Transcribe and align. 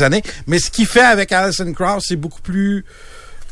Années. 0.00 0.22
Mais 0.46 0.58
ce 0.58 0.70
qu'il 0.70 0.86
fait 0.86 1.02
avec 1.02 1.30
Alison 1.32 1.70
Krauss, 1.74 2.04
c'est 2.08 2.16
beaucoup 2.16 2.40
plus 2.40 2.86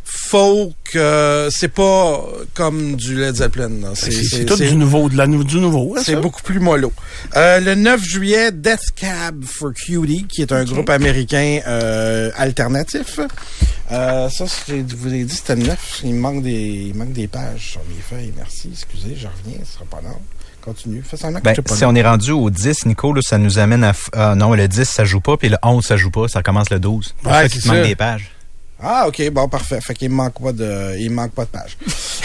folk. 0.05 0.75
euh, 0.97 1.51
c'est 1.53 1.69
pas 1.69 2.25
comme 2.55 2.97
du 2.97 3.15
Led 3.17 3.37
Zeppelin. 3.37 3.95
C'est 3.95 4.45
tout 4.45 4.57
du 4.57 4.75
nouveau, 4.75 5.09
de 5.09 5.17
la, 5.17 5.27
du 5.27 5.61
nouveau. 5.61 5.95
hein, 5.97 6.03
C'est 6.05 6.17
beaucoup 6.17 6.43
plus 6.43 6.59
mollo. 6.61 6.93
Euh, 7.37 7.61
le 7.61 7.75
9 7.75 8.03
juillet, 8.03 8.51
Death 8.53 8.91
Cab 8.97 9.45
for 9.45 9.73
Cutie, 9.73 10.25
qui 10.29 10.43
est 10.43 10.53
un 10.53 10.65
groupe 10.65 10.91
américain 10.91 11.61
euh, 11.67 12.31
alternatif. 12.37 13.21
Euh, 13.93 14.29
ça, 14.31 14.45
je 14.69 14.97
vous 14.97 15.13
ai 15.13 15.25
dit, 15.25 15.35
c'était 15.35 15.57
le 15.57 15.65
9. 15.67 16.01
Il 16.05 16.15
manque 16.15 16.43
des, 16.43 16.87
il 16.89 16.95
manque 16.95 17.13
des 17.13 17.27
pages 17.29 17.71
sur 17.73 17.81
mes 17.89 18.01
feuilles. 18.01 18.33
Merci, 18.37 18.71
excusez, 18.73 19.17
je 19.17 19.27
reviens, 19.27 19.61
ce 19.65 19.75
sera 19.75 19.85
pas 19.85 20.01
long. 20.01 20.19
Continue. 20.65 21.03
Fais 21.03 21.17
semblant 21.17 21.41
que 21.41 21.45
Ben, 21.45 21.55
pas 21.55 21.75
si 21.77 21.85
on 21.85 21.95
est 21.95 22.03
rendu 22.03 22.33
au 22.33 22.51
10, 22.51 22.87
Nico, 22.87 23.13
là, 23.13 23.21
ça 23.23 23.39
nous 23.39 23.59
amène 23.59 23.85
à... 23.85 23.93
Ah 24.13 24.35
non, 24.35 24.55
le 24.55 24.69
10, 24.69 24.85
ça 24.85 25.05
joue 25.05 25.21
pas, 25.21 25.37
puis 25.37 25.49
le 25.49 25.57
11, 25.63 25.85
ça 25.85 25.97
joue 25.97 26.11
pas. 26.11 26.29
Ça 26.29 26.43
commence 26.43 26.71
le 26.71 26.79
12. 26.79 27.15
Pour 27.23 27.33
Ouais, 27.33 27.43
ça 27.43 27.49
qu'il 27.49 27.71
manque 27.73 27.87
des 27.87 27.97
pages. 27.97 28.31
Ah, 28.83 29.07
ok, 29.09 29.31
bon, 29.31 29.47
parfait. 29.49 29.79
Fait 29.81 29.95
qu'il 29.95 30.11
manque 30.11 30.41
pas 30.43 30.53
de, 30.53 30.97
il 30.99 31.11
manque 31.11 31.33
pas 31.33 31.45
de 31.45 31.51
pages. 31.51 31.77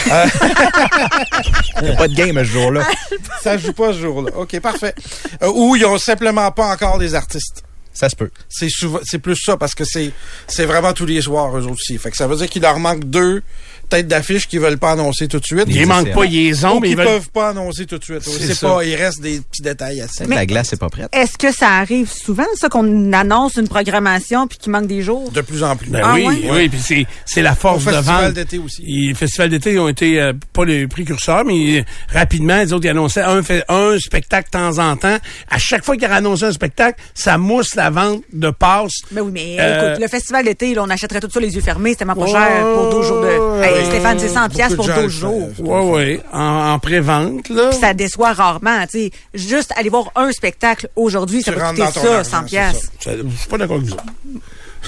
Il 0.06 0.12
y 1.86 1.90
a 1.90 1.96
pas 1.96 2.08
de 2.08 2.14
game 2.14 2.36
ce 2.38 2.44
jour-là. 2.44 2.82
Ça 3.42 3.58
joue 3.58 3.72
pas 3.74 3.92
ce 3.92 4.00
jour-là. 4.00 4.30
OK, 4.36 4.58
parfait. 4.60 4.94
Euh, 5.42 5.52
ou 5.54 5.76
ils 5.76 5.84
ont 5.84 5.98
simplement 5.98 6.50
pas 6.52 6.72
encore 6.72 6.98
des 6.98 7.14
artistes. 7.14 7.62
Ça 7.92 8.08
se 8.10 8.16
peut. 8.16 8.30
C'est 8.48 8.68
souvent, 8.68 9.00
c'est 9.04 9.18
plus 9.18 9.36
ça 9.36 9.56
parce 9.56 9.74
que 9.74 9.84
c'est, 9.84 10.12
c'est 10.46 10.66
vraiment 10.66 10.92
tous 10.92 11.06
les 11.06 11.22
soirs 11.22 11.56
eux 11.56 11.66
aussi. 11.66 11.96
Fait 11.96 12.10
que 12.10 12.16
ça 12.16 12.26
veut 12.26 12.36
dire 12.36 12.48
qu'il 12.48 12.60
leur 12.60 12.78
manque 12.78 13.04
deux 13.04 13.42
têtes 13.88 14.08
d'affiche 14.08 14.46
qu'ils 14.48 14.60
veulent 14.60 14.78
pas 14.78 14.92
annoncer 14.92 15.28
tout 15.28 15.38
de 15.40 15.44
suite. 15.44 15.64
Il 15.68 15.86
manque 15.86 16.12
pas, 16.12 16.24
ils 16.24 16.32
les 16.48 16.64
ont, 16.64 16.80
mais 16.80 16.90
ils 16.90 16.96
veulent... 16.96 17.06
peuvent 17.06 17.30
pas 17.30 17.48
annoncer 17.50 17.86
tout 17.86 17.98
de 17.98 18.04
suite. 18.04 18.22
C'est 18.22 18.60
pas, 18.60 18.84
il 18.84 18.94
reste 18.94 19.20
des 19.20 19.40
petits 19.40 19.62
détails 19.62 20.00
à 20.00 20.08
ça. 20.08 20.24
La 20.26 20.46
glace 20.46 20.72
est 20.72 20.76
pas 20.76 20.88
prête. 20.88 21.08
Est-ce 21.12 21.38
que 21.38 21.52
ça 21.52 21.68
arrive 21.70 22.10
souvent, 22.10 22.44
ça, 22.56 22.68
qu'on 22.68 23.12
annonce 23.12 23.56
une 23.56 23.68
programmation 23.68 24.46
puis 24.46 24.58
qu'il 24.58 24.72
manque 24.72 24.86
des 24.86 25.02
jours? 25.02 25.30
De 25.30 25.40
plus 25.40 25.62
en 25.62 25.76
plus. 25.76 25.88
Ben 25.90 26.00
Ah 26.04 26.14
oui, 26.14 26.24
ouais? 26.26 26.48
oui, 26.50 26.68
puis 26.68 26.80
c'est, 26.80 27.06
c'est 27.24 27.42
la 27.42 27.54
force 27.54 27.84
de 27.84 27.90
festival 27.92 28.24
vente. 28.26 28.34
d'été 28.34 28.58
aussi. 28.58 28.82
Les 28.82 29.14
festivals 29.14 29.50
d'été 29.50 29.72
ils 29.72 29.78
ont 29.78 29.88
été 29.88 30.20
euh, 30.20 30.32
pas 30.52 30.64
les 30.64 30.86
précurseurs, 30.86 31.44
mais 31.44 31.80
euh, 31.80 31.82
rapidement, 32.12 32.56
les 32.62 32.72
autres 32.72 32.84
ils 32.84 32.90
annonçaient 32.90 33.22
un, 33.22 33.42
fait- 33.42 33.64
un 33.68 33.98
spectacle 33.98 34.48
de 34.48 34.58
temps 34.58 34.78
en 34.78 34.96
temps. 34.96 35.16
À 35.50 35.58
chaque 35.58 35.84
fois 35.84 35.96
qu'ils 35.96 36.06
annonçaient 36.06 36.46
un 36.46 36.52
spectacle, 36.52 37.00
ça 37.14 37.38
mousse 37.38 37.74
la 37.74 37.90
vente 37.90 38.22
de 38.32 38.50
passes. 38.50 39.00
Ben 39.10 39.22
oui, 39.22 39.30
mais 39.32 39.56
Euh, 39.58 39.90
écoute, 39.92 40.02
le 40.02 40.08
festival 40.08 40.44
d'été, 40.44 40.74
là, 40.74 40.82
on 40.84 40.90
achèterait 40.90 41.20
tout 41.20 41.30
ça 41.30 41.40
les 41.40 41.54
yeux 41.54 41.60
fermés, 41.60 41.90
c'est 41.90 41.96
tellement 41.96 42.14
pas 42.14 42.26
cher 42.26 42.64
pour 42.74 42.90
12 42.90 43.06
jours 43.06 43.20
de... 43.22 43.62
Hey, 43.62 43.75
ouais. 43.78 43.84
Stéphane, 43.84 44.18
c'est 44.18 44.28
100 44.28 44.48
piastres 44.48 44.76
Beaucoup 44.76 44.88
pour 44.90 45.02
de 45.02 45.08
gens 45.08 45.30
12 45.30 45.50
le 45.58 45.64
jours. 45.64 45.68
Ouais, 45.68 45.90
ouais, 45.90 46.20
en, 46.32 46.72
en 46.72 46.78
pré-vente, 46.78 47.48
là. 47.48 47.68
Puis 47.70 47.78
ça 47.80 47.94
déçoit 47.94 48.32
rarement, 48.32 48.82
tu 48.90 48.98
sais. 48.98 49.10
Juste 49.34 49.72
aller 49.76 49.88
voir 49.90 50.10
un 50.16 50.30
spectacle 50.32 50.88
aujourd'hui, 50.96 51.42
ça 51.42 51.52
Tu 51.52 51.58
rentres 51.58 51.70
coûter 51.86 52.00
ça, 52.00 52.16
argent, 52.18 52.24
100 52.30 52.36
c'est 52.40 52.46
piastres. 52.46 52.90
Ça- 53.00 53.10
Je 53.16 53.36
suis 53.36 53.48
pas 53.48 53.58
d'accord 53.58 53.76
avec 53.78 53.90
ça. 53.90 53.96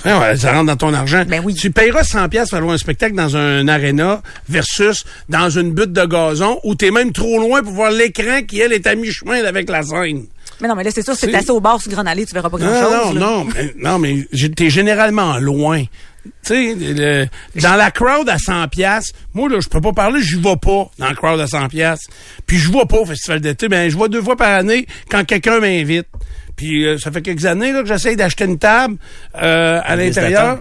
Ouais, 0.05 0.37
ça 0.37 0.53
rentre 0.53 0.67
dans 0.67 0.77
ton 0.77 0.95
argent. 0.95 1.25
Ben 1.27 1.43
oui. 1.45 1.55
Tu 1.55 1.73
payeras 1.73 2.05
100 2.05 2.29
pièces 2.29 2.51
pour 2.51 2.57
aller 2.59 2.65
voir 2.65 2.75
un 2.75 2.79
spectacle 2.79 3.17
dans 3.17 3.37
un 3.37 3.67
aréna 3.67 4.23
versus 4.49 5.05
dans 5.29 5.51
une 5.51 5.73
butte 5.73 5.93
de 5.93 6.05
gazon 6.05 6.61
où 6.63 6.77
t'es 6.77 6.93
même 6.93 7.11
trop 7.11 7.41
loin 7.41 7.63
pour 7.65 7.73
voir 7.73 7.91
l'écran 7.91 8.43
qui, 8.47 8.61
elle, 8.61 8.73
est 8.73 8.87
à 8.87 8.95
mi-chemin 8.95 9.43
avec 9.45 9.69
la 9.69 9.83
scène. 9.83 10.27
Mais 10.61 10.69
non, 10.69 10.77
mais 10.77 10.85
là, 10.85 10.91
c'est 10.95 11.03
sûr, 11.05 11.15
C'est- 11.17 11.35
assis 11.35 11.51
au 11.51 11.61
bar 11.61 11.81
sur 11.81 11.91
Grand 11.91 12.07
Allée, 12.07 12.27
tu 12.27 12.35
verras 12.35 12.49
pas 12.49 12.59
Non, 12.59 12.67
grand-chose. 12.67 12.93
non, 12.93 13.13
là. 13.15 13.21
non, 13.21 13.45
mais, 13.53 13.75
non, 13.77 13.99
mais 13.99 14.27
t'es 14.55 14.71
généralement 14.71 15.39
loin. 15.39 15.83
Tu 16.45 16.49
sais, 16.55 16.75
le- 16.75 17.27
dans 17.61 17.75
la 17.77 17.91
crowd 17.91 18.29
à 18.29 18.39
100 18.39 18.69
pièces, 18.69 19.13
moi, 19.35 19.49
là, 19.49 19.59
je 19.61 19.69
peux 19.69 19.81
pas 19.81 19.93
parler, 19.93 20.21
je 20.23 20.37
vais 20.37 20.57
pas 20.57 20.91
dans 20.99 21.07
la 21.09 21.15
crowd 21.15 21.41
à 21.41 21.47
100 21.47 21.69
pièces. 21.69 22.07
Puis 22.47 22.59
je 22.59 22.71
vois 22.71 22.87
pas 22.87 22.99
au 22.99 23.07
festival 23.07 23.41
d'été, 23.41 23.69
ben, 23.69 23.91
je 23.91 23.97
vois 23.97 24.09
deux 24.09 24.23
fois 24.23 24.37
par 24.37 24.53
année 24.53 24.87
quand 25.11 25.25
quelqu'un 25.25 25.61
m'invite. 25.61 26.07
Puis 26.57 26.85
euh, 26.87 26.99
ça 26.99 27.13
fait 27.13 27.23
quelques 27.23 27.47
années 27.47 27.73
là, 27.73 27.83
que 27.83 27.89
j'essaye 27.89 28.17
d'acheter 28.17 28.45
une 28.45 28.59
table 28.59 28.97
euh, 29.41 29.81
à 29.85 29.95
l'intérieur. 30.07 30.57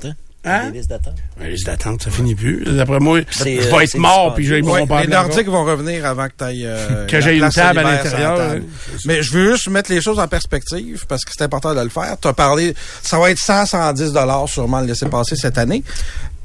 Hein? 0.47 0.69
Des 0.71 0.77
listes 0.79 0.89
d'attente. 0.89 1.15
La 1.39 1.49
liste 1.49 1.65
d'attente, 1.65 2.03
ça 2.03 2.09
finit 2.11 2.35
plus. 2.35 2.63
D'après 2.65 2.99
moi, 2.99 3.19
je 3.29 3.37
C'est, 3.37 3.55
vais 3.57 3.73
euh, 3.73 3.79
être 3.79 3.97
mort, 3.97 4.33
puis 4.33 4.45
j'ai 4.45 4.61
Ouais, 4.61 4.79
mon 4.81 4.87
père. 4.87 5.01
les 5.01 5.07
Nordiques 5.07 5.47
vont 5.47 5.63
revenir 5.65 6.05
avant 6.05 6.27
que 6.27 6.33
tu 6.37 6.43
ailles. 6.43 6.69
Que 7.07 7.21
j'aie 7.21 7.37
une 7.37 7.49
table 7.49 7.79
à 7.79 7.83
l'intérieur, 7.83 8.37
ouais. 8.53 8.61
Mais 9.05 9.21
je 9.21 9.31
veux 9.31 9.51
juste 9.51 9.69
mettre 9.69 9.91
les 9.91 10.01
choses 10.01 10.19
en 10.19 10.27
perspective 10.27 11.05
parce 11.07 11.23
que 11.25 11.31
c'est 11.37 11.43
important 11.43 11.73
de 11.75 11.81
le 11.81 11.89
faire. 11.89 12.15
Tu 12.21 12.27
as 12.27 12.33
parlé, 12.33 12.73
ça 13.01 13.19
va 13.19 13.29
être 13.31 13.39
100, 13.39 13.65
110 13.67 14.13
dollars 14.13 14.47
sûrement 14.49 14.81
le 14.81 14.87
laisser 14.87 15.05
passer 15.07 15.35
cette 15.35 15.57
année. 15.57 15.83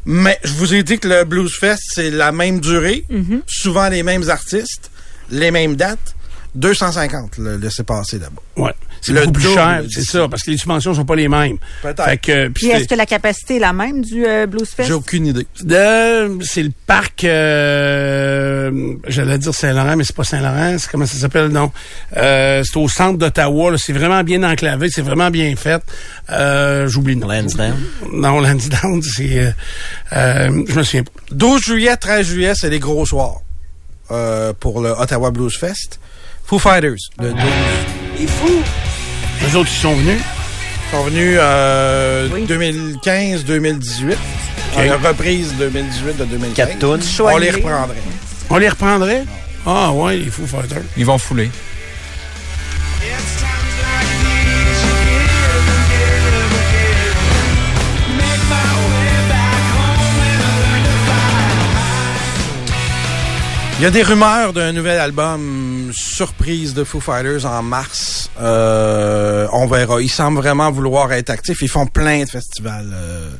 Mais 0.04 0.38
je 0.42 0.52
vous 0.54 0.74
ai 0.74 0.82
dit 0.82 0.98
que 0.98 1.06
le 1.08 1.24
Blues 1.24 1.54
Fest, 1.54 1.82
c'est 1.94 2.10
la 2.10 2.32
même 2.32 2.60
durée, 2.60 3.04
souvent 3.46 3.88
les 3.88 4.02
mêmes 4.02 4.28
artistes, 4.28 4.90
les 5.30 5.50
mêmes 5.50 5.76
dates. 5.76 6.14
250 6.54 7.38
le 7.38 7.56
laisser 7.56 7.82
passer 7.82 8.18
là-bas. 8.18 8.42
Ouais. 8.62 8.74
C'est 9.02 9.12
Le 9.12 9.20
beaucoup 9.22 9.32
plus 9.32 9.52
cher, 9.52 9.82
c'est 9.90 10.04
ça, 10.04 10.28
parce 10.28 10.42
que 10.42 10.52
les 10.52 10.56
subventions 10.56 10.94
sont 10.94 11.04
pas 11.04 11.16
les 11.16 11.28
mêmes. 11.28 11.58
Peut-être. 11.82 12.04
Fait 12.04 12.18
que, 12.18 12.48
puis 12.48 12.68
est-ce 12.68 12.86
que 12.86 12.94
la 12.94 13.04
capacité 13.04 13.56
est 13.56 13.58
la 13.58 13.72
même 13.72 14.00
du 14.02 14.24
euh, 14.24 14.46
Blues 14.46 14.68
Fest? 14.68 14.86
J'ai 14.88 14.94
aucune 14.94 15.26
idée. 15.26 15.46
C'est 16.42 16.62
le 16.62 16.70
parc, 16.86 17.24
euh, 17.24 18.94
j'allais 19.08 19.38
dire 19.38 19.52
Saint-Laurent, 19.52 19.96
mais 19.96 20.04
c'est 20.04 20.14
pas 20.14 20.22
Saint-Laurent, 20.24 20.76
c'est 20.78 20.88
comment 20.90 21.06
ça 21.06 21.16
s'appelle, 21.18 21.48
non. 21.48 21.72
Euh, 22.16 22.62
c'est 22.64 22.76
au 22.76 22.88
centre 22.88 23.18
d'Ottawa, 23.18 23.72
là, 23.72 23.76
c'est 23.76 23.92
vraiment 23.92 24.22
bien 24.22 24.42
enclavé, 24.44 24.88
c'est 24.88 25.02
vraiment 25.02 25.30
bien 25.30 25.54
fait. 25.56 25.82
Euh, 26.30 26.86
j'oublie 26.86 27.14
le 27.14 27.20
nom. 27.20 27.28
Lansdowne? 27.28 27.82
Non, 28.12 28.40
Lansdowne, 28.40 29.02
c'est, 29.16 29.38
euh, 29.38 29.50
euh, 30.12 30.64
je 30.68 30.74
me 30.78 30.82
souviens 30.82 31.02
pas. 31.02 31.10
12 31.32 31.60
juillet, 31.60 31.96
13 31.96 32.26
juillet, 32.26 32.52
c'est 32.54 32.70
les 32.70 32.78
gros 32.78 33.04
soirs 33.04 33.40
euh, 34.10 34.52
pour 34.58 34.80
le 34.80 34.90
Ottawa 34.90 35.30
Blues 35.32 35.56
Fest. 35.56 35.98
Foo 36.44 36.58
Fighters, 36.58 36.96
le 37.18 37.30
12. 37.30 37.40
Il 38.18 38.24
est 38.24 38.26
fou. 38.28 38.62
Les 39.44 39.56
autres, 39.56 39.70
ils 39.72 39.80
sont 39.80 39.94
venus? 39.94 40.18
Ils 40.20 40.96
sont 40.96 41.04
venus 41.04 41.38
euh, 41.40 42.28
Oui. 42.32 42.46
2015-2018. 42.46 44.12
Ok. 44.12 44.78
En 44.78 45.08
reprise 45.08 45.54
2018 45.58 46.16
de 46.16 46.24
2015. 46.24 46.54
Quatre 46.54 46.78
tonnes. 46.78 47.02
Choix 47.02 47.34
On 47.34 47.36
les 47.38 47.50
reprendrait. 47.50 47.96
On 48.50 48.56
les 48.58 48.68
reprendrait? 48.68 49.24
Ah, 49.66 49.92
ouais, 49.92 50.18
il 50.18 50.30
faut 50.30 50.46
faire 50.46 50.64
Ils 50.96 51.06
vont 51.06 51.18
fouler. 51.18 51.50
Il 63.78 63.84
y 63.84 63.86
a 63.86 63.90
des 63.90 64.02
rumeurs 64.02 64.52
d'un 64.52 64.70
nouvel 64.70 65.00
album 65.00 65.90
surprise 65.92 66.72
de 66.72 66.84
Foo 66.84 67.00
Fighters 67.00 67.44
en 67.46 67.62
mars. 67.64 68.30
Euh, 68.40 69.48
on 69.52 69.66
verra. 69.66 70.00
Ils 70.00 70.08
semblent 70.10 70.36
vraiment 70.38 70.70
vouloir 70.70 71.12
être 71.12 71.30
actifs. 71.30 71.62
Ils 71.62 71.68
font 71.68 71.86
plein 71.86 72.22
de 72.22 72.28
festivals 72.28 72.92
euh, 72.94 73.30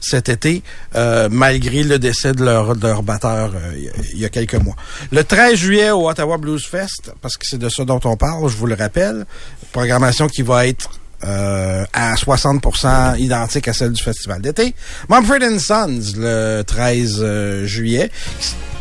cet 0.00 0.30
été, 0.30 0.62
euh, 0.94 1.28
malgré 1.30 1.82
le 1.82 1.98
décès 1.98 2.32
de 2.32 2.42
leur, 2.44 2.74
de 2.76 2.86
leur 2.86 3.02
batteur 3.02 3.52
euh, 3.54 3.72
il 4.14 4.20
y 4.20 4.24
a- 4.24 4.30
quelques 4.30 4.54
mois. 4.54 4.76
Le 5.12 5.22
13 5.22 5.54
juillet 5.56 5.90
au 5.90 6.08
Ottawa 6.08 6.38
Blues 6.38 6.64
Fest, 6.64 7.12
parce 7.20 7.36
que 7.36 7.44
c'est 7.46 7.58
de 7.58 7.68
ça 7.68 7.84
dont 7.84 8.00
on 8.04 8.16
parle, 8.16 8.48
je 8.48 8.56
vous 8.56 8.66
le 8.66 8.76
rappelle, 8.76 9.26
programmation 9.72 10.28
qui 10.28 10.40
va 10.42 10.66
être 10.66 10.88
euh, 11.24 11.84
à 11.92 12.14
60% 12.14 13.18
identique 13.18 13.68
à 13.68 13.72
celle 13.74 13.92
du 13.92 14.02
festival 14.02 14.40
d'été. 14.40 14.74
Mumford 15.10 15.58
Sons, 15.60 16.00
le 16.16 16.62
13 16.62 17.16
euh, 17.20 17.66
juillet, 17.66 18.10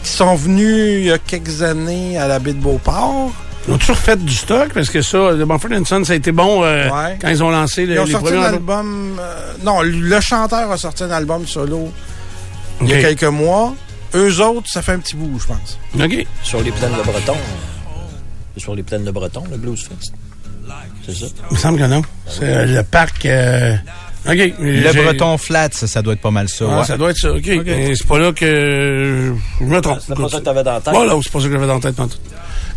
qui 0.03 0.09
sont 0.11 0.35
venus 0.35 0.99
il 0.99 1.05
y 1.05 1.11
a 1.11 1.17
quelques 1.17 1.61
années 1.61 2.17
à 2.17 2.27
la 2.27 2.39
baie 2.39 2.53
de 2.53 2.59
Beauport. 2.59 3.31
Ils 3.67 3.73
ont 3.73 3.77
toujours 3.77 3.97
fait 3.97 4.23
du 4.23 4.33
stock? 4.33 4.73
Parce 4.73 4.89
que 4.89 5.01
ça, 5.01 5.31
le 5.31 5.45
Mumford 5.45 5.71
Son, 5.85 6.03
ça 6.03 6.13
a 6.13 6.15
été 6.17 6.31
bon 6.33 6.63
euh, 6.63 6.89
Ouais. 6.89 7.17
quand 7.21 7.29
ils 7.29 7.41
ont 7.43 7.49
lancé 7.49 7.85
les, 7.85 7.93
Ils 7.95 7.99
ont 7.99 8.05
les 8.05 8.11
sorti 8.11 8.27
premiers 8.27 8.45
un 8.45 8.53
album... 8.53 9.17
euh, 9.19 9.53
non, 9.63 9.81
le 9.81 10.19
chanteur 10.19 10.69
a 10.69 10.77
sorti 10.77 11.03
un 11.03 11.11
album 11.11 11.47
solo 11.47 11.89
il 12.81 12.89
y 12.89 12.93
a 12.93 13.01
quelques 13.01 13.23
mois. 13.23 13.73
Eux 14.15 14.41
autres, 14.41 14.67
ça 14.69 14.81
fait 14.81 14.91
un 14.91 14.99
petit 14.99 15.15
bout, 15.15 15.39
je 15.39 15.47
pense. 15.47 15.79
OK. 15.97 16.27
Sur 16.43 16.61
les 16.61 16.71
plaines 16.71 16.91
de 16.91 17.03
Breton. 17.03 17.37
Sur 18.57 18.75
les 18.75 18.83
plaines 18.83 19.05
de 19.05 19.11
Breton, 19.11 19.43
le 19.49 19.57
Blues 19.57 19.79
Fest. 19.81 20.13
C'est 21.05 21.15
ça? 21.15 21.25
Il 21.49 21.53
me 21.55 21.59
semble 21.59 21.79
que 21.79 21.85
non. 21.85 22.01
C'est 22.27 22.43
euh, 22.43 22.65
le 22.65 22.83
parc... 22.83 23.25
euh, 24.25 24.31
OK. 24.31 24.53
Le 24.59 25.03
breton 25.03 25.37
flat, 25.37 25.69
ça, 25.71 25.87
ça 25.87 26.01
doit 26.01 26.13
être 26.13 26.21
pas 26.21 26.31
mal 26.31 26.49
ça. 26.49 26.65
Ah, 26.69 26.79
ouais. 26.79 26.85
Ça 26.85 26.97
doit 26.97 27.11
être 27.11 27.17
ça, 27.17 27.31
OK. 27.33 27.45
Mais 27.65 27.95
C'est 27.95 28.07
pas 28.07 28.19
là 28.19 28.31
que 28.31 29.33
je 29.59 29.65
me 29.65 29.81
trompe. 29.81 29.99
C'est 30.05 30.15
pas 30.15 30.29
ça 30.29 30.39
que 30.39 30.43
t'avais 30.43 30.63
dans 30.63 30.73
la 30.73 30.81
tête. 30.81 30.93
Voilà, 30.93 31.13
c'est 31.23 31.31
pas 31.31 31.39
ça 31.39 31.45
que 31.47 31.53
j'avais 31.53 31.67
dans 31.67 31.75
la 31.75 31.79
tête. 31.79 31.95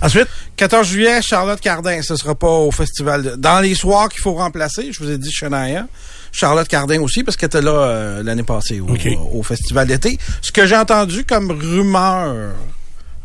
Ensuite, 0.03 0.29
14 0.57 0.87
juillet, 0.87 1.23
Charlotte 1.23 1.61
Cardin. 1.61 2.03
Ce 2.03 2.17
sera 2.17 2.35
pas 2.35 2.51
au 2.51 2.71
festival. 2.71 3.23
de- 3.23 3.37
Dans 3.37 3.61
les 3.61 3.75
soirs 3.75 4.09
qu'il 4.09 4.21
faut 4.21 4.35
remplacer, 4.35 4.93
je 4.93 5.03
vous 5.03 5.11
ai 5.11 5.19
dit 5.19 5.33
Shania. 5.33 5.87
Charlotte 6.33 6.69
Cardin 6.69 7.01
aussi, 7.01 7.25
parce 7.25 7.37
qu'elle 7.37 7.47
était 7.47 7.63
là 7.63 7.71
euh, 7.73 8.23
l'année 8.23 8.43
passée 8.43 8.81
au, 8.81 9.43
festival 9.43 9.87
d'été. 9.87 10.19
Ce 10.43 10.53
que 10.53 10.67
j'ai 10.67 10.77
entendu 10.77 11.25
comme 11.25 11.51
rumeur 11.51 12.53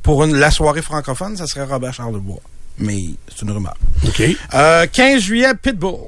pour 0.01 0.23
une, 0.23 0.38
la 0.38 0.50
soirée 0.50 0.81
francophone, 0.81 1.35
ça 1.35 1.45
serait 1.45 1.65
Robert 1.65 1.94
Charlebois. 1.94 2.39
Mais 2.77 2.97
c'est 3.27 3.41
une 3.41 3.51
rumeur. 3.51 3.75
OK. 4.07 4.23
Euh, 4.53 4.88
15 4.91 5.21
juillet, 5.21 5.53
Pitbull. 5.62 6.07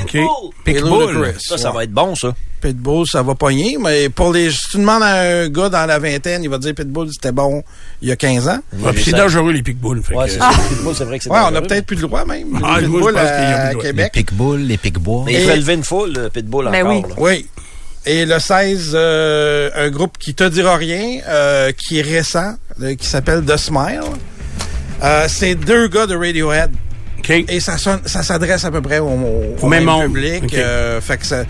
OK. 0.00 0.14
Et 0.14 0.26
Pitbull. 0.64 1.34
Ça, 1.38 1.58
ça 1.58 1.68
Ouais. 1.70 1.76
va 1.76 1.84
être 1.84 1.92
bon, 1.92 2.14
ça. 2.14 2.32
Pitbull, 2.62 3.04
ça 3.06 3.22
va 3.22 3.34
pogner, 3.34 3.76
mais 3.80 4.08
pour 4.08 4.32
les, 4.32 4.50
si 4.50 4.60
tu 4.70 4.78
demandes 4.78 5.02
à 5.02 5.20
un 5.42 5.48
gars 5.48 5.68
dans 5.68 5.84
la 5.84 5.98
vingtaine, 5.98 6.42
il 6.44 6.48
va 6.48 6.58
dire 6.58 6.74
Pitbull, 6.74 7.08
c'était 7.12 7.32
bon 7.32 7.62
il 8.00 8.08
y 8.08 8.12
a 8.12 8.16
15 8.16 8.48
ans. 8.48 8.60
Ah, 8.86 8.92
puis 8.92 9.02
c'est 9.04 9.10
dangereux, 9.12 9.52
les 9.52 9.62
pitbulls. 9.62 10.00
fait 10.02 10.14
Ouais, 10.14 10.26
que- 10.26 10.30
c'est 10.32 10.38
ça. 10.38 10.50
Pitbull, 10.68 10.94
c'est 10.94 11.04
vrai 11.04 11.18
que 11.18 11.24
c'est 11.24 11.30
Ouais, 11.30 11.38
on 11.40 11.46
a 11.46 11.50
dangereux. 11.50 11.66
peut-être 11.66 11.86
plus 11.86 11.96
le 11.96 12.02
droit 12.02 12.24
même. 12.24 12.58
Ah, 12.64 12.76
Pitbull 12.78 13.02
a 13.02 13.06
plus 13.08 13.18
à. 13.18 13.72
Les 13.72 13.78
Québec. 13.80 14.12
les 14.14 14.76
pic-bois. 14.78 15.22
Mais 15.26 15.32
il 15.34 15.40
Et- 15.40 15.46
peut 15.46 15.56
lever 15.56 15.74
une 15.74 15.84
foule, 15.84 16.12
le 16.12 16.28
Pitbull, 16.30 16.70
Ben 16.70 16.86
encore. 16.86 16.92
oui. 16.96 17.02
là. 17.08 17.14
Oui. 17.18 17.46
Et 18.06 18.24
le 18.26 18.38
16, 18.38 18.92
euh, 18.94 19.70
un 19.74 19.90
groupe 19.90 20.16
qui 20.18 20.34
te 20.34 20.44
dira 20.44 20.76
rien, 20.76 21.20
euh, 21.28 21.70
qui 21.72 21.98
est 21.98 22.02
récent, 22.02 22.54
euh, 22.80 22.94
qui 22.94 23.06
s'appelle 23.06 23.44
The 23.44 23.56
Smile. 23.56 24.00
Euh, 25.02 25.26
c'est 25.28 25.54
deux 25.56 25.88
gars 25.88 26.06
de 26.06 26.14
Radiohead. 26.16 26.70
Et 27.48 27.60
ça 27.60 27.78
sonne, 27.78 28.00
ça 28.06 28.22
s'adresse 28.22 28.64
à 28.64 28.70
peu 28.70 28.80
près 28.80 28.98
au, 28.98 29.06
au- 29.08 29.56
même 29.68 29.84
public. 30.06 30.42
OK. 30.44 30.54
euh, 30.54 31.00
fait 31.00 31.16
que 31.18 31.26
ça, 31.26 31.44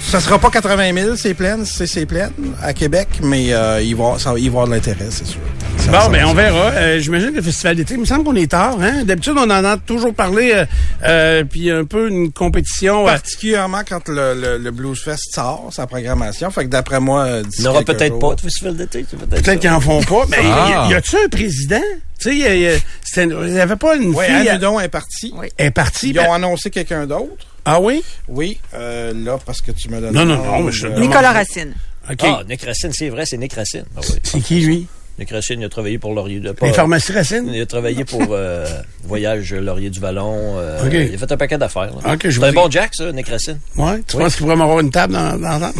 ça 0.00 0.20
sera 0.20 0.38
pas 0.38 0.50
80 0.50 0.92
000, 0.94 1.16
c'est 1.16 1.34
plein, 1.34 1.58
c'est 1.64 2.06
plein 2.06 2.30
à 2.62 2.72
Québec, 2.72 3.08
mais 3.22 3.52
euh, 3.52 3.80
il 3.82 3.96
va 3.96 4.16
y 4.36 4.46
avoir 4.46 4.66
de 4.66 4.72
l'intérêt, 4.72 5.06
c'est 5.10 5.26
sûr. 5.26 5.40
Ça- 5.86 5.92
Bon, 5.92 6.00
ça- 6.00 6.08
ben 6.08 6.24
on 6.26 6.34
verra. 6.34 6.70
Euh, 6.72 6.98
J'imagine 6.98 7.30
que 7.30 7.36
le 7.36 7.42
festival 7.42 7.76
d'été, 7.76 7.94
il 7.94 8.00
me 8.00 8.04
semble 8.04 8.24
qu'on 8.24 8.34
est 8.34 8.50
tard. 8.50 8.76
Hein? 8.80 9.04
D'habitude, 9.04 9.34
on 9.36 9.42
en 9.50 9.64
a 9.64 9.76
toujours 9.76 10.12
parlé, 10.14 10.52
euh, 10.52 10.64
euh, 11.04 11.44
puis 11.44 11.70
un 11.70 11.84
peu 11.84 12.08
une 12.08 12.32
compétition. 12.32 13.02
euh, 13.04 13.12
Particulièrement 13.12 13.82
quand 13.88 14.08
le, 14.08 14.34
le, 14.34 14.58
le 14.58 14.70
Blues 14.72 15.00
Fest 15.00 15.32
sort, 15.34 15.68
sa 15.72 15.86
programmation. 15.86 16.50
Fait 16.50 16.64
que 16.64 16.70
d'après 16.70 16.98
moi, 17.00 17.22
euh, 17.24 17.42
Il 17.56 17.62
n'y 17.62 17.68
aura 17.68 17.82
peut-être 17.82 18.18
pas 18.18 18.34
de 18.34 18.40
festival 18.40 18.76
d'été. 18.76 19.04
peut-être 19.04 19.60
qu'ils 19.60 19.70
en 19.70 19.80
font 19.80 20.02
pas. 20.02 20.24
Mais 20.28 20.38
Ah. 20.42 20.86
y, 20.88 20.92
y 20.92 20.94
a-tu 20.94 21.16
un 21.16 21.28
président? 21.28 21.80
Tu 22.18 22.30
sais, 22.30 22.34
il 22.34 22.38
y 22.42 22.46
a- 22.46 22.54
il 22.54 22.60
y 22.62 22.68
a- 22.68 22.78
c'était 23.04 23.24
une- 23.24 23.44
il 23.46 23.54
y 23.54 23.60
avait 23.60 23.76
pas 23.76 23.94
une 23.96 24.14
Oui, 24.14 24.24
fille... 24.24 24.48
Anne 24.48 24.56
Hudon 24.56 24.80
est 24.80 24.88
partie. 24.88 25.32
Oui. 25.36 25.48
Est 25.58 25.70
partie. 25.70 26.10
Ils 26.10 26.18
ont 26.18 26.24
ben- 26.24 26.32
annoncé 26.34 26.70
quelqu'un 26.70 27.06
d'autre. 27.06 27.46
Ah 27.64 27.80
oui? 27.80 28.02
Oui, 28.28 28.58
euh, 28.74 29.12
là, 29.14 29.38
parce 29.44 29.60
que 29.60 29.70
tu 29.72 29.88
me 29.90 30.00
donnes... 30.00 30.14
Non, 30.14 30.24
non, 30.24 30.36
non, 30.42 30.60
mais 30.62 30.72
je- 30.72 30.86
Nicolas 30.88 31.32
Racine. 31.32 31.74
OK. 32.10 32.18
Ah, 32.22 32.42
Nick 32.48 32.62
Racine, 32.64 32.92
c'est 32.92 33.08
vrai, 33.08 33.26
c'est 33.26 33.36
Nick 33.36 33.52
Racine. 33.54 33.84
Ah 33.96 34.00
oui. 34.08 34.14
C'est 34.22 34.40
qui, 34.40 34.60
lui? 34.60 34.86
Racine, 35.30 35.60
il 35.60 35.64
a 35.64 35.68
travaillé 35.68 35.98
pour 35.98 36.12
Laurier 36.14 36.40
de 36.40 36.54
Les 36.62 36.72
pharmacies 36.72 37.12
Racine? 37.12 37.50
Il 37.52 37.60
a 37.60 37.66
travaillé 37.66 38.04
pour 38.04 38.22
euh, 38.30 38.66
Voyage 39.04 39.54
Laurier 39.54 39.88
du 39.90 39.98
Vallon. 40.00 40.58
euh, 40.58 40.86
OK. 40.86 40.92
Il 40.92 41.14
a 41.14 41.18
fait 41.18 41.32
un 41.32 41.36
paquet 41.36 41.58
d'affaires. 41.58 41.90
là. 42.04 42.12
OK, 42.14 42.28
je 42.28 42.38
c'est 42.40 42.46
un 42.46 42.52
bon 42.52 42.70
Jack, 42.70 42.94
ça, 42.94 43.10
Nick 43.12 43.28
Racine. 43.28 43.58
Ouais. 43.76 44.02
Tu 44.06 44.16
Oui. 44.16 44.22
penses 44.24 44.34
qu'il 44.36 44.44
pourrait 44.44 44.56
m'avoir 44.56 44.80
une 44.80 44.90
table 44.90 45.14
dans, 45.14 45.38
dans, 45.38 45.58
dans- 45.58 45.72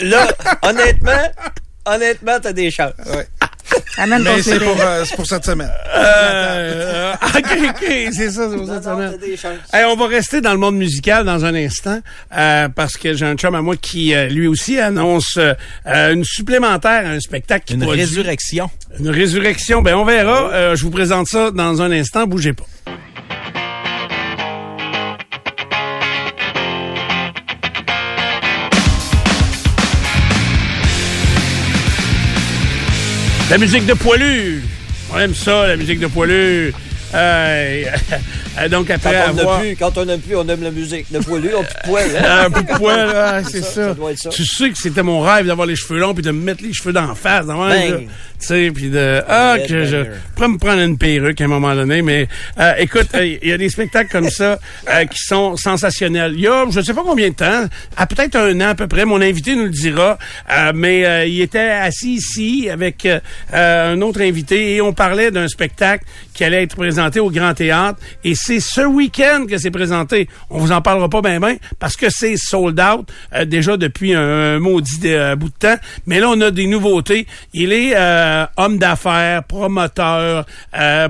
Là, 0.00 0.28
honnêtement, 0.62 1.28
honnêtement, 1.84 2.38
t'as 2.42 2.52
des 2.52 2.70
chances. 2.70 2.92
ouais. 3.14 3.26
Amène 3.98 4.22
Mais 4.22 4.42
c'est 4.42 4.58
pour, 4.58 4.76
euh, 4.80 5.04
c'est 5.06 5.16
pour 5.16 5.26
cette 5.26 5.44
semaine. 5.44 5.70
Euh, 5.94 7.12
OK, 7.14 7.58
OK, 7.70 7.84
c'est 8.12 8.30
ça, 8.30 8.48
c'est 8.50 8.56
pour 8.56 8.66
cette 8.66 8.84
Non, 8.84 8.96
semaine. 8.96 9.58
Hey, 9.72 9.84
on 9.86 9.96
va 9.96 10.06
rester 10.06 10.40
dans 10.40 10.52
le 10.52 10.58
monde 10.58 10.76
musical 10.76 11.24
dans 11.24 11.44
un 11.44 11.54
instant 11.54 12.00
euh, 12.36 12.68
parce 12.68 12.96
que 12.96 13.14
j'ai 13.14 13.24
un 13.24 13.36
chum 13.36 13.54
à 13.54 13.62
moi 13.62 13.76
qui 13.76 14.14
euh, 14.14 14.28
lui 14.28 14.46
aussi 14.46 14.78
annonce 14.78 15.36
euh, 15.38 15.54
euh, 15.86 16.12
une 16.12 16.24
supplémentaire 16.24 17.06
à 17.06 17.10
un 17.10 17.20
spectacle 17.20 17.64
qui 17.66 17.74
Une 17.74 17.80
produit. 17.82 18.02
résurrection. 18.02 18.70
Une 19.00 19.08
résurrection. 19.10 19.80
Ben 19.82 19.94
on 19.94 20.04
verra. 20.04 20.50
Euh, 20.52 20.76
je 20.76 20.82
vous 20.82 20.90
présente 20.90 21.26
ça 21.28 21.50
dans 21.50 21.80
un 21.80 21.90
instant. 21.90 22.26
Bougez 22.26 22.52
pas. 22.52 22.64
La 33.48 33.58
musique 33.58 33.86
de 33.86 33.94
poilu. 33.94 34.60
On 35.12 35.18
aime 35.18 35.34
ça, 35.34 35.68
la 35.68 35.76
musique 35.76 36.00
de 36.00 36.08
poilu. 36.08 36.74
Euh, 38.58 38.70
donc 38.70 38.86
Quand 38.88 38.94
après 38.94 39.10
on 39.28 39.34
n'a 39.34 39.42
avoir... 39.42 39.60
plus, 39.60 39.76
quand 39.76 39.98
on 39.98 40.06
n'aime 40.06 40.20
plus, 40.20 40.34
on 40.34 40.48
aime 40.48 40.62
la 40.62 40.70
musique. 40.70 41.06
Le 41.12 41.20
poilu, 41.20 41.50
on 41.54 41.60
de 41.60 41.66
poil. 41.84 42.08
hein? 42.16 42.44
Un 42.46 42.50
peu 42.50 42.62
de 42.62 42.78
poil, 42.78 43.06
là, 43.06 43.42
c'est 43.50 43.62
ça. 43.62 43.94
Tu 44.30 44.46
sais 44.46 44.70
que 44.70 44.78
c'était 44.78 45.02
mon 45.02 45.20
rêve 45.20 45.46
d'avoir 45.46 45.66
les 45.66 45.76
cheveux 45.76 45.98
longs 45.98 46.14
puis 46.14 46.22
de 46.22 46.30
me 46.30 46.42
mettre 46.42 46.62
les 46.64 46.72
cheveux 46.72 46.94
d'en 46.94 47.14
face. 47.14 47.44
Tu 47.46 48.46
sais, 48.46 48.70
puis 48.74 48.88
de... 48.88 49.22
Ah, 49.28 49.56
que 49.66 49.84
je 49.84 49.96
pourrais 50.34 50.48
me 50.48 50.56
prendre 50.56 50.80
une 50.80 50.96
perruque 50.96 51.38
à 51.40 51.44
un 51.44 51.48
moment 51.48 51.74
donné, 51.74 52.00
mais 52.00 52.28
euh, 52.58 52.72
écoute, 52.78 53.08
euh, 53.14 53.26
il 53.42 53.46
y 53.48 53.52
a 53.52 53.58
des 53.58 53.68
spectacles 53.68 54.10
comme 54.10 54.30
ça 54.30 54.58
euh, 54.90 55.04
qui 55.04 55.18
sont 55.18 55.56
sensationnels. 55.56 56.32
Il 56.34 56.40
y 56.40 56.46
a, 56.48 56.64
je 56.70 56.80
sais 56.80 56.94
pas 56.94 57.02
combien 57.04 57.28
de 57.28 57.34
temps, 57.34 57.64
à 57.96 58.06
peut-être 58.06 58.36
un 58.36 58.58
an 58.62 58.68
à 58.70 58.74
peu 58.74 58.88
près, 58.88 59.04
mon 59.04 59.20
invité 59.20 59.54
nous 59.54 59.64
le 59.64 59.70
dira, 59.70 60.16
euh, 60.50 60.72
mais 60.74 61.04
euh, 61.04 61.26
il 61.26 61.42
était 61.42 61.58
assis 61.60 62.14
ici 62.14 62.68
avec 62.70 63.04
euh, 63.04 63.20
euh, 63.52 63.92
un 63.94 64.00
autre 64.00 64.22
invité 64.22 64.76
et 64.76 64.80
on 64.80 64.94
parlait 64.94 65.30
d'un 65.30 65.48
spectacle 65.48 66.04
qui 66.32 66.42
allait 66.44 66.62
être 66.62 66.74
présenté 66.76 66.95
au 66.98 67.30
Grand 67.30 67.54
Théâtre 67.54 67.98
et 68.24 68.34
c'est 68.34 68.60
ce 68.60 68.80
week-end 68.80 69.46
que 69.48 69.58
c'est 69.58 69.70
présenté. 69.70 70.28
On 70.50 70.58
vous 70.58 70.72
en 70.72 70.80
parlera 70.80 71.08
pas 71.08 71.20
bien 71.20 71.40
ben 71.40 71.56
parce 71.78 71.96
que 71.96 72.06
c'est 72.10 72.36
sold 72.36 72.80
out 72.80 73.08
euh, 73.34 73.44
déjà 73.44 73.76
depuis 73.76 74.14
un, 74.14 74.20
un 74.56 74.58
maudit 74.58 75.00
euh, 75.06 75.36
bout 75.36 75.48
de 75.48 75.54
temps, 75.54 75.76
mais 76.06 76.20
là 76.20 76.28
on 76.30 76.40
a 76.40 76.50
des 76.50 76.66
nouveautés. 76.66 77.26
Il 77.52 77.72
est 77.72 77.92
euh, 77.94 78.46
homme 78.56 78.78
d'affaires, 78.78 79.44
promoteur, 79.44 80.46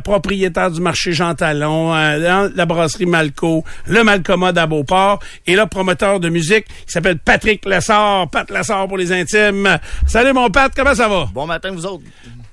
propriétaire 0.04 0.70
du 0.70 0.80
marché 0.80 1.12
Jean 1.12 1.34
Talon, 1.34 1.92
la 1.92 2.66
brasserie 2.66 3.06
Malco, 3.06 3.64
le 3.86 4.02
Malcommode 4.04 4.58
à 4.58 4.66
Beauport 4.66 5.20
et 5.46 5.54
là 5.56 5.66
promoteur 5.66 6.20
de 6.20 6.28
musique 6.28 6.66
qui 6.66 6.92
s'appelle 6.92 7.18
Patrick 7.18 7.64
Lessard, 7.64 8.28
Pat 8.30 8.50
Lessard 8.50 8.88
pour 8.88 8.98
les 8.98 9.12
intimes. 9.12 9.78
Salut 10.06 10.32
mon 10.32 10.50
Pat, 10.50 10.72
comment 10.74 10.94
ça 10.94 11.08
va? 11.08 11.28
Bon 11.32 11.46
matin, 11.46 11.70
vous 11.72 11.86
autres. 11.86 12.04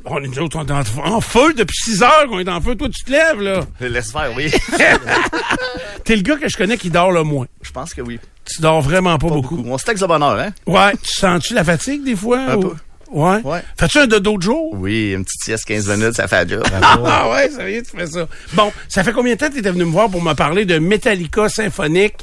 On 0.05 0.17
est 0.21 0.27
nous 0.27 0.39
autres, 0.39 0.57
on 0.59 0.65
est 0.65 0.71
en, 0.71 0.83
en 1.15 1.21
feu 1.21 1.53
depuis 1.53 1.77
6 1.77 2.03
heures 2.03 2.27
qu'on 2.27 2.39
est 2.39 2.49
en 2.49 2.59
feu. 2.59 2.75
Toi, 2.75 2.89
tu 2.89 3.03
te 3.05 3.11
lèves, 3.11 3.41
là. 3.41 3.61
Laisse 3.79 4.11
faire, 4.11 4.31
oui. 4.35 4.51
T'es 6.03 6.15
le 6.17 6.21
gars 6.21 6.35
que 6.35 6.49
je 6.49 6.57
connais 6.57 6.77
qui 6.77 6.89
dort 6.89 7.11
le 7.11 7.23
moins. 7.23 7.45
Je 7.61 7.71
pense 7.71 7.93
que 7.93 8.01
oui. 8.01 8.19
Tu 8.45 8.61
dors 8.61 8.81
vraiment 8.81 9.17
pas, 9.17 9.29
Pas 9.29 9.35
beaucoup. 9.35 9.55
beaucoup. 9.57 9.69
On 9.69 9.77
se 9.77 9.89
de 9.89 10.05
bonheur, 10.05 10.37
hein? 10.37 10.49
Ouais. 10.67 10.91
Tu 11.01 11.13
sens-tu 11.19 11.53
la 11.53 11.63
fatigue 11.63 12.03
des 12.03 12.15
fois? 12.15 12.39
Un 12.39 12.55
ou- 12.57 12.61
peu. 12.69 12.75
Ouais. 13.13 13.39
Ouais. 13.43 13.61
Fais-tu 13.79 13.99
un 13.99 14.07
dodo 14.07 14.37
de 14.37 14.41
jour? 14.41 14.73
Oui, 14.73 15.11
une 15.13 15.23
petite 15.23 15.41
sieste 15.43 15.65
15 15.65 15.87
minutes, 15.89 16.13
ça 16.15 16.27
fait 16.27 16.45
déjà. 16.45 16.61
Ah 17.05 17.29
ouais, 17.29 17.49
ça 17.49 17.69
y 17.69 17.75
est, 17.75 17.83
tu 17.83 17.95
fais 17.97 18.07
ça. 18.07 18.27
Bon, 18.53 18.71
ça 18.89 19.03
fait 19.03 19.11
combien 19.13 19.33
de 19.35 19.39
temps 19.39 19.47
que 19.47 19.53
tu 19.53 19.59
étais 19.59 19.71
venu 19.71 19.85
me 19.85 19.91
voir 19.91 20.09
pour 20.09 20.21
me 20.21 20.33
parler 20.33 20.65
de 20.65 20.79
Metallica 20.79 21.47
symphonique? 21.47 22.15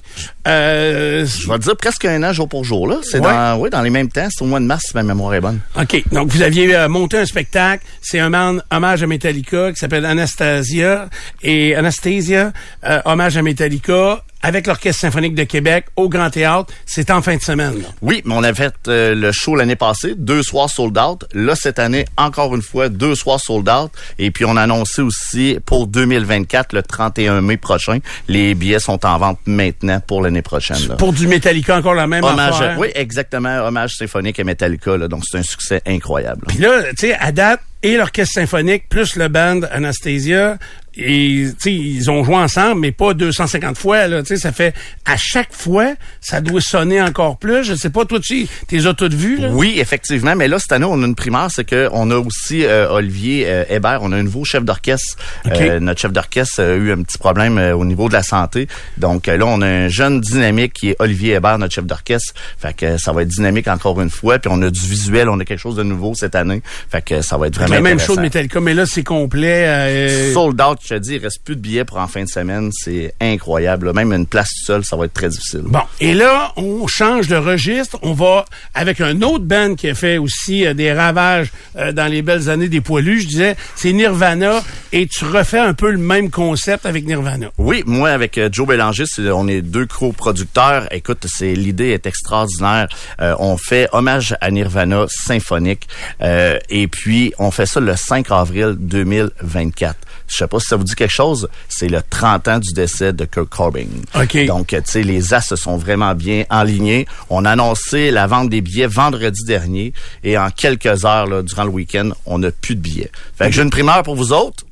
Euh, 0.48 1.24
Je 1.26 1.48
vais 1.48 1.58
te 1.58 1.62
dire 1.64 1.76
presque 1.76 2.04
un 2.04 2.22
an 2.22 2.32
jour 2.32 2.48
pour 2.48 2.64
jour, 2.64 2.88
là. 2.88 2.96
C'est 3.02 3.18
Ouais. 3.18 3.30
dans, 3.32 3.58
oui, 3.58 3.70
dans 3.70 3.82
les 3.82 3.90
mêmes 3.90 4.08
temps. 4.08 4.28
C'est 4.30 4.42
au 4.42 4.46
mois 4.46 4.60
de 4.60 4.64
mars, 4.64 4.82
si 4.88 4.94
ma 4.96 5.02
mémoire 5.02 5.34
est 5.34 5.40
bonne. 5.40 5.60
OK. 5.80 6.02
Donc, 6.12 6.28
vous 6.32 6.42
aviez 6.42 6.74
euh, 6.74 6.88
monté 6.88 7.18
un 7.18 7.26
spectacle. 7.26 7.84
C'est 8.02 8.18
un 8.18 8.30
man- 8.30 8.62
hommage 8.70 9.02
à 9.02 9.06
Metallica 9.06 9.70
qui 9.72 9.78
s'appelle 9.78 10.04
Anastasia. 10.04 11.08
Et 11.42 11.74
Anastasia, 11.76 12.52
euh, 12.84 13.00
hommage 13.04 13.36
à 13.36 13.42
Metallica 13.42 14.24
avec 14.42 14.66
l'Orchestre 14.66 15.00
symphonique 15.02 15.34
de 15.34 15.44
Québec 15.44 15.86
au 15.96 16.08
Grand 16.08 16.30
Théâtre. 16.30 16.72
C'est 16.86 17.10
en 17.10 17.22
fin 17.22 17.36
de 17.36 17.42
semaine. 17.42 17.80
là. 17.82 17.88
Oui, 18.02 18.22
mais 18.24 18.34
on 18.34 18.42
a 18.42 18.54
fait 18.54 18.74
euh, 18.88 19.14
le 19.14 19.32
show 19.32 19.54
l'année 19.56 19.76
passée, 19.76 20.14
deux 20.16 20.42
soirs 20.42 20.70
sold 20.70 20.96
out. 20.98 21.24
Là, 21.34 21.54
cette 21.54 21.78
année, 21.78 22.04
encore 22.16 22.54
une 22.54 22.62
fois, 22.62 22.88
deux 22.88 23.14
soirs 23.14 23.40
sold 23.40 23.68
out. 23.68 23.90
Et 24.18 24.30
puis, 24.30 24.44
on 24.44 24.56
a 24.56 24.62
annoncé 24.62 25.02
aussi 25.02 25.58
pour 25.66 25.86
2024, 25.86 26.72
le 26.72 26.82
31 26.82 27.40
mai 27.40 27.56
prochain, 27.56 27.98
les 28.28 28.54
billets 28.54 28.78
sont 28.80 29.04
en 29.06 29.18
vente 29.18 29.38
maintenant 29.46 30.00
pour 30.00 30.22
l'année 30.22 30.42
prochaine. 30.42 30.88
là. 30.88 30.96
Pour 30.96 31.12
du 31.12 31.26
Metallica, 31.26 31.76
encore 31.76 31.94
la 31.94 32.06
même 32.06 32.24
Hommage, 32.24 32.54
affaire. 32.54 32.78
oui, 32.78 32.88
exactement, 32.94 33.58
hommage 33.66 33.92
symphonique 33.96 34.38
à 34.40 34.44
Metallica. 34.44 34.96
Là, 34.96 35.08
donc, 35.08 35.22
c'est 35.30 35.38
un 35.38 35.42
succès 35.42 35.82
incroyable. 35.86 36.42
Puis 36.48 36.58
là, 36.58 36.82
tu 36.90 37.08
sais, 37.08 37.14
à 37.14 37.32
date, 37.32 37.60
et 37.82 37.96
l'orchestre 37.96 38.34
symphonique 38.34 38.90
plus 38.90 39.16
le 39.16 39.28
band 39.28 39.60
Anastasia, 39.72 40.58
et 40.96 41.46
tu 41.50 41.54
sais, 41.60 41.72
ils 41.72 42.10
ont 42.10 42.24
joué 42.24 42.34
ensemble, 42.36 42.80
mais 42.80 42.92
pas 42.92 43.14
250 43.14 43.78
fois. 43.78 44.06
Là, 44.08 44.22
tu 44.22 44.28
sais, 44.28 44.36
ça 44.36 44.52
fait 44.52 44.74
à 45.06 45.16
chaque 45.16 45.52
fois, 45.52 45.94
ça 46.20 46.40
doit 46.40 46.60
sonner 46.60 47.00
encore 47.00 47.38
plus. 47.38 47.64
Je 47.64 47.74
sais 47.74 47.90
pas, 47.90 48.04
toi, 48.04 48.18
tu 48.20 48.46
t'es 48.68 48.86
as 48.86 48.94
toutes 48.94 49.14
vues 49.14 49.38
là? 49.38 49.48
Oui, 49.50 49.74
effectivement, 49.78 50.34
mais 50.36 50.48
là 50.48 50.58
cette 50.58 50.72
année 50.72 50.84
on 50.88 51.02
a 51.02 51.06
une 51.06 51.14
primaire, 51.14 51.48
c'est 51.50 51.64
que 51.64 51.88
on 51.92 52.10
a 52.10 52.16
aussi 52.16 52.64
euh, 52.64 52.90
Olivier 52.90 53.44
euh, 53.46 53.64
Hébert, 53.68 54.00
on 54.02 54.12
a 54.12 54.16
un 54.16 54.22
nouveau 54.22 54.44
chef 54.44 54.64
d'orchestre. 54.64 55.16
Euh, 55.46 55.80
notre 55.80 56.00
chef 56.00 56.12
d'orchestre 56.12 56.60
a 56.62 56.74
eu 56.74 56.92
un 56.92 57.02
petit 57.02 57.18
problème 57.18 57.58
euh, 57.58 57.74
au 57.74 57.84
niveau 57.84 58.08
de 58.08 58.12
la 58.14 58.22
santé, 58.22 58.66
donc 58.98 59.28
euh, 59.28 59.36
là 59.36 59.46
on 59.46 59.60
a 59.62 59.66
un 59.66 59.88
jeune 59.88 60.20
dynamique 60.20 60.72
qui 60.72 60.90
est 60.90 60.96
Olivier 60.98 61.34
Hébert, 61.34 61.58
notre 61.58 61.74
chef 61.74 61.84
d'orchestre. 61.86 62.34
Fait 62.58 62.74
que 62.74 62.96
ça 62.98 63.12
va 63.12 63.22
être 63.22 63.28
dynamique 63.28 63.68
encore 63.68 64.00
une 64.00 64.10
fois, 64.10 64.38
puis 64.38 64.50
on 64.52 64.60
a 64.62 64.70
du 64.70 64.80
visuel, 64.80 65.28
on 65.28 65.38
a 65.40 65.44
quelque 65.44 65.58
chose 65.60 65.76
de 65.76 65.82
nouveau 65.82 66.14
cette 66.14 66.34
année. 66.34 66.62
Fait 66.90 67.02
que 67.02 67.22
ça 67.22 67.36
va 67.36 67.46
être 67.46 67.54
vraiment 67.56 67.74
La 67.74 67.80
même 67.80 67.98
chose 68.00 68.16
de 68.16 68.22
Metallica, 68.22 68.60
mais 68.60 68.74
là, 68.74 68.86
c'est 68.86 69.04
complet. 69.04 69.64
euh, 69.66 70.32
Sold 70.34 70.60
out 70.60 70.79
Je 70.82 70.94
te 70.94 70.98
dis, 70.98 71.16
il 71.16 71.22
reste 71.22 71.44
plus 71.44 71.56
de 71.56 71.60
billets 71.60 71.84
pour 71.84 71.98
en 71.98 72.06
fin 72.06 72.24
de 72.24 72.28
semaine. 72.28 72.70
C'est 72.72 73.14
incroyable. 73.20 73.92
Même 73.92 74.12
une 74.12 74.26
place 74.26 74.50
seule, 74.64 74.84
ça 74.84 74.96
va 74.96 75.04
être 75.04 75.12
très 75.12 75.28
difficile. 75.28 75.62
Bon, 75.64 75.80
et 76.00 76.14
là, 76.14 76.52
on 76.56 76.86
change 76.86 77.28
de 77.28 77.36
registre. 77.36 77.98
On 78.02 78.12
va 78.12 78.44
avec 78.74 79.00
un 79.00 79.20
autre 79.22 79.44
band 79.44 79.74
qui 79.74 79.88
a 79.88 79.94
fait 79.94 80.18
aussi 80.18 80.66
euh, 80.66 80.74
des 80.74 80.92
ravages 80.92 81.52
euh, 81.76 81.92
dans 81.92 82.06
les 82.06 82.22
belles 82.22 82.48
années 82.48 82.68
des 82.68 82.80
poilus. 82.80 83.20
Je 83.20 83.26
disais, 83.28 83.56
c'est 83.76 83.92
Nirvana, 83.92 84.62
et 84.92 85.06
tu 85.06 85.24
refais 85.24 85.58
un 85.58 85.74
peu 85.74 85.90
le 85.90 85.98
même 85.98 86.30
concept 86.30 86.86
avec 86.86 87.06
Nirvana. 87.06 87.50
Oui, 87.58 87.82
moi 87.86 88.10
avec 88.10 88.38
euh, 88.38 88.48
Joe 88.50 88.66
Bélanger, 88.66 89.04
on 89.32 89.48
est 89.48 89.62
deux 89.62 89.86
coproducteurs. 89.86 90.92
Écoute, 90.92 91.26
c'est 91.28 91.54
l'idée 91.54 91.90
est 91.90 92.06
extraordinaire. 92.06 92.88
On 93.18 93.56
fait 93.56 93.88
hommage 93.92 94.36
à 94.40 94.50
Nirvana 94.50 95.06
symphonique 95.08 95.88
et 96.20 96.88
puis 96.88 97.32
on 97.38 97.50
fait 97.50 97.66
ça 97.66 97.80
le 97.80 97.94
5 97.96 98.30
avril 98.30 98.76
2024. 98.78 99.96
Je 100.30 100.36
sais 100.36 100.46
pas 100.46 100.60
si 100.60 100.66
ça 100.66 100.76
vous 100.76 100.84
dit 100.84 100.94
quelque 100.94 101.10
chose, 101.10 101.48
c'est 101.68 101.88
le 101.88 102.00
30 102.08 102.48
ans 102.48 102.58
du 102.58 102.72
décès 102.72 103.12
de 103.12 103.24
Kurt 103.24 103.48
Cobain. 103.48 103.86
OK. 104.14 104.46
Donc, 104.46 104.68
tu 104.68 104.80
sais, 104.84 105.02
les 105.02 105.34
as 105.34 105.40
se 105.40 105.56
sont 105.56 105.76
vraiment 105.76 106.14
bien 106.14 106.44
enlignés. 106.50 107.06
On 107.28 107.44
a 107.44 107.50
annoncé 107.50 108.10
la 108.10 108.26
vente 108.26 108.48
des 108.48 108.60
billets 108.60 108.86
vendredi 108.86 109.44
dernier 109.44 109.92
et 110.22 110.38
en 110.38 110.50
quelques 110.50 111.04
heures, 111.04 111.26
là, 111.26 111.42
durant 111.42 111.64
le 111.64 111.70
week-end, 111.70 112.10
on 112.26 112.38
n'a 112.38 112.52
plus 112.52 112.76
de 112.76 112.80
billets. 112.80 113.10
Fait 113.36 113.46
que 113.46 113.52
j'ai 113.52 113.62
une 113.62 113.70
primeur 113.70 114.02
pour 114.04 114.14
vous 114.14 114.32
autres. 114.32 114.64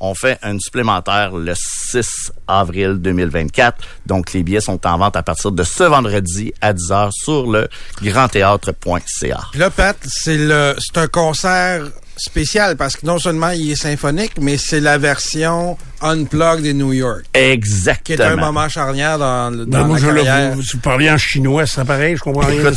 On 0.00 0.14
fait 0.14 0.38
une 0.42 0.60
supplémentaire 0.60 1.34
le 1.34 1.54
6 1.54 2.32
avril 2.48 2.96
2024. 2.98 3.78
Donc, 4.06 4.32
les 4.32 4.42
billets 4.42 4.60
sont 4.60 4.86
en 4.86 4.98
vente 4.98 5.16
à 5.16 5.22
partir 5.22 5.52
de 5.52 5.62
ce 5.62 5.84
vendredi 5.84 6.52
à 6.60 6.74
10h 6.74 7.10
sur 7.12 7.50
le 7.50 7.68
grandthéâtre.ca. 8.02 9.40
Là, 9.54 9.70
Pat, 9.70 9.96
c'est 10.06 10.36
le, 10.36 10.74
c'est 10.78 10.98
un 10.98 11.06
concert 11.06 11.84
spécial 12.16 12.76
parce 12.76 12.96
que 12.96 13.04
non 13.06 13.18
seulement 13.18 13.50
il 13.50 13.70
est 13.72 13.74
symphonique, 13.76 14.32
mais 14.40 14.56
c'est 14.56 14.80
la 14.80 14.96
version 14.98 15.76
unplugged 16.00 16.64
de 16.64 16.72
New 16.72 16.92
York, 16.92 17.22
qui 17.32 17.38
est 17.40 17.48
un 17.48 17.52
Exactement. 17.52 18.36
moment 18.46 18.68
charnière 18.68 19.18
dans, 19.18 19.50
le- 19.50 19.66
dans 19.66 19.80
Ben, 19.82 19.86
moi, 19.86 19.98
la 19.98 20.02
je, 20.08 20.24
carrière. 20.24 20.52
vous, 20.54 20.62
vous 20.72 20.78
parliez 20.80 21.10
en 21.10 21.18
chinois, 21.18 21.66
c'est 21.66 21.84
pareil, 21.84 22.16
je 22.16 22.22
comprends 22.22 22.46
rien. 22.46 22.60
Écoute, 22.60 22.74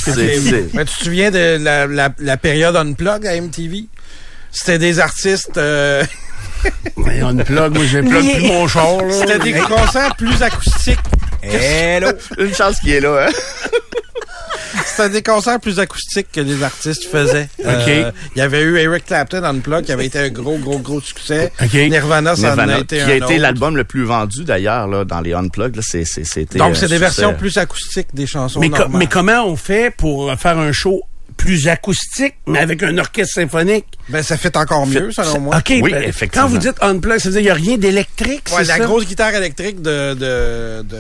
Mais 0.74 0.86
tu 0.86 0.96
te 0.96 1.04
souviens 1.04 1.32
de 1.32 1.58
la, 1.62 1.88
la, 1.88 2.10
la 2.20 2.38
période 2.38 2.76
unplugged 2.76 3.26
à 3.26 3.40
MTV? 3.40 3.86
C'était 4.52 4.80
des 4.80 5.00
artistes, 5.00 5.58
euh, 5.58 6.04
Mais 6.98 7.22
on 7.24 7.36
plug, 7.38 7.74
moi, 7.76 7.86
j'ai 7.86 8.02
plug 8.02 8.34
plus 8.34 8.48
mon 8.48 8.68
char, 8.68 8.98
là. 9.06 9.14
c'était 9.14 9.40
des 9.40 9.54
concerts 9.54 10.16
plus 10.18 10.42
acoustiques. 10.42 11.00
Hello! 11.42 12.10
Une 12.38 12.54
chance 12.54 12.80
qu'il 12.82 12.90
est 12.92 13.00
là, 13.00 13.28
hein? 13.28 13.32
C'était 14.86 15.10
des 15.10 15.24
concerts 15.24 15.60
plus 15.60 15.80
acoustiques 15.80 16.32
que 16.32 16.42
les 16.42 16.64
artistes 16.64 17.06
faisaient. 17.06 17.50
Euh, 17.66 18.12
Il 18.36 18.40
y 18.40 18.42
avait 18.42 18.62
eu 18.62 18.78
Eric 18.78 19.06
Clapton 19.06 19.44
Unplugged 19.44 19.86
qui 19.86 19.92
avait 19.92 20.06
été 20.06 20.20
un 20.20 20.30
gros, 20.30 20.58
gros, 20.58 20.80
gros 20.80 21.02
succès. 21.02 21.52
OK. 21.62 21.74
Nirvana, 21.74 22.36
ça 22.36 22.54
en 22.56 22.58
a 22.60 22.80
été 22.80 22.98
qui 22.98 23.02
un 23.04 23.08
a 23.08 23.16
été 23.16 23.38
l'album 23.38 23.76
le 23.78 23.84
plus 23.84 24.04
vendu 24.04 24.44
d'ailleurs 24.44 24.88
là, 24.88 25.06
dans 25.06 25.22
les 25.22 25.34
Unplugged. 25.34 25.76
Là, 25.76 25.82
c'est, 25.86 26.06
c'est, 26.06 26.24
c'était, 26.24 26.60
Donc, 26.60 26.72
euh, 26.72 26.74
c'est 26.76 26.88
des 26.88 26.96
succès. 26.96 27.00
versions 27.00 27.34
plus 27.34 27.58
acoustiques 27.58 28.10
des 28.14 28.28
chansons 28.28 28.60
Mais, 28.60 28.70
co- 28.70 28.80
normales. 28.80 29.00
mais 29.00 29.08
comment 29.08 29.46
on 29.46 29.56
fait 29.56 29.94
pour 29.96 30.34
faire 30.38 30.58
un 30.58 30.72
show 30.72 31.02
plus 31.40 31.70
acoustique, 31.70 32.36
mais 32.48 32.60
avec 32.60 32.84
un 32.84 32.98
orchestre 32.98 33.36
symphonique? 33.36 33.86
Ben, 34.10 34.22
ça 34.22 34.36
fait 34.36 34.58
encore 34.58 34.86
mieux, 34.86 35.10
selon 35.14 35.40
moi. 35.40 35.58
OK, 35.58 35.74
Oui, 35.82 35.92
ben, 35.92 36.04
effectivement. 36.04 36.46
quand 36.48 36.52
vous 36.52 36.58
dites 36.58 36.76
unplug, 36.82 37.18
ça 37.20 37.30
veut 37.30 37.40
dire 37.40 37.40
qu'il 37.40 37.44
n'y 37.44 37.50
a 37.50 37.54
rien 37.70 37.78
d'électrique, 37.78 38.44
Ouais, 38.52 38.58
c'est 38.64 38.68
la 38.68 38.78
ça? 38.78 38.84
grosse 38.86 39.06
guitare 39.08 39.34
électrique 39.34 39.82
de, 39.82 40.16
de, 40.16 40.82
de 40.84 41.00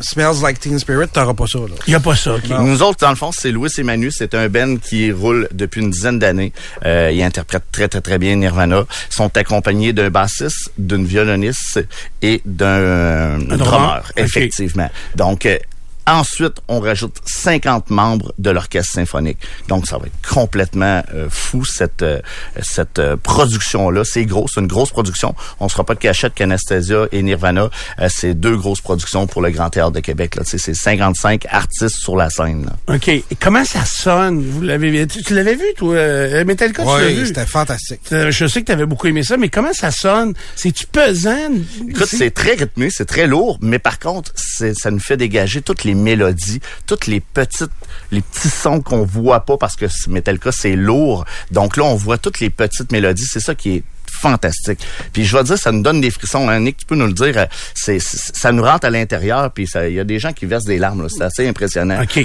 Smells 0.00 0.40
Like 0.40 0.60
Teen 0.60 0.78
Spirit, 0.78 1.08
t'auras 1.12 1.34
pas 1.34 1.46
ça, 1.48 1.58
là. 1.58 1.74
Il 1.88 1.90
n'y 1.90 1.96
a 1.96 2.00
pas 2.00 2.14
ça, 2.14 2.34
OK. 2.36 2.48
Nous 2.60 2.80
autres, 2.82 2.98
dans 3.00 3.10
le 3.10 3.16
fond, 3.16 3.32
c'est 3.32 3.50
Louis 3.50 3.70
et 3.76 3.82
Manu. 3.82 4.12
C'est 4.12 4.34
un 4.36 4.48
band 4.48 4.76
qui 4.76 5.10
roule 5.10 5.48
depuis 5.52 5.80
une 5.80 5.90
dizaine 5.90 6.20
d'années. 6.20 6.52
Euh, 6.86 7.10
ils 7.12 7.22
interprètent 7.24 7.70
très, 7.72 7.88
très, 7.88 8.00
très 8.00 8.18
bien 8.18 8.36
Nirvana. 8.36 8.84
Ils 9.10 9.14
sont 9.14 9.36
accompagnés 9.36 9.92
d'un 9.92 10.10
bassiste, 10.10 10.70
d'une 10.78 11.04
violoniste 11.04 11.84
et 12.22 12.40
d'un 12.44 13.38
drummer. 13.38 14.02
effectivement. 14.16 14.90
Donc, 15.16 15.44
euh, 15.46 15.58
Ensuite, 16.06 16.54
on 16.68 16.80
rajoute 16.80 17.16
50 17.24 17.90
membres 17.90 18.32
de 18.38 18.50
l'orchestre 18.50 18.92
symphonique. 18.94 19.38
Donc, 19.68 19.86
ça 19.86 19.98
va 19.98 20.06
être 20.06 20.28
complètement 20.28 21.02
euh, 21.14 21.28
fou, 21.30 21.64
cette 21.64 22.02
euh, 22.02 22.20
cette 22.60 22.98
euh, 22.98 23.16
production-là. 23.16 24.02
C'est 24.04 24.24
gros, 24.24 24.46
c'est 24.52 24.60
une 24.60 24.66
grosse 24.66 24.90
production. 24.90 25.34
On 25.60 25.64
ne 25.64 25.70
sera 25.70 25.84
pas 25.84 25.94
de 25.94 26.00
cachette 26.00 26.34
qu'Anastasia 26.34 27.06
et 27.12 27.22
Nirvana. 27.22 27.70
Euh, 28.00 28.08
c'est 28.10 28.34
deux 28.34 28.56
grosses 28.56 28.80
productions 28.80 29.26
pour 29.26 29.42
le 29.42 29.50
Grand 29.50 29.70
Théâtre 29.70 29.92
de 29.92 30.00
Québec. 30.00 30.34
Là. 30.36 30.42
Tu 30.44 30.50
sais, 30.50 30.58
C'est 30.58 30.74
55 30.74 31.46
artistes 31.50 31.96
sur 31.96 32.16
la 32.16 32.30
scène. 32.30 32.66
là. 32.66 32.94
OK. 32.96 33.08
Et 33.08 33.24
comment 33.40 33.64
ça 33.64 33.84
sonne? 33.84 34.42
Vous 34.42 34.62
l'avez 34.62 34.90
vu? 34.90 35.06
Tu, 35.06 35.22
tu 35.22 35.34
l'avais 35.34 35.54
vu, 35.54 35.64
toi? 35.76 35.94
Euh, 35.94 36.44
Metallica, 36.44 36.82
tu 36.82 36.88
l'as 36.88 37.06
Oui, 37.06 37.14
vu? 37.14 37.26
c'était 37.26 37.46
fantastique. 37.46 38.00
Euh, 38.12 38.30
Je 38.30 38.46
sais 38.46 38.60
que 38.60 38.66
tu 38.66 38.72
avais 38.72 38.86
beaucoup 38.86 39.06
aimé 39.06 39.22
ça, 39.22 39.36
mais 39.36 39.48
comment 39.48 39.72
ça 39.72 39.90
sonne? 39.90 40.34
C'est-tu 40.56 40.86
pesant? 40.86 41.50
Écoute, 41.88 42.06
c'est 42.06 42.30
très 42.32 42.54
rythmé, 42.54 42.88
c'est 42.90 43.04
très 43.04 43.26
lourd, 43.26 43.58
mais 43.60 43.78
par 43.78 43.98
contre, 43.98 44.32
ça 44.34 44.90
nous 44.90 44.98
fait 45.00 45.16
dégager 45.16 45.62
toutes 45.62 45.84
les 45.84 45.91
mélodies, 45.94 46.60
toutes 46.86 47.06
les 47.06 47.20
petites, 47.20 47.70
les 48.10 48.20
petits 48.20 48.48
sons 48.48 48.80
qu'on 48.80 49.04
voit 49.04 49.40
pas 49.40 49.56
parce 49.56 49.76
que 49.76 49.86
Metallica, 50.08 50.52
c'est 50.52 50.76
lourd. 50.76 51.24
Donc 51.50 51.76
là, 51.76 51.84
on 51.84 51.94
voit 51.94 52.18
toutes 52.18 52.40
les 52.40 52.50
petites 52.50 52.92
mélodies. 52.92 53.26
C'est 53.26 53.40
ça 53.40 53.54
qui 53.54 53.76
est 53.76 53.82
fantastique. 54.22 54.78
Puis 55.12 55.24
je 55.24 55.36
vais 55.36 55.42
dire, 55.44 55.58
ça 55.58 55.72
nous 55.72 55.82
donne 55.82 56.00
des 56.00 56.10
frissons. 56.10 56.48
Hein. 56.48 56.60
Nick, 56.60 56.76
tu 56.78 56.86
peux 56.86 56.94
nous 56.94 57.06
le 57.06 57.12
dire. 57.12 57.36
euh, 57.36 57.46
C'est, 57.74 57.98
ça 58.00 58.52
nous 58.52 58.62
rentre 58.62 58.86
à 58.86 58.90
l'intérieur. 58.90 59.50
Puis 59.52 59.68
il 59.88 59.94
y 59.94 60.00
a 60.00 60.04
des 60.04 60.18
gens 60.18 60.32
qui 60.32 60.46
versent 60.46 60.64
des 60.64 60.78
larmes. 60.78 61.02
là. 61.02 61.08
C'est 61.10 61.24
assez 61.24 61.48
impressionnant. 61.48 62.00
OK. 62.02 62.18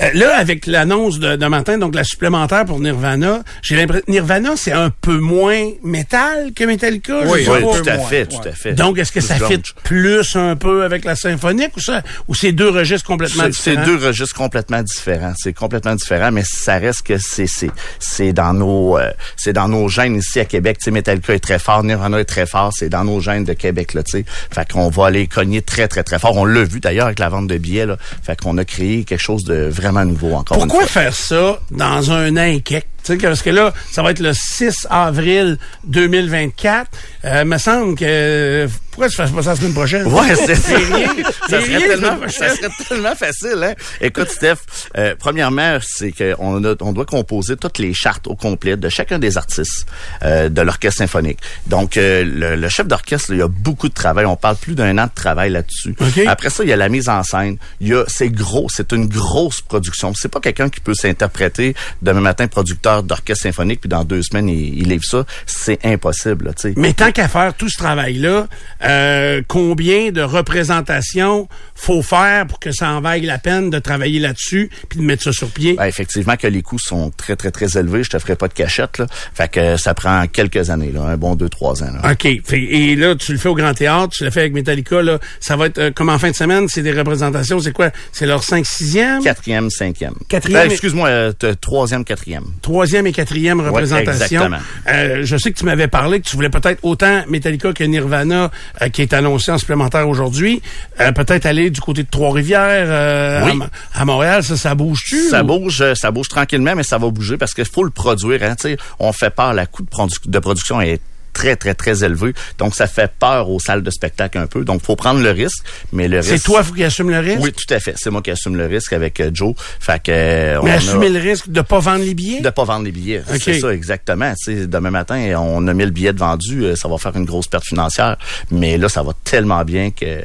Euh, 0.00 0.10
là, 0.14 0.36
avec 0.38 0.66
l'annonce 0.66 1.18
de, 1.18 1.36
de 1.36 1.46
matin, 1.46 1.78
donc 1.78 1.94
la 1.94 2.04
supplémentaire 2.04 2.64
pour 2.64 2.80
Nirvana, 2.80 3.42
j'ai 3.62 3.76
l'impression 3.76 4.04
Nirvana, 4.08 4.52
c'est 4.56 4.72
un 4.72 4.90
peu 4.90 5.18
moins 5.18 5.62
métal 5.84 6.52
que 6.56 6.64
Metallica. 6.64 7.20
Oui, 7.26 7.44
Oui, 7.48 7.60
tout 7.62 7.88
à 7.88 7.98
fait, 7.98 8.20
ouais. 8.22 8.26
tout 8.26 8.48
à 8.48 8.52
fait. 8.52 8.72
Donc, 8.72 8.98
est-ce 8.98 9.12
que 9.12 9.20
ça 9.20 9.34
fit 9.36 9.60
plus 9.84 10.34
un 10.36 10.56
peu 10.56 10.84
avec 10.84 11.04
la 11.04 11.14
symphonique 11.16 11.76
ou 11.76 11.80
ça, 11.80 12.02
ou 12.28 12.34
c'est 12.34 12.52
deux 12.52 12.70
registres 12.70 13.06
complètement 13.06 13.44
C'est- 13.44 13.52
C'est 13.52 13.70
différents? 13.76 13.86
deux 13.98 14.06
registres 14.06 14.34
complètement 14.34 14.82
différents. 14.82 15.34
C'est 15.36 15.52
complètement 15.52 15.94
différent, 15.94 16.30
mais 16.32 16.42
ça 16.44 16.78
reste 16.78 17.02
que 17.02 17.18
c'est 17.18 17.46
c'est 17.46 17.70
c'est 17.98 18.32
dans 18.32 18.52
nos 18.54 18.96
euh, 18.98 19.10
c'est 19.36 19.52
dans 19.52 19.68
nos 19.68 19.88
gènes 19.88 20.16
ici 20.16 20.40
à 20.40 20.44
Québec. 20.44 20.78
Tu 20.78 20.84
sais, 20.84 20.90
Metallica 20.90 21.34
est 21.34 21.41
très 21.42 21.58
fort, 21.58 21.84
Nirvana 21.84 22.20
est 22.20 22.24
très 22.24 22.46
fort. 22.46 22.72
C'est 22.74 22.88
dans 22.88 23.04
nos 23.04 23.20
gènes 23.20 23.44
de 23.44 23.52
Québec 23.52 23.94
là. 23.94 24.02
Tu 24.02 24.18
sais, 24.18 24.24
fait 24.26 24.72
qu'on 24.72 24.88
va 24.88 25.06
aller 25.06 25.26
cogner 25.26 25.62
très 25.62 25.88
très 25.88 26.02
très 26.02 26.18
fort. 26.18 26.36
On 26.36 26.44
l'a 26.44 26.64
vu 26.64 26.80
d'ailleurs 26.80 27.06
avec 27.06 27.18
la 27.18 27.28
vente 27.28 27.48
de 27.48 27.58
billets 27.58 27.86
là. 27.86 27.96
Fait 28.22 28.40
qu'on 28.40 28.56
a 28.58 28.64
créé 28.64 29.04
quelque 29.04 29.20
chose 29.20 29.44
de 29.44 29.68
vraiment 29.68 30.04
nouveau 30.04 30.34
encore. 30.34 30.58
Pourquoi 30.58 30.86
faire 30.86 31.14
ça 31.14 31.60
dans 31.70 32.10
un 32.10 32.36
an 32.36 32.44
et 32.44 32.60
quelques? 32.60 32.86
Tu 33.04 33.12
sais, 33.12 33.16
parce 33.18 33.42
que 33.42 33.50
là, 33.50 33.72
ça 33.90 34.02
va 34.02 34.10
être 34.10 34.20
le 34.20 34.32
6 34.32 34.86
avril 34.90 35.58
2024. 35.84 36.90
Euh, 37.24 37.44
me 37.44 37.58
semble 37.58 37.96
que... 37.96 38.68
Pourquoi 38.92 39.08
tu 39.08 39.16
fais 39.16 39.22
pas 39.22 39.42
ça 39.42 39.50
la 39.50 39.56
semaine 39.56 39.72
prochaine? 39.72 40.06
Ouais, 40.06 40.34
c'est 40.36 40.54
rien. 40.76 41.08
ça, 41.48 41.60
serait 41.62 41.78
rien, 41.78 41.80
tellement, 41.80 42.18
ça 42.28 42.54
serait 42.54 42.68
tellement 42.86 43.14
facile, 43.14 43.58
hein? 43.62 43.72
Écoute, 44.02 44.28
Steph, 44.28 44.56
euh, 44.98 45.14
premièrement, 45.18 45.78
c'est 45.80 46.12
qu'on 46.12 46.62
a, 46.62 46.74
on 46.78 46.92
doit 46.92 47.06
composer 47.06 47.56
toutes 47.56 47.78
les 47.78 47.94
chartes 47.94 48.26
au 48.26 48.36
complet 48.36 48.76
de 48.76 48.90
chacun 48.90 49.18
des 49.18 49.38
artistes 49.38 49.86
euh, 50.22 50.50
de 50.50 50.60
l'orchestre 50.60 50.98
symphonique. 50.98 51.38
Donc, 51.68 51.96
euh, 51.96 52.22
le, 52.22 52.54
le 52.54 52.68
chef 52.68 52.86
d'orchestre, 52.86 53.30
il 53.30 53.38
y 53.38 53.42
a 53.42 53.48
beaucoup 53.48 53.88
de 53.88 53.94
travail. 53.94 54.26
On 54.26 54.36
parle 54.36 54.56
plus 54.56 54.74
d'un 54.74 54.98
an 54.98 55.06
de 55.06 55.14
travail 55.14 55.48
là-dessus. 55.48 55.94
OK. 55.98 56.26
Après 56.26 56.50
ça, 56.50 56.62
il 56.62 56.68
y 56.68 56.72
a 56.74 56.76
la 56.76 56.90
mise 56.90 57.08
en 57.08 57.22
scène. 57.22 57.56
Il 57.80 57.88
y 57.88 57.94
a, 57.94 58.04
c'est 58.08 58.28
gros, 58.28 58.66
c'est 58.68 58.92
une 58.92 59.06
grosse 59.06 59.62
production. 59.62 60.12
C'est 60.14 60.28
pas 60.28 60.40
quelqu'un 60.40 60.68
qui 60.68 60.80
peut 60.80 60.94
s'interpréter 60.94 61.74
demain 62.02 62.20
matin 62.20 62.46
producteur 62.46 62.91
d'orchestre 63.00 63.44
symphonique 63.44 63.80
puis 63.80 63.88
dans 63.88 64.04
deux 64.04 64.22
semaines 64.22 64.48
il, 64.48 64.78
il 64.78 64.88
livre 64.88 65.04
ça. 65.04 65.24
C'est 65.46 65.84
impossible, 65.86 66.46
là, 66.46 66.52
tu 66.52 66.62
sais. 66.62 66.74
Mais 66.76 66.92
tant 66.92 67.12
qu'à 67.12 67.28
faire 67.28 67.54
tout 67.54 67.68
ce 67.68 67.76
travail-là, 67.78 68.48
euh, 68.84 69.40
combien 69.48 70.10
de 70.10 70.20
représentations 70.22 71.48
faut 71.74 72.02
faire 72.02 72.46
pour 72.46 72.58
que 72.60 72.72
ça 72.72 72.90
en 72.90 73.00
vaille 73.00 73.22
la 73.22 73.38
peine 73.38 73.70
de 73.70 73.78
travailler 73.78 74.18
là-dessus 74.18 74.70
puis 74.88 74.98
de 74.98 75.04
mettre 75.04 75.22
ça 75.22 75.32
sur 75.32 75.48
pied? 75.50 75.74
Ben, 75.74 75.84
effectivement 75.86 76.36
que 76.36 76.46
les 76.46 76.62
coûts 76.62 76.78
sont 76.78 77.10
très, 77.16 77.36
très, 77.36 77.50
très 77.50 77.78
élevés. 77.78 78.02
Je 78.04 78.10
te 78.10 78.18
ferai 78.18 78.36
pas 78.36 78.48
de 78.48 78.54
cachette, 78.54 78.98
là. 78.98 79.06
Fait 79.34 79.48
que 79.48 79.76
ça 79.76 79.94
prend 79.94 80.26
quelques 80.26 80.70
années, 80.70 80.90
là. 80.92 81.02
Un 81.02 81.16
bon 81.16 81.34
deux, 81.34 81.48
trois 81.48 81.82
ans, 81.82 81.90
là. 82.02 82.12
OK. 82.12 82.26
Fait- 82.44 82.62
et 82.62 82.96
là, 82.96 83.14
tu 83.14 83.32
le 83.32 83.38
fais 83.38 83.48
au 83.48 83.54
Grand 83.54 83.74
Théâtre, 83.74 84.10
tu 84.16 84.24
le 84.24 84.30
fais 84.30 84.40
avec 84.40 84.52
Metallica, 84.52 85.02
là. 85.02 85.18
Ça 85.40 85.56
va 85.56 85.66
être 85.66 85.78
euh, 85.78 85.90
comme 85.90 86.08
en 86.08 86.18
fin 86.18 86.30
de 86.30 86.36
semaine, 86.36 86.68
c'est 86.68 86.82
des 86.82 86.92
représentations, 86.92 87.60
c'est 87.60 87.72
quoi? 87.72 87.90
C'est 88.12 88.26
leur 88.26 88.42
5 88.44 88.64
6e? 88.64 89.22
Quatrième, 89.22 89.70
cinquième. 89.70 90.14
Quatrième 90.28 90.68
et- 90.68 90.72
excuse-moi, 90.72 91.08
euh, 91.08 91.32
troisième, 91.60 92.04
quatrième. 92.04 92.44
Troisième 92.82 93.06
et 93.06 93.12
quatrième 93.12 93.60
représentation. 93.60 94.12
exactement. 94.42 94.56
Euh, 94.88 95.20
je 95.24 95.36
sais 95.36 95.52
que 95.52 95.58
tu 95.58 95.64
m'avais 95.64 95.86
parlé 95.86 96.20
que 96.20 96.28
tu 96.28 96.34
voulais 96.34 96.48
peut-être 96.50 96.80
autant 96.82 97.22
Metallica 97.28 97.72
que 97.72 97.84
Nirvana, 97.84 98.50
euh, 98.82 98.88
qui 98.88 99.02
est 99.02 99.12
annoncé 99.12 99.52
en 99.52 99.58
supplémentaire 99.58 100.08
aujourd'hui, 100.08 100.60
euh, 101.00 101.12
peut-être 101.12 101.46
aller 101.46 101.70
du 101.70 101.80
côté 101.80 102.02
de 102.02 102.08
Trois-Rivières 102.10 102.86
euh, 102.88 103.44
Oui. 103.44 103.50
à, 103.52 103.54
Mo- 103.54 103.64
à 103.94 104.04
Montréal. 104.04 104.42
Ça, 104.42 104.56
ça 104.56 104.74
bouge-tu? 104.74 105.28
Ça 105.28 105.44
ou- 105.44 105.46
bouge, 105.46 105.80
euh, 105.80 105.94
ça 105.94 106.10
bouge 106.10 106.28
tranquillement, 106.28 106.74
mais 106.74 106.82
ça 106.82 106.98
va 106.98 107.08
bouger 107.08 107.36
parce 107.36 107.54
qu'il 107.54 107.64
faut 107.66 107.84
le 107.84 107.90
produire. 107.90 108.42
Hein, 108.42 108.56
on 108.98 109.12
fait 109.12 109.30
part, 109.30 109.54
la 109.54 109.66
coût 109.66 109.82
de, 109.84 109.88
produ- 109.88 110.18
de 110.28 110.38
production 110.40 110.80
est 110.80 111.00
très, 111.32 111.56
très, 111.56 111.74
très 111.74 112.04
élevé. 112.04 112.34
Donc, 112.58 112.74
ça 112.74 112.86
fait 112.86 113.10
peur 113.18 113.48
aux 113.50 113.58
salles 113.60 113.82
de 113.82 113.90
spectacle 113.90 114.38
un 114.38 114.46
peu. 114.46 114.64
Donc, 114.64 114.82
faut 114.82 114.96
prendre 114.96 115.20
le 115.20 115.30
risque, 115.30 115.64
mais 115.92 116.08
le 116.08 116.18
risque... 116.18 116.30
C'est 116.30 116.42
toi 116.42 116.62
qui 116.64 116.84
assume 116.84 117.10
le 117.10 117.18
risque? 117.18 117.40
Oui, 117.40 117.52
tout 117.52 117.72
à 117.74 117.80
fait. 117.80 117.94
C'est 117.96 118.10
moi 118.10 118.22
qui 118.22 118.30
assume 118.30 118.56
le 118.56 118.66
risque 118.66 118.92
avec 118.92 119.20
euh, 119.20 119.30
Joe. 119.32 119.54
Fait 119.80 120.02
que... 120.02 120.10
euh, 120.12 120.60
on 120.60 120.64
Mais 120.64 120.72
a- 120.72 120.74
assumer 120.74 121.08
le 121.08 121.18
risque 121.20 121.48
de 121.48 121.60
pas 121.60 121.78
vendre 121.80 122.04
les 122.04 122.14
billets? 122.14 122.40
de 122.40 122.50
pas 122.50 122.64
vendre 122.64 122.84
les 122.84 122.92
billets. 122.92 123.22
C'est 123.40 123.58
ça, 123.60 123.72
exactement. 123.72 124.32
Tu 124.44 124.56
sais, 124.56 124.66
demain 124.66 124.90
matin, 124.90 125.34
on 125.38 125.66
a 125.68 125.74
1000 125.74 125.90
billets 125.90 126.12
de 126.12 126.18
vendus, 126.18 126.64
euh, 126.64 126.76
ça 126.76 126.88
va 126.88 126.98
faire 126.98 127.16
une 127.16 127.24
grosse 127.24 127.46
perte 127.48 127.64
financière. 127.64 128.16
Mais 128.50 128.76
là, 128.78 128.88
ça 128.88 129.02
va 129.02 129.12
tellement 129.24 129.64
bien 129.64 129.90
que 129.90 130.22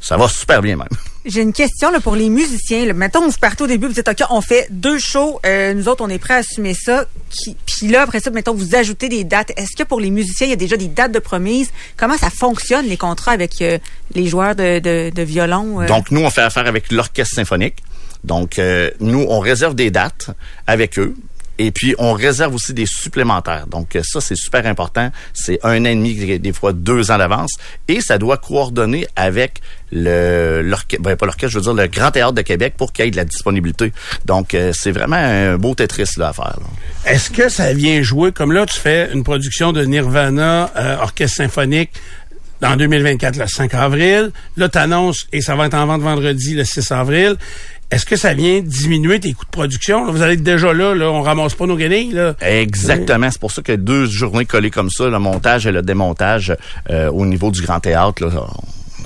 ça 0.00 0.16
va 0.16 0.28
super 0.28 0.62
bien 0.62 0.76
même. 0.76 0.88
J'ai 1.26 1.42
une 1.42 1.52
question 1.52 1.90
là, 1.90 2.00
pour 2.00 2.16
les 2.16 2.30
musiciens. 2.30 2.86
Là. 2.86 2.94
Mettons, 2.94 3.20
vous 3.28 3.32
partez 3.38 3.64
au 3.64 3.66
début, 3.66 3.86
vous 3.88 3.92
dites, 3.92 4.08
OK, 4.08 4.22
on 4.30 4.40
fait 4.40 4.68
deux 4.70 4.98
shows. 4.98 5.38
euh, 5.44 5.74
nous 5.74 5.86
autres, 5.88 6.02
on 6.02 6.08
est 6.08 6.18
prêts 6.18 6.34
à 6.34 6.38
assumer 6.38 6.72
ça. 6.74 7.04
Puis 7.66 7.88
là, 7.88 8.02
après 8.02 8.20
ça, 8.20 8.30
mettons, 8.30 8.54
vous 8.54 8.74
ajoutez 8.74 9.08
des 9.10 9.24
dates. 9.24 9.50
Est-ce 9.56 9.76
que 9.76 9.86
pour 9.86 10.00
les 10.00 10.10
musiciens, 10.10 10.46
il 10.46 10.50
y 10.50 10.54
a 10.54 10.56
déjà 10.56 10.76
des 10.78 10.88
dates 10.88 11.12
de 11.12 11.18
promise? 11.18 11.70
Comment 11.98 12.16
ça 12.16 12.30
fonctionne, 12.30 12.86
les 12.86 12.96
contrats 12.96 13.32
avec 13.32 13.60
euh, 13.60 13.78
les 14.14 14.26
joueurs 14.28 14.54
de, 14.56 14.78
de, 15.10 15.22
violon? 15.22 15.82
euh? 15.82 15.86
Donc, 15.86 16.10
nous, 16.10 16.22
on 16.22 16.30
fait 16.30 16.40
affaire 16.42 16.66
avec 16.66 16.90
l'orchestre 16.90 17.34
symphonique. 17.34 17.76
Donc, 18.24 18.60
nous, 19.00 19.24
on 19.28 19.40
réserve 19.40 19.74
des 19.74 19.90
dates 19.90 20.28
avec 20.66 20.98
eux. 20.98 21.14
Et 21.62 21.72
puis, 21.72 21.94
on 21.98 22.14
réserve 22.14 22.54
aussi 22.54 22.72
des 22.72 22.86
supplémentaires. 22.86 23.66
Donc, 23.66 23.94
euh, 23.94 24.00
ça, 24.02 24.22
c'est 24.22 24.34
super 24.34 24.64
important. 24.64 25.10
C'est 25.34 25.58
un 25.62 25.82
an 25.82 25.90
et 25.90 25.94
demi, 25.94 26.38
des 26.38 26.52
fois 26.54 26.72
deux 26.72 27.10
ans 27.10 27.18
d'avance. 27.18 27.50
Et 27.86 28.00
ça 28.00 28.16
doit 28.16 28.38
coordonner 28.38 29.06
avec 29.14 29.60
le 29.92 30.62
ben, 31.00 31.16
pas 31.16 31.26
l'orchestre, 31.26 31.48
je 31.48 31.58
veux 31.58 31.64
dire 31.64 31.74
le 31.74 31.86
Grand 31.86 32.12
Théâtre 32.12 32.32
de 32.32 32.40
Québec 32.40 32.74
pour 32.78 32.94
qu'il 32.94 33.04
y 33.04 33.08
ait 33.08 33.10
de 33.10 33.16
la 33.16 33.26
disponibilité. 33.26 33.92
Donc, 34.24 34.54
euh, 34.54 34.72
c'est 34.74 34.90
vraiment 34.90 35.16
un 35.16 35.58
beau 35.58 35.74
Tetris 35.74 36.08
là, 36.16 36.28
à 36.28 36.32
faire. 36.32 36.56
Est-ce 37.04 37.28
que 37.28 37.50
ça 37.50 37.74
vient 37.74 38.00
jouer, 38.00 38.32
comme 38.32 38.52
là, 38.52 38.64
tu 38.64 38.80
fais 38.80 39.12
une 39.12 39.22
production 39.22 39.72
de 39.72 39.84
Nirvana, 39.84 40.70
euh, 40.76 40.96
Orchestre 40.96 41.36
Symphonique, 41.36 41.90
en 42.62 42.76
2024, 42.76 43.36
le 43.36 43.46
5 43.46 43.74
avril. 43.74 44.30
Là, 44.56 44.70
t'annonces, 44.70 45.26
et 45.30 45.42
ça 45.42 45.56
va 45.56 45.66
être 45.66 45.74
en 45.74 45.84
vente 45.84 46.00
vendredi, 46.00 46.54
le 46.54 46.64
6 46.64 46.90
avril. 46.92 47.36
Est-ce 47.90 48.06
que 48.06 48.16
ça 48.16 48.34
vient 48.34 48.60
diminuer 48.60 49.18
tes 49.18 49.32
coûts 49.32 49.44
de 49.44 49.50
production? 49.50 50.10
Vous 50.12 50.22
allez 50.22 50.36
déjà 50.36 50.72
là, 50.72 50.94
là, 50.94 51.10
on 51.10 51.22
ramasse 51.22 51.54
pas 51.54 51.66
nos 51.66 51.76
guenilles, 51.76 52.12
là. 52.12 52.34
Exactement. 52.40 53.28
C'est 53.30 53.40
pour 53.40 53.50
ça 53.50 53.62
que 53.62 53.72
deux 53.72 54.06
journées 54.06 54.44
collées 54.44 54.70
comme 54.70 54.90
ça, 54.90 55.08
le 55.08 55.18
montage 55.18 55.66
et 55.66 55.72
le 55.72 55.82
démontage 55.82 56.54
euh, 56.88 57.10
au 57.10 57.26
niveau 57.26 57.50
du 57.50 57.62
Grand 57.62 57.80
Théâtre, 57.80 58.24
là, 58.24 58.46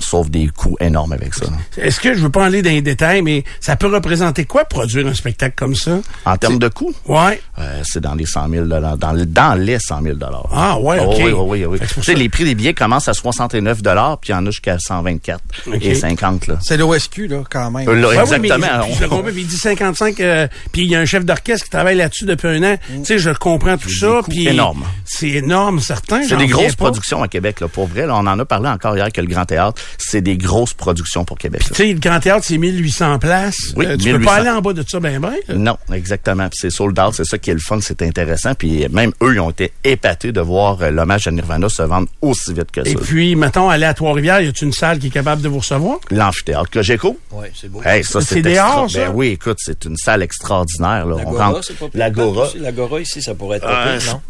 sauve 0.01 0.29
des 0.29 0.47
coûts 0.47 0.75
énormes 0.79 1.13
avec 1.13 1.33
ça. 1.33 1.45
Est-ce 1.77 1.99
que 1.99 2.13
je 2.13 2.19
veux 2.21 2.29
pas 2.29 2.45
aller 2.45 2.61
dans 2.61 2.69
les 2.71 2.81
détails, 2.81 3.21
mais 3.21 3.43
ça 3.59 3.75
peut 3.75 3.87
représenter 3.87 4.45
quoi 4.45 4.65
produire 4.65 5.07
un 5.07 5.13
spectacle 5.13 5.55
comme 5.55 5.75
ça? 5.75 5.99
En 6.25 6.37
termes 6.37 6.59
de 6.59 6.67
coûts, 6.67 6.93
Ouais. 7.07 7.41
euh, 7.59 7.81
c'est 7.83 8.01
dans 8.01 8.15
les 8.15 8.25
100 8.25 8.49
000 8.49 8.65
dans, 8.65 8.97
dans 8.97 9.53
les 9.55 9.77
100 9.79 10.01
000 10.01 10.17
Ah, 10.51 10.79
ouais, 10.79 10.97
Oh, 11.01 11.11
OK. 11.11 11.17
oui, 11.23 11.31
oui, 11.31 11.65
oui, 11.65 11.79
oui. 11.81 11.87
C'est 12.01 12.13
les 12.15 12.29
prix 12.29 12.43
des 12.45 12.55
billets 12.55 12.73
commencent 12.73 13.07
à 13.07 13.13
69 13.13 13.81
puis 14.21 14.29
il 14.29 14.31
y 14.31 14.35
en 14.35 14.45
a 14.45 14.49
jusqu'à 14.49 14.77
124 14.79 15.39
OK. 15.67 15.77
et 15.81 15.95
50 15.95 16.47
là. 16.47 16.57
C'est 16.61 16.77
l'OSQ, 16.77 17.27
là, 17.27 17.43
quand 17.49 17.71
même. 17.71 17.87
Euh, 17.87 17.95
là, 17.95 18.07
Ouais, 18.09 18.15
oui, 18.15 18.21
exactement. 18.21 18.57
mais, 18.87 18.93
je 18.95 19.01
le 19.01 19.09
comprends, 19.09 19.31
puis 19.31 19.41
il 19.41 19.47
dit 19.47 19.57
55, 19.57 20.19
euh, 20.19 20.47
puis 20.71 20.83
il 20.83 20.89
y 20.89 20.95
a 20.95 20.99
un 20.99 21.05
chef 21.05 21.25
d'orchestre 21.25 21.65
qui 21.65 21.69
travaille 21.71 21.95
là-dessus 21.97 22.25
depuis 22.25 22.47
un 22.47 22.63
an. 22.63 22.77
Tu 22.97 23.05
sais, 23.05 23.19
je 23.19 23.29
comprends 23.31 23.77
tout 23.77 23.89
ça. 23.89 24.07
Mm. 24.07 24.21
coûts 24.23 24.29
puis 24.31 24.47
énormes. 24.47 24.85
C'est 25.05 25.29
énorme, 25.29 25.79
certain. 25.79 26.21
C'est 26.27 26.37
des 26.37 26.47
grosses 26.47 26.75
pas. 26.75 26.85
productions 26.85 27.21
à 27.23 27.27
Québec, 27.27 27.59
là. 27.61 27.67
Pour 27.67 27.87
vrai, 27.87 28.05
là, 28.05 28.15
on 28.15 28.25
en 28.27 28.39
a 28.39 28.45
parlé 28.45 28.69
encore 28.69 28.95
hier 28.95 29.11
que 29.11 29.21
le 29.21 29.27
Grand 29.27 29.45
Théâtre, 29.45 29.81
c'est 29.97 30.21
des 30.21 30.37
grosses 30.37 30.73
productions 30.73 31.25
pour 31.25 31.37
Québec. 31.37 31.61
Tu 31.67 31.73
sais, 31.73 31.87
le 31.93 31.99
Grand 31.99 32.19
Théâtre, 32.19 32.45
c'est 32.47 32.57
1800 32.57 33.19
places. 33.19 33.73
Oui, 33.75 33.85
Euh, 33.85 33.97
tu 33.97 34.05
peux 34.11 34.17
1800. 34.17 34.25
pas 34.25 34.35
aller 34.39 34.49
en 34.49 34.61
bas 34.61 34.73
de 34.73 34.83
ça, 34.87 34.99
ben, 34.99 35.19
ben. 35.19 35.33
là. 35.47 35.55
Non, 35.55 35.77
exactement. 35.93 36.47
Puis 36.49 36.57
c'est 36.61 36.69
sold 36.69 36.97
out, 36.99 37.13
c'est 37.15 37.25
ça 37.25 37.37
qui 37.37 37.49
est 37.51 37.53
le 37.53 37.59
fun, 37.59 37.79
c'est 37.81 38.01
intéressant. 38.01 38.53
Puis 38.55 38.87
même 38.89 39.11
eux, 39.21 39.33
ils 39.35 39.39
ont 39.39 39.49
été 39.51 39.71
épatés 39.83 40.31
de 40.31 40.41
voir 40.41 40.81
euh, 40.81 40.91
l'hommage 40.91 41.27
à 41.27 41.31
Nirvana 41.31 41.69
se 41.69 41.81
vendre 41.83 42.07
aussi 42.21 42.53
vite 42.53 42.71
que 42.71 42.83
ça. 42.83 42.89
Et 42.89 42.95
puis, 42.95 43.35
mettons, 43.35 43.69
aller 43.69 43.85
à 43.85 43.93
Trois-Rivières, 43.93 44.41
y 44.41 44.47
a-tu 44.47 44.65
une 44.65 44.73
salle 44.73 44.99
qui 44.99 45.07
est 45.07 45.11
capable 45.11 45.41
de 45.41 45.49
vous 45.49 45.59
recevoir? 45.59 45.97
L'amphithéâtre 46.11 46.69
Cogeco. 46.69 47.17
Oui, 47.31 47.47
c'est 47.59 47.69
beau. 47.71 47.81
Hey, 47.83 48.03
ça, 48.03 48.21
C'est 48.21 48.41
dehors, 48.41 48.83
extra- 48.85 48.89
ça? 48.89 49.07
Ben 49.07 49.11
oui, 49.15 49.27
écoute, 49.29 49.57
c'est 49.59 49.85
une 49.85 49.97
salle 49.97 50.21
extraordinaire. 50.23 51.05
Là. 51.05 51.17
L'Agora, 51.17 51.47
rentre- 51.47 51.63
c'est 51.63 51.77
pas 51.77 51.85
L'Agora. 51.93 52.49
L'Agora 52.59 52.99
ici, 53.01 53.21
ça 53.21 53.35
pourrait 53.35 53.57
être 53.57 53.67
Euh, 53.67 53.99
non? 54.07 54.21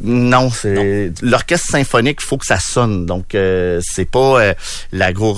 non, 0.45 0.49
c'est 0.51 1.11
l'orchestre 1.21 1.67
symphonique, 1.69 2.21
faut 2.21 2.37
que 2.37 2.45
ça 2.45 2.59
sonne. 2.59 3.05
Donc 3.05 3.35
euh, 3.35 3.79
c'est 3.83 4.09
pas 4.09 4.39
euh, 4.41 4.53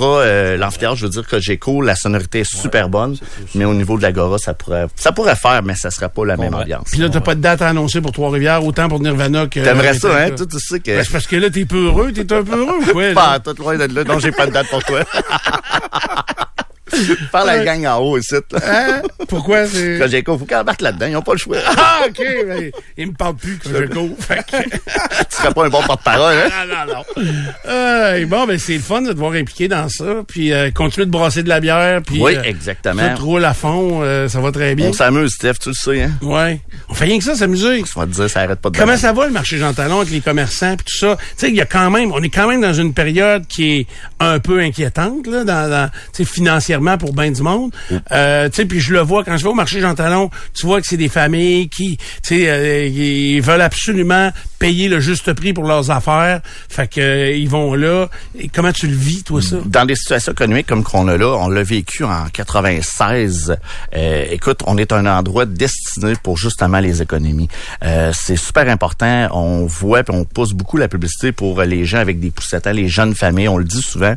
l'agora, 0.07 0.21
euh, 0.21 0.57
l'amphithéâtre, 0.57 0.95
je 0.95 1.05
veux 1.05 1.11
dire 1.11 1.27
que 1.27 1.39
j'écho, 1.39 1.81
la 1.81 1.95
sonorité 1.95 2.39
est 2.39 2.55
super 2.55 2.89
bonne, 2.89 3.17
mais 3.55 3.65
au 3.65 3.73
niveau 3.73 3.97
de 3.97 4.03
l'agora, 4.03 4.37
ça 4.37 4.53
pourrait 4.53 4.87
ça 4.95 5.11
pourrait 5.11 5.35
faire, 5.35 5.63
mais 5.63 5.75
ça 5.75 5.91
serait 5.91 6.09
pas 6.09 6.25
la 6.25 6.37
même 6.37 6.53
ouais. 6.53 6.61
ambiance. 6.61 6.89
Puis 6.91 6.99
là, 6.99 7.09
t'as 7.09 7.21
pas 7.21 7.35
de 7.35 7.41
date 7.41 7.61
à 7.61 7.69
annoncer 7.69 8.01
pour 8.01 8.11
Trois-Rivières, 8.11 8.63
autant 8.63 8.87
pour 8.87 8.99
Nirvana 8.99 9.47
que... 9.47 9.59
T'aimerais 9.59 9.93
ça, 9.93 10.15
hein? 10.17 10.29
Toi, 10.31 10.45
sais 10.59 10.79
que 10.79 10.91
Ben, 10.91 11.03
c'est 11.03 11.11
parce 11.11 11.27
que 11.27 11.35
là, 11.35 11.49
t'es 11.49 11.65
peu 11.65 11.85
heureux, 11.87 12.11
t'es 12.11 12.31
un 12.33 12.43
peu 12.43 12.57
heureux 12.57 12.79
ou 12.81 12.91
quoi? 12.91 13.07
là? 13.07 13.13
pas 13.13 13.39
tout 13.39 13.55
loin 13.61 13.77
de 13.77 13.93
là. 13.93 14.03
Non, 14.03 14.19
j'ai 14.19 14.31
pas 14.31 14.47
de 14.47 14.51
date 14.51 14.67
pour 14.69 14.83
toi. 14.83 15.01
Par 17.31 17.45
la 17.45 17.63
gang 17.63 17.85
en 17.85 17.97
haut 17.99 18.17
ici. 18.17 18.35
Là. 18.51 18.59
Hein? 18.65 19.01
Pourquoi 19.27 19.67
c'est... 19.67 19.99
Cogeco, 19.99 20.37
faut 20.37 20.45
qu'elle 20.45 20.57
embarque 20.57 20.81
là-dedans, 20.81 21.07
ils 21.07 21.15
ont 21.15 21.21
pas 21.21 21.33
le 21.33 21.37
choix. 21.37 21.57
Ah, 21.65 22.01
OK, 22.07 22.17
ben, 22.47 22.71
il 22.97 23.07
me 23.07 23.13
parle 23.13 23.35
plus 23.35 23.59
go. 23.89 24.09
Fait 24.19 24.43
que- 24.49 24.63
tu 24.69 25.35
serais 25.35 25.53
pas 25.53 25.65
un 25.65 25.69
bon 25.69 25.81
porte-parole, 25.83 26.35
hein? 26.35 26.49
non, 26.67 26.75
non, 26.85 26.93
non. 26.95 27.23
Euh, 27.67 28.25
bon, 28.25 28.45
ben 28.47 28.57
c'est 28.57 28.73
le 28.75 28.79
fun 28.79 29.01
de 29.01 29.11
te 29.11 29.17
voir 29.17 29.33
impliqué 29.33 29.67
dans 29.67 29.89
ça, 29.89 30.05
puis 30.27 30.53
euh, 30.53 30.71
continuer 30.71 31.05
de 31.05 31.11
brasser 31.11 31.43
de 31.43 31.49
la 31.49 31.59
bière, 31.59 32.01
puis 32.05 32.21
Oui, 32.21 32.35
euh, 32.35 32.43
exactement. 32.43 33.15
tout 33.15 33.25
roule 33.25 33.45
à 33.45 33.53
fond, 33.53 33.99
euh, 34.01 34.27
ça 34.27 34.39
va 34.39 34.51
très 34.51 34.75
bien. 34.75 34.87
On 34.89 34.93
s'amuse, 34.93 35.31
Steph, 35.33 35.55
tu 35.61 35.69
le 35.69 35.75
sais, 35.75 36.03
hein? 36.03 36.11
Ouais. 36.21 36.61
On 36.89 36.93
fait 36.93 37.05
rien 37.05 37.17
que 37.17 37.23
ça, 37.23 37.35
s'amuser. 37.35 37.83
Tu 37.83 37.93
te 37.93 38.05
dire, 38.05 38.29
ça 38.29 38.41
arrête 38.41 38.59
pas 38.59 38.69
de 38.69 38.77
Comment 38.77 38.97
ça 38.97 39.13
va 39.13 39.25
le 39.27 39.31
marché 39.33 39.57
Jean 39.57 39.73
Talon 39.73 39.99
avec 40.01 40.11
les 40.11 40.21
commerçants 40.21 40.75
puis 40.77 40.85
tout 40.85 40.97
ça? 40.97 41.17
Tu 41.17 41.23
sais, 41.37 41.49
il 41.49 41.55
y 41.55 41.61
a 41.61 41.65
quand 41.65 41.89
même, 41.91 42.11
on 42.11 42.21
est 42.21 42.29
quand 42.29 42.47
même 42.47 42.61
dans 42.61 42.73
une 42.73 42.93
période 42.93 43.45
qui 43.47 43.79
est 43.79 43.87
un 44.19 44.39
peu 44.39 44.59
inquiétante 44.59 45.27
là, 45.27 45.43
dans, 45.43 45.69
dans 45.69 45.89
tu 46.13 46.23
sais, 46.23 46.25
financièrement 46.25 46.76
pour 46.99 47.13
bien 47.13 47.31
du 47.31 47.41
monde. 47.41 47.71
Euh, 48.11 48.49
tu 48.49 48.55
sais, 48.55 48.65
puis 48.65 48.79
je 48.79 48.93
le 48.93 49.01
vois 49.01 49.23
quand 49.23 49.37
je 49.37 49.43
vais 49.43 49.49
au 49.49 49.53
marché 49.53 49.81
Jean 49.81 49.95
Talon, 49.95 50.29
tu 50.53 50.65
vois 50.65 50.81
que 50.81 50.87
c'est 50.87 50.97
des 50.97 51.09
familles 51.09 51.69
qui, 51.69 51.97
tu 51.97 52.05
sais, 52.23 52.49
euh, 52.49 52.87
ils 52.87 53.41
veulent 53.41 53.61
absolument 53.61 54.31
payer 54.59 54.89
le 54.89 54.99
juste 54.99 55.33
prix 55.33 55.53
pour 55.53 55.65
leurs 55.65 55.91
affaires. 55.91 56.41
Fait 56.69 56.87
que 56.87 56.99
euh, 56.99 57.31
ils 57.31 57.49
vont 57.49 57.75
là. 57.75 58.07
Et 58.37 58.47
comment 58.49 58.71
tu 58.71 58.87
le 58.87 58.95
vis 58.95 59.23
toi 59.23 59.41
ça? 59.41 59.57
Dans 59.65 59.85
des 59.85 59.95
situations 59.95 60.31
économiques 60.31 60.67
comme 60.67 60.83
qu'on 60.83 61.07
a 61.07 61.17
là, 61.17 61.35
on 61.39 61.47
l'a 61.47 61.63
vécu 61.63 62.03
en 62.03 62.25
96. 62.31 63.57
Euh, 63.95 64.25
écoute, 64.31 64.61
on 64.65 64.77
est 64.77 64.91
un 64.91 65.05
endroit 65.05 65.45
destiné 65.45 66.13
pour 66.23 66.37
justement 66.37 66.79
les 66.79 67.01
économies. 67.01 67.49
C'est 68.13 68.35
super 68.35 68.67
important. 68.69 69.27
On 69.31 69.65
voit 69.65 70.03
puis 70.03 70.15
on 70.15 70.25
pousse 70.25 70.53
beaucoup 70.53 70.77
la 70.77 70.87
publicité 70.87 71.31
pour 71.31 71.61
les 71.61 71.85
gens 71.85 71.99
avec 71.99 72.19
des 72.19 72.29
poussettes, 72.29 72.67
hein, 72.67 72.73
les 72.73 72.87
jeunes 72.87 73.15
familles. 73.15 73.49
On 73.49 73.57
le 73.57 73.65
dit 73.65 73.81
souvent. 73.81 74.15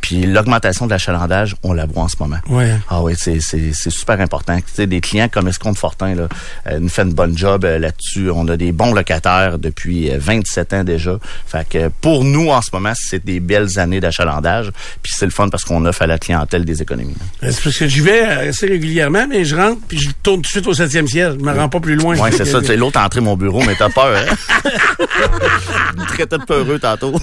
Puis 0.00 0.26
l'augmentation 0.26 0.86
de 0.86 0.90
l'achalandage, 0.90 1.56
on 1.62 1.72
la 1.72 1.83
en 1.94 2.08
ce 2.08 2.16
moment. 2.20 2.38
Ouais. 2.48 2.72
Ah 2.88 3.02
oui, 3.02 3.14
c'est 3.16 3.40
c'est 3.40 3.70
c'est 3.72 3.90
super 3.90 4.20
important. 4.20 4.56
Tu 4.56 4.62
sais, 4.72 4.86
des 4.86 5.00
clients 5.00 5.28
comme 5.28 5.48
Escompte 5.48 5.78
Fortin 5.78 6.14
là, 6.14 6.28
euh, 6.66 6.78
nous 6.78 6.88
fait 6.88 7.02
une 7.02 7.12
bonne 7.12 7.36
job 7.36 7.64
euh, 7.64 7.78
là-dessus. 7.78 8.30
On 8.30 8.46
a 8.48 8.56
des 8.56 8.72
bons 8.72 8.92
locataires 8.92 9.58
depuis 9.58 10.10
euh, 10.10 10.16
27 10.18 10.72
ans 10.72 10.84
déjà. 10.84 11.18
Fait 11.46 11.66
que 11.68 11.88
pour 12.00 12.24
nous 12.24 12.50
en 12.50 12.60
ce 12.62 12.70
moment, 12.72 12.92
c'est 12.94 13.24
des 13.24 13.40
belles 13.40 13.78
années 13.78 14.00
d'achalandage. 14.00 14.70
Puis 15.02 15.12
c'est 15.16 15.26
le 15.26 15.30
fun 15.30 15.48
parce 15.48 15.64
qu'on 15.64 15.84
offre 15.86 16.02
à 16.02 16.06
la 16.06 16.18
clientèle 16.18 16.64
des 16.64 16.82
économies. 16.82 17.16
Euh, 17.42 17.50
C'est 17.50 17.62
parce 17.62 17.78
que 17.78 17.86
j'y 17.88 18.00
vais 18.00 18.22
assez 18.22 18.66
régulièrement, 18.66 19.26
mais 19.28 19.44
je 19.44 19.56
rentre 19.56 19.80
puis 19.86 19.98
je 19.98 20.10
tourne 20.22 20.36
tout 20.36 20.42
de 20.42 20.46
suite 20.48 20.66
au 20.66 20.74
septième 20.74 21.06
ciel. 21.06 21.36
Je 21.38 21.44
me 21.44 21.52
rends 21.52 21.68
pas 21.68 21.80
plus 21.80 21.96
loin. 21.96 22.16
Ouais, 22.16 22.32
c'est 22.32 22.44
ça. 22.44 22.60
C'est 22.64 22.76
l'autre 22.76 22.98
entrée 22.98 23.20
mon 23.20 23.36
bureau, 23.36 23.62
mais 23.64 23.74
t'as 23.78 23.90
peur, 23.90 24.16
hein? 24.16 24.34
Traitait 26.08 26.38
de 26.38 26.44
peureux 26.44 26.78
tantôt. 26.78 27.14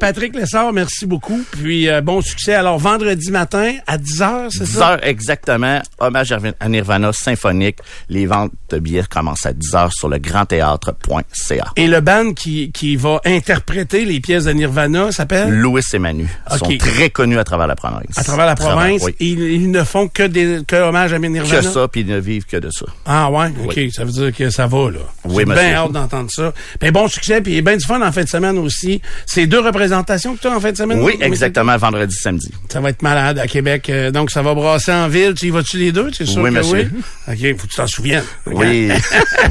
Patrick 0.00 0.34
Lessard, 0.34 0.72
merci 0.72 1.06
beaucoup. 1.06 1.42
Puis 1.52 1.88
euh, 1.88 2.00
bon 2.00 2.20
succès. 2.20 2.54
Alors 2.54 2.78
vendredi 2.78 3.30
matin 3.30 3.75
à 3.86 3.98
10h, 3.98 4.48
c'est 4.50 4.64
10 4.64 4.70
ça? 4.72 4.92
heures 4.92 4.98
exactement. 5.06 5.80
Hommage 5.98 6.32
à 6.32 6.68
Nirvana 6.68 7.12
symphonique. 7.12 7.78
Les 8.08 8.26
ventes 8.26 8.52
de 8.70 8.78
billets 8.78 9.04
commencent 9.08 9.46
à 9.46 9.52
10 9.52 9.74
heures 9.74 9.92
sur 9.92 10.08
le 10.08 10.18
grandthéâtre.ca. 10.18 11.72
Et 11.76 11.86
le 11.86 12.00
band 12.00 12.32
qui, 12.32 12.70
qui 12.72 12.96
va 12.96 13.20
interpréter 13.24 14.04
les 14.04 14.20
pièces 14.20 14.44
de 14.44 14.52
Nirvana 14.52 15.12
s'appelle? 15.12 15.50
Louis 15.50 15.82
et 15.92 15.98
Manu 15.98 16.28
Ok. 16.50 16.58
sont 16.58 16.76
très 16.78 17.10
connus 17.10 17.38
à 17.38 17.44
travers 17.44 17.66
la 17.66 17.76
province. 17.76 18.16
à 18.16 18.24
travers 18.24 18.46
la 18.46 18.54
province. 18.54 19.02
oui. 19.04 19.14
Ils, 19.20 19.40
ils 19.40 19.70
ne 19.70 19.82
font 19.84 20.08
que 20.08 20.22
des 20.24 20.60
que 20.66 20.76
hommage 20.76 21.12
à 21.12 21.18
Nirvana? 21.18 21.56
Que 21.56 21.62
ça, 21.62 21.88
puis 21.88 22.00
ils 22.02 22.06
ne 22.06 22.18
vivent 22.18 22.46
que 22.46 22.56
de 22.56 22.70
ça. 22.70 22.86
Ah 23.04 23.30
ouais, 23.30 23.48
ok, 23.64 23.80
ça 23.92 24.04
veut 24.04 24.12
dire 24.12 24.34
que 24.34 24.50
ça 24.50 24.66
va 24.66 24.90
là. 24.90 24.98
Oui, 25.24 25.36
J'ai 25.38 25.44
monsieur. 25.46 25.62
bien 25.64 25.74
hâte 25.74 25.92
d'entendre 25.92 26.30
ça. 26.30 26.52
Ben 26.80 26.90
bon 26.92 27.08
succès, 27.08 27.40
puis 27.40 27.60
bien 27.62 27.76
du 27.76 27.84
fun 27.84 28.00
en 28.06 28.12
fin 28.12 28.24
de 28.24 28.28
semaine 28.28 28.58
aussi. 28.58 29.00
C'est 29.26 29.46
deux 29.46 29.60
représentations 29.60 30.34
que 30.36 30.40
tu 30.40 30.46
as 30.46 30.52
en 30.56 30.60
fin 30.60 30.72
de 30.72 30.76
semaine. 30.76 31.00
Oui, 31.00 31.16
exactement, 31.20 31.76
vendredi, 31.76 32.14
samedi. 32.14 32.50
Ça 32.68 32.80
va 32.80 32.90
être 32.90 33.02
malade 33.02 33.38
à 33.38 33.46
Québec, 33.46 33.65
euh, 33.88 34.10
donc 34.10 34.30
ça 34.30 34.42
va 34.42 34.54
brasser 34.54 34.92
en 34.92 35.08
ville. 35.08 35.34
Tu 35.34 35.46
y 35.46 35.50
vas-tu 35.50 35.78
les 35.78 35.92
deux, 35.92 36.10
c'est 36.12 36.26
sûr 36.26 36.42
Oui, 36.42 36.50
que 36.50 36.56
monsieur. 36.58 36.90
oui. 37.28 37.52
Ok, 37.52 37.58
faut 37.60 37.66
que 37.66 37.70
tu 37.72 37.76
t'en 37.76 37.86
souviennes. 37.86 38.24
Oui. 38.46 38.90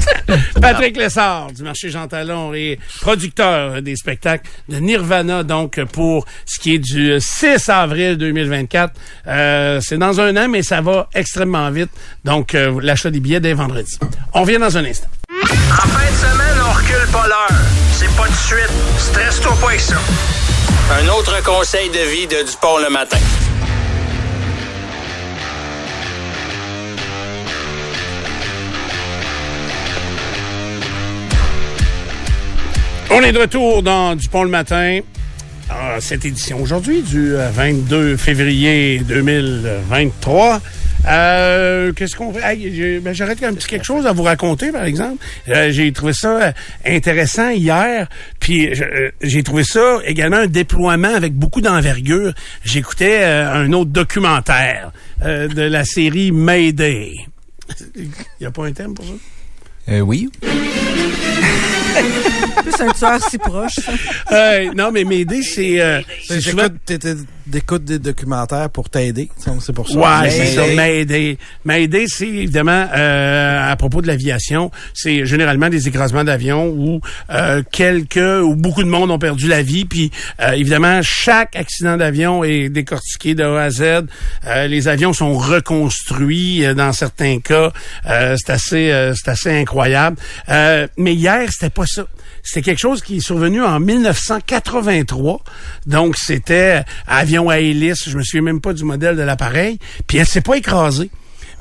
Patrick 0.60 0.96
Lessard 0.96 1.52
du 1.52 1.62
marché 1.62 1.90
Jean 1.90 2.08
Talon 2.08 2.54
et 2.54 2.78
producteur 3.00 3.82
des 3.82 3.96
spectacles 3.96 4.48
de 4.68 4.78
Nirvana, 4.78 5.42
donc 5.42 5.80
pour 5.92 6.24
ce 6.44 6.58
qui 6.58 6.74
est 6.74 6.78
du 6.78 7.16
6 7.20 7.68
avril 7.68 8.16
2024. 8.16 8.92
Euh, 9.28 9.80
c'est 9.82 9.98
dans 9.98 10.20
un 10.20 10.36
an, 10.36 10.48
mais 10.48 10.62
ça 10.62 10.80
va 10.80 11.08
extrêmement 11.14 11.70
vite. 11.70 11.90
Donc, 12.24 12.54
euh, 12.54 12.78
l'achat 12.82 13.10
des 13.10 13.20
billets 13.20 13.40
dès 13.40 13.52
vendredi. 13.54 13.98
On 14.34 14.44
vient 14.44 14.58
dans 14.58 14.76
un 14.76 14.84
instant. 14.84 15.08
En 15.42 15.88
fin 15.88 16.10
de 16.10 16.16
semaine, 16.16 16.56
on 16.68 16.72
recule 16.72 17.12
pas 17.12 17.26
l'heure. 17.26 17.58
C'est 17.92 18.10
pas 18.16 18.28
de 18.28 18.34
suite. 18.34 18.72
Stresse-toi 18.98 19.56
pas 19.60 19.68
avec 19.68 19.80
ça. 19.80 19.96
Un 21.00 21.08
autre 21.08 21.42
conseil 21.42 21.88
de 21.90 22.10
vie 22.10 22.26
de 22.26 22.46
Dupont 22.48 22.78
le 22.78 22.90
matin. 22.90 23.18
On 33.10 33.22
est 33.22 33.32
de 33.32 33.38
retour 33.38 33.82
dans 33.82 34.14
Dupont 34.14 34.42
le 34.42 34.50
matin. 34.50 35.00
Ah, 35.70 35.96
cette 36.00 36.24
édition 36.24 36.60
aujourd'hui 36.60 37.02
du 37.02 37.34
euh, 37.34 37.48
22 37.50 38.16
février 38.16 39.00
2023. 39.00 40.60
Euh, 41.08 41.92
Qu'est-ce 41.92 42.16
qu'on 42.16 42.32
fait? 42.32 42.40
Hey, 42.42 43.00
ben, 43.00 43.14
J'aurais 43.14 43.32
un 43.44 43.54
petit 43.54 43.66
quelque 43.68 43.84
chose 43.84 44.06
à 44.06 44.12
vous 44.12 44.22
raconter, 44.24 44.72
par 44.72 44.84
exemple. 44.84 45.24
Euh, 45.48 45.70
j'ai 45.70 45.92
trouvé 45.92 46.12
ça 46.12 46.36
euh, 46.40 46.52
intéressant 46.84 47.50
hier. 47.50 48.08
Puis 48.40 48.68
euh, 48.68 49.10
j'ai 49.22 49.42
trouvé 49.42 49.62
ça 49.64 49.98
également 50.04 50.38
un 50.38 50.46
déploiement 50.46 51.14
avec 51.14 51.32
beaucoup 51.32 51.60
d'envergure. 51.60 52.32
J'écoutais 52.64 53.20
euh, 53.22 53.52
un 53.52 53.72
autre 53.72 53.90
documentaire 53.90 54.92
euh, 55.24 55.48
de 55.48 55.62
la 55.62 55.84
série 55.84 56.32
Mayday. 56.32 57.14
Il 57.96 58.10
n'y 58.40 58.46
a 58.46 58.50
pas 58.50 58.66
un 58.66 58.72
thème 58.72 58.94
pour 58.94 59.04
ça? 59.04 59.12
Euh, 59.92 60.00
oui. 60.00 60.28
Plus 62.62 62.80
un 62.80 62.92
tueur 62.92 63.20
si 63.28 63.38
proche. 63.38 63.78
Euh, 64.32 64.70
non, 64.74 64.90
mais 64.92 65.04
Mayday, 65.04 65.42
c'est... 65.42 65.80
euh, 65.80 66.00
c'est 66.26 66.40
souvent- 66.40 66.62
T'écoutes 67.50 67.84
des 67.84 68.00
documentaires 68.00 68.68
pour 68.70 68.90
t'aider. 68.90 69.30
C'est 69.60 69.72
pour 69.72 69.88
ça. 69.88 69.98
Ouais, 69.98 70.30
c'est 70.30 70.46
ça. 70.46 70.66
Mayday. 70.66 71.38
Mayday, 71.64 72.06
c'est 72.08 72.26
évidemment 72.26 72.86
euh, 72.94 73.70
à 73.72 73.76
propos 73.76 74.02
de 74.02 74.08
l'aviation. 74.08 74.70
C'est 74.94 75.24
généralement 75.26 75.68
des 75.68 75.86
écrasements 75.86 76.24
d'avions 76.24 76.66
où 76.66 77.00
euh, 77.30 77.62
quelques 77.70 78.16
ou 78.16 78.56
beaucoup 78.56 78.82
de 78.82 78.88
monde 78.88 79.10
ont 79.12 79.18
perdu 79.18 79.46
la 79.46 79.62
vie. 79.62 79.84
Puis 79.84 80.10
euh, 80.40 80.52
évidemment, 80.52 81.00
chaque 81.02 81.54
accident 81.54 81.96
d'avion 81.96 82.42
est 82.42 82.68
décortiqué 82.68 83.34
de 83.36 83.44
A 83.44 83.62
à 83.62 83.70
Z. 83.70 83.82
Euh, 84.46 84.66
les 84.66 84.88
avions 84.88 85.12
sont 85.12 85.34
reconstruits 85.34 86.64
euh, 86.64 86.74
dans 86.74 86.92
certains 86.92 87.38
cas. 87.38 87.72
Euh, 88.06 88.36
c'est 88.38 88.50
assez, 88.52 88.90
euh, 88.90 89.14
c'est 89.14 89.30
assez 89.30 89.50
incroyable. 89.50 90.16
Euh, 90.48 90.88
mais 90.96 91.14
hier, 91.14 91.48
c'était 91.50 91.70
pas 91.70 91.86
ça. 91.86 92.06
C'était 92.46 92.62
quelque 92.62 92.78
chose 92.78 93.02
qui 93.02 93.16
est 93.16 93.20
survenu 93.20 93.60
en 93.60 93.80
1983. 93.80 95.40
Donc, 95.86 96.16
c'était 96.16 96.84
avion 97.08 97.50
à 97.50 97.58
hélice. 97.58 98.08
Je 98.08 98.16
me 98.16 98.22
souviens 98.22 98.42
même 98.42 98.60
pas 98.60 98.72
du 98.72 98.84
modèle 98.84 99.16
de 99.16 99.22
l'appareil. 99.22 99.80
Puis 100.06 100.18
elle 100.18 100.26
s'est 100.26 100.42
pas 100.42 100.56
écrasée. 100.56 101.10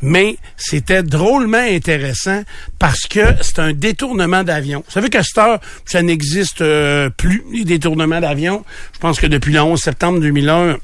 Mais 0.03 0.37
c'était 0.57 1.01
drôlement 1.01 1.57
intéressant 1.57 2.43
parce 2.77 3.07
que 3.07 3.21
c'est 3.41 3.57
un 3.57 3.73
détournement 3.73 4.43
d'avion. 4.43 4.83
Vous 4.85 4.91
savez 4.91 5.09
qu'à 5.09 5.23
cette 5.23 5.39
heure, 5.39 5.59
ça 5.85 6.03
n'existe 6.03 6.61
euh, 6.61 7.09
plus, 7.09 7.43
les 7.51 7.65
détournements 7.65 8.21
d'avion. 8.21 8.63
Je 8.93 8.99
pense 8.99 9.19
que 9.19 9.25
depuis 9.25 9.53
le 9.53 9.61
11 9.61 9.79
septembre 9.79 10.19
2001, 10.19 10.77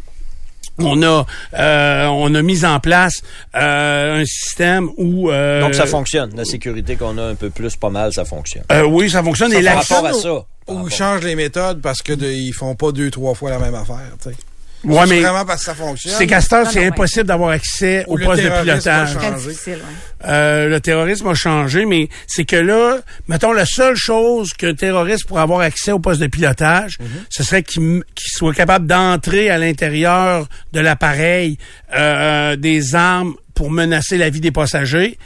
on 0.80 1.02
a 1.04 1.26
euh, 1.54 2.06
on 2.08 2.34
a 2.36 2.42
mis 2.42 2.66
en 2.66 2.80
place 2.80 3.22
euh, 3.56 4.22
un 4.22 4.26
système 4.26 4.90
où 4.98 5.30
euh, 5.30 5.62
Donc, 5.62 5.76
ça 5.76 5.86
fonctionne. 5.86 6.32
La 6.36 6.46
sécurité 6.46 6.96
qu'on 6.96 7.18
a 7.18 7.24
un 7.24 7.36
peu 7.36 7.50
plus, 7.50 7.76
pas 7.76 7.90
mal, 7.90 8.12
ça 8.14 8.26
fonctionne. 8.26 8.64
euh, 8.72 8.84
oui, 8.84 9.10
ça 9.10 9.24
fonctionne. 9.24 9.52
Ça, 9.52 9.60
Et 9.60 9.64
par 9.64 9.76
l'action- 9.76 9.96
rapport 9.96 10.10
à 10.10 10.14
ça. 10.14 10.32
Ou 10.34 10.74
rapport- 10.76 10.90
ils 10.90 10.94
changent 10.96 11.24
les 11.24 11.36
méthodes 11.36 11.82
parce 11.82 12.02
que 12.02 12.14
de- 12.14 12.28
ils 12.32 12.54
font 12.54 12.76
pas 12.76 12.92
deux, 12.92 13.10
trois 13.12 13.34
fois 13.36 13.50
la 13.50 13.60
même 13.60 13.76
affaire. 13.76 13.98
tu 14.22 14.30
sais. 14.30 14.36
Ouais, 14.84 15.02
C'est 15.04 15.10
mais 15.14 15.22
vraiment 15.22 15.46
parce 15.46 15.60
que 15.60 15.66
ça 15.66 15.76
fonctionne. 15.76 16.14
c'est 16.18 16.26
qu'à 16.26 16.42
c'est 16.42 16.80
ouais. 16.80 16.86
impossible 16.88 17.26
d'avoir 17.26 17.52
accès 17.52 18.04
Ou 18.08 18.14
au 18.14 18.18
le 18.18 18.26
poste 18.26 18.42
de 18.42 18.48
terrorisme 18.48 18.72
pilotage. 18.82 19.16
ouais. 19.16 19.78
Euh, 20.26 20.70
le 20.70 20.80
terrorisme 20.80 21.28
a 21.28 21.34
changé, 21.36 21.86
mais 21.86 22.10
c'est 22.28 22.46
que 22.46 22.56
là, 22.56 22.98
mettons, 23.28 23.54
la 23.54 23.66
seule 23.66 23.96
chose 23.96 24.54
qu'un 24.54 24.74
terroriste 24.74 25.28
pourrait 25.28 25.42
avoir 25.44 25.60
accès 25.62 25.92
au 25.92 26.00
poste 26.00 26.20
de 26.22 26.28
pilotage, 26.28 26.98
Mhm. 27.00 27.08
ce 27.30 27.44
serait 27.44 27.64
qu'il 27.64 28.02
soit 28.18 28.54
capable 28.54 28.88
d'entrer 28.88 29.50
à 29.52 29.58
l'intérieur 29.58 30.48
de 30.74 30.80
l'appareil 30.80 31.58
euh, 31.96 32.56
des 32.56 32.96
armes 32.96 33.36
pour 33.54 33.70
menacer 33.70 34.18
la 34.18 34.30
vie 34.30 34.42
des 34.42 34.52
passagers 34.52 35.18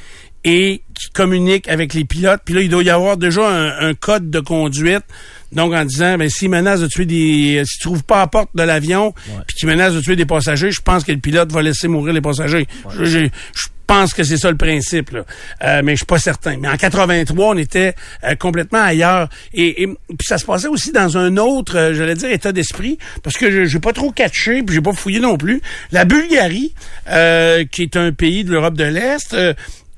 et 0.45 0.81
qui 0.93 1.09
communique 1.09 1.67
avec 1.67 1.93
les 1.93 2.05
pilotes. 2.05 2.39
Puis 2.45 2.53
là, 2.53 2.61
il 2.61 2.69
doit 2.69 2.83
y 2.83 2.89
avoir 2.89 3.17
déjà 3.17 3.49
un, 3.49 3.89
un 3.89 3.93
code 3.93 4.29
de 4.29 4.39
conduite. 4.39 5.03
Donc, 5.51 5.73
en 5.73 5.85
disant, 5.85 6.17
ben, 6.17 6.29
s'il 6.29 6.49
menace 6.49 6.79
de 6.81 6.87
tuer 6.87 7.05
des... 7.05 7.61
Si 7.65 7.77
tu 7.79 7.83
trouves 7.85 8.03
pas 8.03 8.19
la 8.19 8.27
porte 8.27 8.49
de 8.55 8.63
l'avion, 8.63 9.13
puis 9.47 9.57
qu'il 9.57 9.67
menace 9.69 9.93
de 9.93 10.01
tuer 10.01 10.15
des 10.15 10.25
passagers, 10.25 10.71
je 10.71 10.81
pense 10.81 11.03
que 11.03 11.11
le 11.11 11.17
pilote 11.19 11.51
va 11.51 11.61
laisser 11.61 11.87
mourir 11.87 12.13
les 12.13 12.21
passagers. 12.21 12.67
Je- 12.89 13.05
je- 13.05 13.19
je 13.53 13.67
pense 13.87 14.13
que 14.15 14.23
c'est 14.23 14.37
ça 14.37 14.49
le 14.49 14.57
principe, 14.57 15.11
là. 15.11 15.25
Euh, 15.63 15.81
mais 15.83 15.91
je 15.93 15.97
suis 15.97 16.05
pas 16.07 16.17
certain. 16.17 16.57
Mais 16.57 16.67
en 16.67 16.75
83, 16.75 17.49
on 17.53 17.57
était 17.57 17.93
euh, 18.23 18.33
complètement 18.35 18.81
ailleurs. 18.81 19.29
Et, 19.53 19.83
et 19.83 19.87
puis 19.87 20.25
ça 20.27 20.37
se 20.39 20.45
passait 20.45 20.67
aussi 20.67 20.91
dans 20.91 21.17
un 21.17 21.37
autre, 21.37 21.77
euh, 21.77 21.93
j'allais 21.93 22.15
dire, 22.15 22.31
état 22.31 22.51
d'esprit, 22.51 22.97
parce 23.23 23.37
que 23.37 23.49
je 23.51 23.65
j'ai 23.65 23.79
pas 23.79 23.93
trop 23.93 24.11
catché, 24.11 24.63
puis 24.63 24.75
j'ai 24.75 24.81
pas 24.81 24.93
fouillé 24.93 25.19
non 25.19 25.37
plus. 25.37 25.61
La 25.91 26.03
Bulgarie, 26.03 26.73
euh, 27.09 27.63
qui 27.71 27.83
est 27.83 27.95
un 27.95 28.11
pays 28.11 28.43
de 28.43 28.51
l'Europe 28.51 28.75
de 28.75 28.85
l'Est, 28.85 29.33
euh, 29.35 29.53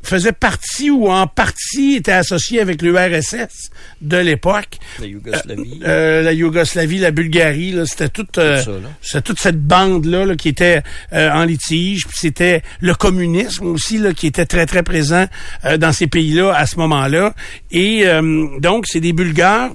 faisait 0.07 0.31
partie 0.31 0.89
ou 0.89 1.09
en 1.09 1.27
partie 1.27 1.95
était 1.95 2.11
associé 2.11 2.59
avec 2.59 2.81
l'URSS 2.81 3.69
de 4.01 4.17
l'époque. 4.17 4.77
La 4.99 5.05
Yougoslavie. 5.05 5.79
Euh, 5.85 6.21
la 6.21 6.33
Yougoslavie, 6.33 6.99
la 6.99 7.11
Bulgarie, 7.11 7.71
là, 7.71 7.85
c'était 7.85 8.09
toute, 8.09 8.37
euh, 8.37 8.61
toute 9.23 9.39
cette 9.39 9.61
bande-là 9.61 10.25
là, 10.25 10.35
qui 10.35 10.49
était 10.49 10.81
euh, 11.13 11.31
en 11.31 11.43
litige. 11.43 12.07
Puis 12.07 12.17
c'était 12.19 12.63
le 12.79 12.95
communisme 12.95 13.67
aussi 13.67 13.97
là, 13.97 14.13
qui 14.13 14.27
était 14.27 14.45
très, 14.45 14.65
très 14.65 14.83
présent 14.83 15.25
euh, 15.65 15.77
dans 15.77 15.91
ces 15.91 16.07
pays-là 16.07 16.53
à 16.53 16.65
ce 16.65 16.77
moment-là. 16.77 17.33
Et 17.71 18.07
euh, 18.07 18.59
donc, 18.59 18.85
c'est 18.87 18.99
des 18.99 19.13
Bulgares 19.13 19.71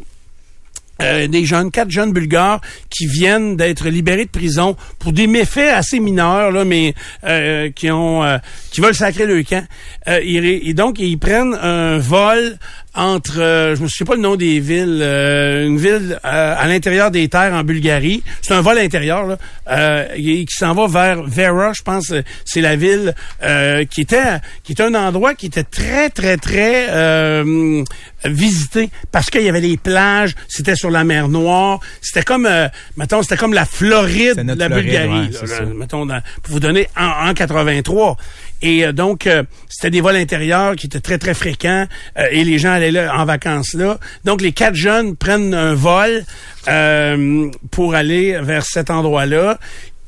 euh, 1.02 1.26
des 1.26 1.44
jeunes, 1.44 1.70
quatre 1.70 1.90
jeunes 1.90 2.12
bulgares 2.12 2.60
qui 2.90 3.06
viennent 3.06 3.56
d'être 3.56 3.88
libérés 3.88 4.24
de 4.24 4.30
prison 4.30 4.76
pour 4.98 5.12
des 5.12 5.26
méfaits 5.26 5.72
assez 5.74 6.00
mineurs, 6.00 6.50
là, 6.50 6.64
mais 6.64 6.94
euh, 7.24 7.70
qui 7.70 7.90
ont 7.90 8.22
euh, 8.22 8.38
qui 8.70 8.80
veulent 8.80 8.94
sacrer 8.94 9.26
le 9.26 9.42
camp. 9.42 9.66
Euh, 10.08 10.20
et 10.22 10.74
donc 10.74 10.98
ils 10.98 11.18
prennent 11.18 11.54
un 11.54 11.98
vol 11.98 12.58
entre, 12.94 13.40
euh, 13.40 13.74
je 13.76 13.82
me 13.82 13.88
souviens 13.88 14.06
pas 14.12 14.16
le 14.16 14.22
nom 14.22 14.36
des 14.36 14.60
villes, 14.60 15.00
euh, 15.02 15.66
une 15.66 15.78
ville 15.78 16.18
euh, 16.24 16.54
à 16.58 16.66
l'intérieur 16.68 17.10
des 17.10 17.26
terres 17.28 17.54
en 17.54 17.64
Bulgarie. 17.64 18.22
C'est 18.42 18.52
un 18.54 18.60
vol 18.60 18.78
intérieur 18.78 19.26
là, 19.26 19.38
euh, 19.70 20.06
qui 20.14 20.46
s'en 20.50 20.74
va 20.74 20.86
vers 20.86 21.22
Vera, 21.22 21.72
je 21.72 21.82
pense, 21.82 22.10
euh, 22.12 22.22
c'est 22.44 22.60
la 22.60 22.76
ville 22.76 23.14
euh, 23.42 23.84
qui 23.86 24.02
était 24.02 24.22
qui 24.62 24.72
était 24.72 24.82
un 24.82 24.94
endroit 24.94 25.34
qui 25.34 25.46
était 25.46 25.64
très 25.64 26.10
très 26.10 26.36
très 26.36 26.88
euh, 26.90 27.82
visité 28.24 28.90
parce 29.10 29.30
qu'il 29.30 29.42
y 29.42 29.48
avait 29.48 29.60
les 29.60 29.76
plages, 29.76 30.34
c'était 30.48 30.76
sur 30.76 30.90
la 30.90 31.04
mer 31.04 31.28
Noire, 31.28 31.80
c'était 32.00 32.22
comme, 32.24 32.46
euh, 32.46 32.68
mettons, 32.96 33.22
c'était 33.22 33.36
comme 33.36 33.54
la 33.54 33.64
Floride 33.64 34.36
de 34.36 34.52
la 34.58 34.66
Floride, 34.66 34.84
Bulgarie, 34.84 35.08
ouais, 35.08 35.46
là, 35.48 35.60
là, 35.60 35.66
mettons, 35.74 36.06
dans- 36.06 36.20
pour 36.42 36.52
vous 36.52 36.60
donner 36.60 36.88
en, 36.96 37.30
en 37.30 37.34
83. 37.34 38.16
Et 38.62 38.84
euh, 38.86 38.92
donc, 38.92 39.26
euh, 39.26 39.42
c'était 39.68 39.90
des 39.90 40.00
vols 40.00 40.16
intérieurs 40.16 40.76
qui 40.76 40.86
étaient 40.86 41.00
très, 41.00 41.18
très 41.18 41.34
fréquents 41.34 41.86
euh, 42.18 42.26
et 42.30 42.44
les 42.44 42.58
gens 42.58 42.70
allaient 42.72 42.92
là 42.92 43.12
en 43.16 43.24
vacances 43.24 43.74
là. 43.74 43.98
Donc, 44.24 44.40
les 44.40 44.52
quatre 44.52 44.76
jeunes 44.76 45.16
prennent 45.16 45.52
un 45.52 45.74
vol 45.74 46.24
euh, 46.68 47.50
pour 47.70 47.94
aller 47.94 48.38
vers 48.40 48.64
cet 48.64 48.90
endroit-là. 48.90 49.58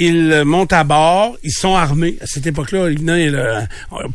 Ils 0.00 0.32
euh, 0.32 0.44
montent 0.44 0.72
à 0.72 0.82
bord, 0.84 1.36
ils 1.42 1.52
sont 1.52 1.76
armés. 1.76 2.16
À 2.20 2.26
cette 2.26 2.46
époque-là, 2.46 2.90
il 2.90 3.04
le- 3.04 3.60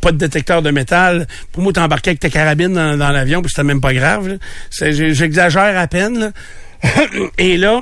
pas 0.01 0.11
de 0.11 0.17
détecteur 0.17 0.61
de 0.61 0.71
métal. 0.71 1.25
Pour 1.51 1.63
moi, 1.63 1.71
t'embarquais 1.71 2.11
avec 2.11 2.19
ta 2.19 2.29
carabine 2.29 2.73
dans, 2.73 3.09
l'avion, 3.11 3.41
puis 3.41 3.49
c'était 3.49 3.63
même 3.63 3.81
pas 3.81 3.93
grave. 3.93 4.37
J'exagère 4.71 5.77
à 5.77 5.87
peine. 5.87 6.19
là. 6.19 6.31
Et 7.37 7.57
là, 7.57 7.81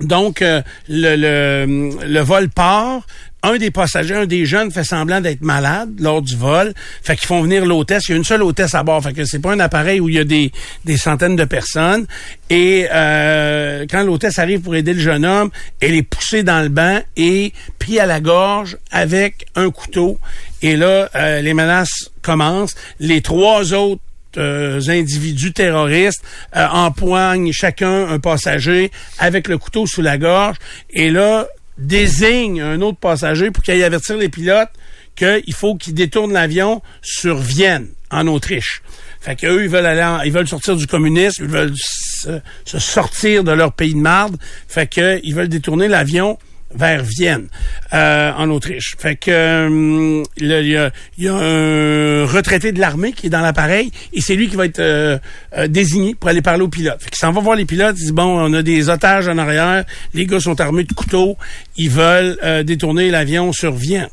donc, 0.00 0.42
euh, 0.42 0.62
le, 0.88 1.16
le, 1.16 2.06
le 2.06 2.20
vol 2.20 2.48
part. 2.50 3.06
Un 3.46 3.58
des 3.58 3.70
passagers, 3.70 4.16
un 4.16 4.26
des 4.26 4.44
jeunes 4.44 4.72
fait 4.72 4.82
semblant 4.82 5.20
d'être 5.20 5.42
malade 5.42 5.90
lors 6.00 6.20
du 6.20 6.34
vol. 6.34 6.74
Fait 7.00 7.14
qu'ils 7.14 7.28
font 7.28 7.42
venir 7.42 7.64
l'hôtesse. 7.64 8.02
Il 8.08 8.10
y 8.10 8.14
a 8.14 8.16
une 8.16 8.24
seule 8.24 8.42
hôtesse 8.42 8.74
à 8.74 8.82
bord. 8.82 9.00
Fait 9.00 9.12
que 9.12 9.24
c'est 9.24 9.38
pas 9.38 9.52
un 9.52 9.60
appareil 9.60 10.00
où 10.00 10.08
il 10.08 10.16
y 10.16 10.18
a 10.18 10.24
des, 10.24 10.50
des 10.84 10.96
centaines 10.96 11.36
de 11.36 11.44
personnes. 11.44 12.06
Et 12.50 12.88
euh, 12.92 13.86
quand 13.88 14.02
l'hôtesse 14.02 14.40
arrive 14.40 14.62
pour 14.62 14.74
aider 14.74 14.94
le 14.94 15.00
jeune 15.00 15.24
homme, 15.24 15.50
elle 15.80 15.94
est 15.94 16.02
poussée 16.02 16.42
dans 16.42 16.60
le 16.60 16.70
banc 16.70 16.98
et 17.16 17.52
pris 17.78 18.00
à 18.00 18.06
la 18.06 18.18
gorge 18.18 18.78
avec 18.90 19.46
un 19.54 19.70
couteau. 19.70 20.18
Et 20.60 20.74
là, 20.74 21.08
euh, 21.14 21.40
les 21.40 21.54
menaces 21.54 22.10
commencent. 22.22 22.74
Les 22.98 23.20
trois 23.20 23.72
autres 23.72 24.02
euh, 24.38 24.80
individus 24.88 25.52
terroristes 25.52 26.24
empoignent 26.52 27.52
chacun 27.52 28.08
un 28.08 28.18
passager 28.18 28.90
avec 29.20 29.46
le 29.46 29.56
couteau 29.56 29.86
sous 29.86 30.02
la 30.02 30.18
gorge 30.18 30.56
et 30.90 31.10
là 31.10 31.46
désigne 31.78 32.60
un 32.60 32.80
autre 32.80 32.98
passager 32.98 33.50
pour 33.50 33.62
qu'il 33.62 33.74
aille 33.74 33.84
avertir 33.84 34.16
les 34.16 34.28
pilotes 34.28 34.70
qu'il 35.14 35.54
faut 35.54 35.76
qu'ils 35.76 35.94
détournent 35.94 36.32
l'avion 36.32 36.82
sur 37.02 37.38
Vienne, 37.38 37.88
en 38.10 38.26
Autriche. 38.26 38.82
Fait 39.20 39.34
qu'eux, 39.36 39.64
ils 39.64 39.68
veulent 39.70 39.86
aller 39.86 40.02
en- 40.02 40.20
ils 40.22 40.32
veulent 40.32 40.46
sortir 40.48 40.76
du 40.76 40.86
communisme, 40.86 41.44
ils 41.44 41.50
veulent 41.50 41.74
se, 41.74 42.78
sortir 42.78 43.42
de 43.42 43.50
leur 43.52 43.72
pays 43.72 43.94
de 43.94 43.98
marde. 43.98 44.36
Fait 44.68 44.86
que 44.86 45.18
ils 45.24 45.34
veulent 45.34 45.48
détourner 45.48 45.88
l'avion 45.88 46.38
vers 46.76 47.02
Vienne, 47.02 47.48
euh, 47.92 48.32
en 48.36 48.50
Autriche. 48.50 48.94
Fait 48.98 49.16
que 49.16 49.30
euh, 49.30 50.22
il 50.36 50.46
y, 50.46 50.76
a, 50.76 50.90
y 51.18 51.28
a 51.28 51.34
un 51.34 52.26
retraité 52.26 52.72
de 52.72 52.80
l'armée 52.80 53.12
qui 53.12 53.26
est 53.26 53.30
dans 53.30 53.40
l'appareil 53.40 53.90
et 54.12 54.20
c'est 54.20 54.34
lui 54.34 54.48
qui 54.48 54.56
va 54.56 54.66
être 54.66 54.80
euh, 54.80 55.18
euh, 55.56 55.66
désigné 55.66 56.14
pour 56.14 56.28
aller 56.28 56.42
parler 56.42 56.62
aux 56.62 56.68
pilotes. 56.68 57.02
Fait 57.02 57.10
qu'il 57.10 57.18
s'en 57.18 57.32
va 57.32 57.40
voir 57.40 57.56
les 57.56 57.64
pilotes, 57.64 57.96
il 57.98 58.06
dit 58.06 58.12
bon, 58.12 58.24
on 58.24 58.52
a 58.52 58.62
des 58.62 58.88
otages 58.88 59.28
en 59.28 59.38
arrière, 59.38 59.84
les 60.14 60.26
gars 60.26 60.40
sont 60.40 60.60
armés 60.60 60.84
de 60.84 60.92
couteaux, 60.92 61.36
ils 61.76 61.90
veulent 61.90 62.38
détourner 62.64 63.10
l'avion 63.10 63.52
sur 63.52 63.72
Vienne. 63.72 64.08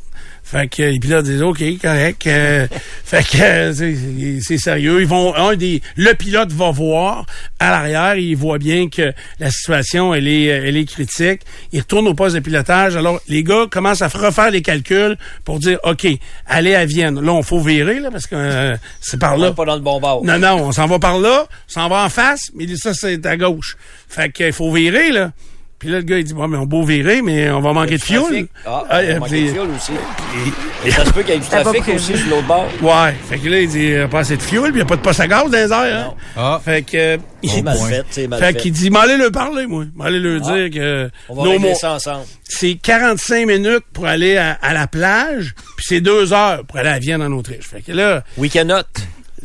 Fait 0.45 0.67
que 0.67 0.84
les 0.84 0.99
pilotes 0.99 1.23
disent 1.25 1.41
OK, 1.41 1.63
correct. 1.82 2.27
euh, 2.27 2.67
fait 3.06 3.23
que 3.25 3.38
euh, 3.41 3.73
c'est- 3.73 4.39
c'est 4.41 4.58
sérieux. 4.58 5.01
Ils 5.01 5.08
vont 5.08 5.34
un 5.36 5.56
des 5.56 5.82
le 5.95 6.13
pilote 6.13 6.51
va 6.51 6.69
voir 6.69 7.25
à 7.60 7.71
l'arrière, 7.71 8.15
il 8.17 8.36
voit 8.36 8.58
bien 8.60 8.89
que 8.89 9.13
la 9.39 9.49
situation 9.49 10.13
elle 10.13 10.27
est 10.27 10.43
elle 10.43 10.77
est 10.77 10.86
critique. 10.86 11.41
Il 11.71 11.79
retourne 11.79 12.08
au 12.08 12.13
poste 12.13 12.36
de 12.36 12.41
pilotage. 12.41 12.95
Alors 12.95 13.19
les 13.27 13.43
gars 13.43 13.65
commencent 13.71 14.01
à 14.01 14.10
refaire 14.10 14.51
les 14.51 14.62
calculs 14.62 15.17
pour 15.45 15.60
dire 15.60 15.79
OK, 15.86 16.06
allez 16.45 16.75
à 16.75 16.86
Vienne. 16.86 17.19
Là, 17.19 17.32
on 17.34 17.41
faut 17.41 17.60
virer 17.62 17.99
là 17.99 18.12
parce 18.12 18.27
que 18.27 18.36
euh, 18.36 18.75
c'est 19.01 19.19
par 19.19 19.36
On 19.36 19.41
là. 19.41 19.47
est 19.47 19.53
pas 19.56 19.65
dans 19.65 19.75
le 19.75 19.82
bon 19.82 19.99
bord. 19.99 20.23
Non, 20.23 20.38
non, 20.38 20.56
on 20.65 20.71
s'en 20.71 20.88
va 20.88 20.99
par 20.99 21.19
là, 21.19 21.47
on 21.69 21.71
s'en 21.71 21.88
va 21.89 22.03
en 22.03 22.10
face, 22.10 22.51
mais 22.53 22.67
ça, 22.75 22.93
c'est 22.93 23.25
à 23.25 23.38
gauche. 23.38 23.77
Fait 24.10 24.29
qu'il 24.32 24.53
faut 24.53 24.71
virer, 24.71 25.12
là. 25.12 25.32
Puis 25.84 25.91
là, 25.91 25.98
le 25.98 26.04
gars, 26.06 26.17
il 26.17 26.24
dit, 26.24 26.34
bon, 26.34 26.48
mais 26.48 26.58
on 26.58 26.65
beau 26.65 26.82
virer, 26.86 27.22
mais 27.22 27.50
on 27.50 27.60
va 27.60 27.74
manquer 27.74 27.98
de 27.98 28.02
fuel. 28.02 28.48
Ah, 28.65 28.69
Ah, 28.69 28.84
on 28.84 28.88
va 28.88 29.02
euh, 29.04 29.19
manquer 29.19 29.41
de 29.43 29.48
fuel 29.50 29.67
aussi. 29.76 29.91
Et 30.86 30.91
ça 30.91 31.04
se 31.04 31.12
peut 31.12 31.24
qu'il 31.24 31.34
y 31.34 31.38
ait 31.38 31.39
du 31.41 31.46
trafic 31.46 31.88
aussi 31.93 32.17
sur 32.17 32.30
l'autre 32.30 32.48
bord. 32.48 32.67
Ouais. 32.82 33.13
Fait 33.30 33.38
que 33.38 33.50
là, 33.50 33.60
il 33.60 33.67
dit, 33.67 33.80
il 33.80 33.89
y 33.89 33.96
a 33.98 34.08
pas 34.08 34.19
assez 34.19 34.38
de 34.38 34.41
fuel, 34.41 34.62
puis 34.72 34.72
il 34.72 34.76
n'y 34.76 34.82
a 34.84 34.86
pas 34.86 34.96
de 34.96 35.02
poste 35.02 35.19
à 35.19 35.28
gaz 35.28 35.43
dans 35.43 35.52
les 35.52 35.72
airs, 35.74 35.74
hein. 35.98 36.04
Non. 36.08 36.41
Ah. 36.41 36.62
Fait 36.63 36.84
que, 36.84 36.96
euh, 36.96 37.17
C'est 37.43 37.58
il, 37.58 37.63
mal 37.65 37.78
fait, 37.78 38.04
c'est 38.12 38.28
mal 38.30 38.39
fait 38.39 38.54
fait. 38.54 38.60
qu'il 38.60 38.72
dit, 38.72 38.89
m'allez 38.89 39.17
le 39.17 39.30
parler, 39.30 39.67
moi. 39.67 39.84
M'allez 39.93 40.19
le 40.19 40.39
Ah. 40.41 40.54
dire 40.56 40.69
que, 40.72 41.10
On 41.28 41.36
va 41.36 41.52
régler 41.52 41.76
ça 41.76 41.91
ensemble. 41.96 42.24
c'est 42.48 42.76
45 42.82 43.46
minutes 43.46 43.84
pour 43.91 44.06
aller 44.08 44.38
à, 44.38 44.58
à 44.62 44.72
la 44.74 44.88
plage, 44.88 45.54
puis 45.76 45.86
c'est 45.86 46.00
deux 46.00 46.32
heures 46.32 46.63
pour 46.65 46.78
aller 46.80 46.88
à 46.91 47.00
Vienne, 47.00 47.22
en 47.22 47.32
Autriche. 47.34 47.65
Fait 47.67 47.82
que 47.82 47.91
là, 47.91 48.24
Weekend 48.38 48.69
note. 48.69 48.88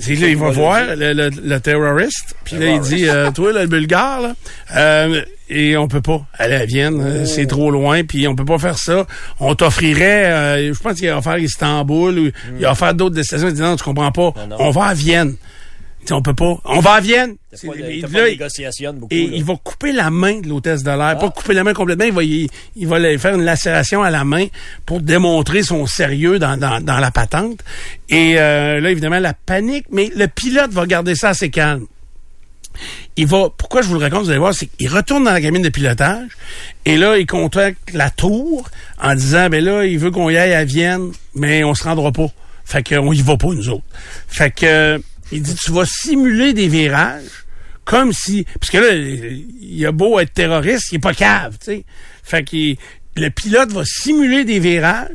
C'est 0.01 0.15
là, 0.15 0.29
il 0.29 0.37
va 0.37 0.51
voir 0.51 0.85
le 0.95 1.13
le, 1.13 1.13
le, 1.13 1.31
le 1.43 1.59
terroriste, 1.61 2.37
puis 2.45 2.55
là, 2.57 2.67
il 2.69 2.81
dit, 2.83 3.09
euh, 3.09 3.33
toi, 3.33 3.53
là, 3.53 3.63
le 3.63 3.67
Bulgare, 3.67 4.21
là, 4.21 4.35
euh, 4.77 5.23
et 5.49 5.77
on 5.77 5.89
peut 5.89 6.01
pas 6.03 6.21
aller 6.35 6.55
à 6.57 6.65
Vienne, 6.67 7.01
euh, 7.01 7.25
c'est 7.25 7.47
trop 7.47 7.71
loin, 7.71 8.05
puis 8.05 8.27
on 8.29 8.35
peut 8.37 8.45
pas 8.45 8.59
faire 8.59 8.79
ça. 8.79 9.07
On 9.41 9.55
t'offrirait, 9.55 10.31
euh, 10.33 10.75
je 10.75 10.79
pense 10.81 10.95
qu'il 10.99 11.09
a 11.09 11.19
offert 11.19 11.39
Istanbul, 11.39 12.19
ou 12.19 12.31
il 12.59 12.65
a 12.67 12.73
offert 12.73 12.95
d'autres 12.95 13.15
destinations. 13.15 13.49
Il 13.49 13.55
dit, 13.55 13.63
non, 13.63 13.77
tu 13.77 13.85
comprends 13.85 14.13
pas, 14.13 14.33
Non, 14.37 14.47
non. 14.49 14.57
on 14.61 14.71
va 14.71 14.85
à 14.87 14.95
Vienne. 14.95 15.37
Dit, 16.07 16.13
on 16.13 16.23
peut 16.23 16.33
pas. 16.35 16.57
On 16.65 16.79
va 16.81 16.93
à 16.93 17.01
Vienne. 17.01 17.35
T'as 17.51 17.67
pas 17.69 17.75
de, 17.75 17.79
C'est- 17.83 18.01
t'as 18.01 18.07
là, 18.07 18.13
pas 18.13 18.21
de 18.21 18.27
il- 18.29 18.31
négociation 18.31 18.93
beaucoup. 18.95 19.09
et 19.15 19.27
là. 19.27 19.33
il 19.35 19.45
va 19.45 19.55
couper 19.63 19.93
la 19.93 20.11
main 20.11 20.41
de 20.41 20.49
l'hôtesse 20.49 20.83
de 20.83 20.91
l'air. 20.91 21.01
Ah. 21.01 21.17
Pas 21.17 21.29
couper 21.31 21.55
la 21.55 21.65
main 21.65 21.75
complètement, 21.75 22.05
il 22.05 22.13
va, 22.13 22.23
il, 22.23 22.49
il 22.77 22.87
va 22.87 22.99
lui 23.01 23.19
faire 23.19 23.35
une 23.35 23.43
lacération 23.45 24.03
à 24.03 24.11
la 24.11 24.25
main 24.25 24.47
pour 24.87 25.01
démontrer 25.01 25.63
son 25.65 25.87
sérieux 25.87 26.39
dans, 26.39 26.57
dans, 26.57 26.81
dans 26.83 26.99
la 26.99 27.11
patente. 27.11 27.61
Et 28.09 28.35
euh, 28.39 28.81
là, 28.81 28.91
évidemment, 28.91 29.19
la 29.19 29.35
panique, 29.35 29.87
mais 29.91 30.11
le 30.17 30.29
pilote 30.29 30.71
va 30.71 30.87
garder 30.87 31.15
ça 31.15 31.31
assez 31.31 31.51
calme. 31.51 31.87
Il 33.17 33.27
va, 33.27 33.49
pourquoi 33.57 33.83
je 33.83 33.89
vous 33.89 33.95
le 33.95 34.01
raconte, 34.01 34.25
vous 34.25 34.31
allez 34.31 34.39
voir, 34.39 34.55
c'est 34.55 34.67
qu'il 34.67 34.89
retourne 34.89 35.25
dans 35.25 35.33
la 35.33 35.41
cabine 35.41 35.63
de 35.63 35.69
pilotage 35.69 36.31
et 36.85 36.97
là, 36.97 37.19
il 37.19 37.27
contacte 37.27 37.93
la 37.93 38.11
tour 38.11 38.69
en 39.01 39.15
disant, 39.15 39.49
ben 39.49 39.65
là, 39.65 39.85
il 39.85 39.99
veut 39.99 40.11
qu'on 40.11 40.31
y 40.31 40.37
aille 40.37 40.55
à 40.55 40.65
Vienne, 40.65 41.13
mais 41.35 41.65
on 41.65 41.75
se 41.75 41.85
rendra 41.85 42.13
pas. 42.13 42.29
Fait 42.65 42.87
qu'on 42.87 43.13
y 43.13 43.23
va 43.23 43.37
pas, 43.37 43.49
nous 43.49 43.69
autres. 43.69 43.85
Fait 44.29 44.51
que, 44.51 45.01
il 45.33 45.43
dit, 45.43 45.55
tu 45.55 45.73
vas 45.73 45.85
simuler 45.87 46.53
des 46.53 46.69
virages 46.69 47.45
comme 47.85 48.13
si, 48.13 48.45
parce 48.61 48.71
que 48.71 48.79
là, 48.79 48.93
il 48.93 49.87
a 49.87 49.93
beau 49.93 50.19
être 50.21 50.35
terroriste, 50.35 50.93
il 50.93 50.97
est 50.97 50.99
pas 50.99 51.15
cave, 51.15 51.57
tu 51.59 51.73
sais. 51.73 51.85
Fait 52.23 52.45
que 52.45 52.75
le 53.17 53.31
pilote 53.31 53.73
va 53.73 53.83
simuler 53.87 54.45
des 54.45 54.59
virages, 54.59 55.09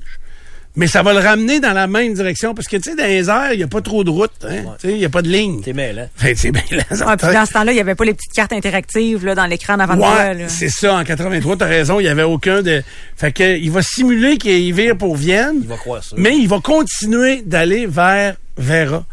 mais 0.75 0.87
ça 0.87 1.03
va 1.03 1.13
le 1.13 1.19
ramener 1.19 1.59
dans 1.59 1.73
la 1.73 1.87
même 1.87 2.13
direction, 2.13 2.55
parce 2.55 2.67
que, 2.67 2.77
tu 2.77 2.89
sais, 2.89 2.95
dans 2.95 3.05
les 3.05 3.29
airs, 3.29 3.53
il 3.53 3.57
n'y 3.57 3.63
a 3.63 3.67
pas 3.67 3.81
trop 3.81 4.03
de 4.03 4.09
route, 4.09 4.31
hein. 4.43 4.63
Tu 4.79 4.87
sais, 4.87 4.93
il 4.93 4.97
n'y 4.99 5.05
a 5.05 5.09
pas 5.09 5.21
de 5.21 5.29
ligne. 5.29 5.61
T'es 5.61 5.73
mêlant. 5.73 6.07
Fait 6.15 6.33
que 6.33 6.39
c'est 6.39 6.51
bien 6.51 6.63
là, 6.71 6.83
Ah, 7.05 7.17
puis 7.17 7.31
dans 7.31 7.45
ce 7.45 7.53
temps-là, 7.53 7.71
il 7.71 7.75
n'y 7.75 7.81
avait 7.81 7.95
pas 7.95 8.05
les 8.05 8.13
petites 8.13 8.33
cartes 8.33 8.53
interactives 8.53 9.25
là, 9.25 9.35
dans 9.35 9.45
l'écran 9.45 9.77
de 9.77 9.85
toi. 9.85 9.95
Ouais, 9.95 10.45
c'est 10.47 10.69
ça. 10.69 10.95
En 10.95 11.03
83, 11.03 11.57
t'as 11.57 11.65
raison, 11.65 11.99
il 11.99 12.05
y 12.05 12.09
avait 12.09 12.23
aucun 12.23 12.61
de. 12.61 12.81
Fait 13.15 13.31
que 13.31 13.57
il 13.57 13.71
va 13.71 13.81
simuler 13.81 14.37
qu'il 14.37 14.73
vire 14.73 14.97
pour 14.97 15.15
Vienne. 15.15 15.57
Il 15.61 15.67
va 15.67 15.77
croire 15.77 16.03
ça. 16.03 16.15
Mais 16.17 16.37
il 16.37 16.47
va 16.47 16.59
continuer 16.59 17.43
d'aller 17.43 17.85
vers 17.85 18.35
Vera. 18.57 19.05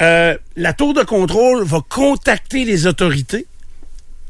Euh, 0.00 0.36
la 0.56 0.72
tour 0.72 0.94
de 0.94 1.02
contrôle 1.02 1.64
va 1.64 1.80
contacter 1.88 2.64
les 2.64 2.86
autorités 2.86 3.46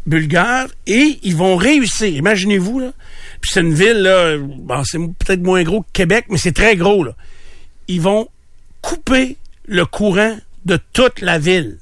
bulgares 0.08 0.68
et 0.86 1.18
ils 1.22 1.36
vont 1.36 1.56
réussir. 1.56 2.08
Imaginez-vous 2.08 2.80
là. 2.80 2.92
Puis 3.40 3.50
c'est 3.52 3.60
une 3.60 3.74
ville 3.74 4.02
là, 4.02 4.36
c'est 4.84 4.98
peut-être 4.98 5.42
moins 5.42 5.62
gros 5.62 5.82
que 5.82 5.92
Québec, 5.92 6.26
mais 6.28 6.38
c'est 6.38 6.52
très 6.52 6.76
gros. 6.76 7.06
Ils 7.86 8.00
vont 8.00 8.28
couper 8.82 9.36
le 9.66 9.84
courant 9.84 10.36
de 10.64 10.78
toute 10.92 11.20
la 11.20 11.38
ville 11.38 11.78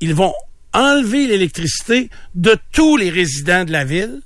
ils 0.00 0.14
vont 0.14 0.34
enlever 0.72 1.26
l'électricité 1.26 2.10
de 2.34 2.56
tous 2.72 2.96
les 2.96 3.10
résidents 3.10 3.64
de 3.64 3.72
la 3.72 3.84
ville 3.84 4.20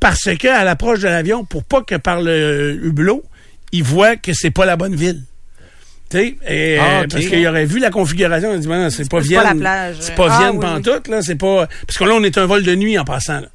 parce 0.00 0.34
que 0.36 0.48
à 0.48 0.64
l'approche 0.64 1.00
de 1.00 1.08
l'avion, 1.08 1.44
pour 1.44 1.64
pas 1.64 1.82
que 1.82 1.94
par 1.94 2.20
le 2.20 2.78
hublot, 2.82 3.24
ils 3.72 3.82
voient 3.82 4.16
que 4.16 4.32
c'est 4.32 4.50
pas 4.50 4.66
la 4.66 4.76
bonne 4.76 4.94
ville. 4.94 5.22
Tu 6.10 6.18
sais, 6.18 6.36
Ah, 6.46 6.50
euh, 6.50 7.06
parce 7.10 7.26
qu'il 7.26 7.46
aurait 7.46 7.64
vu 7.64 7.78
la 7.80 7.90
configuration, 7.90 8.52
il 8.54 8.60
dit 8.60 8.68
non, 8.68 8.90
c'est 8.90 9.08
pas 9.10 9.20
c'est 9.22 9.28
Vienne. 9.28 9.42
pas 9.42 9.48
la 9.48 9.54
plage. 9.54 9.96
C'est 10.00 10.14
pas 10.14 10.28
Ah, 10.30 10.38
Vienne 10.38 10.60
pantoute, 10.60 11.08
là, 11.08 11.22
c'est 11.22 11.34
pas 11.36 11.66
parce 11.86 11.98
que 11.98 12.04
là 12.04 12.14
on 12.14 12.22
est 12.22 12.36
un 12.38 12.46
vol 12.46 12.62
de 12.62 12.74
nuit 12.74 12.98
en 12.98 13.04
passant 13.04 13.40
là. 13.40 13.48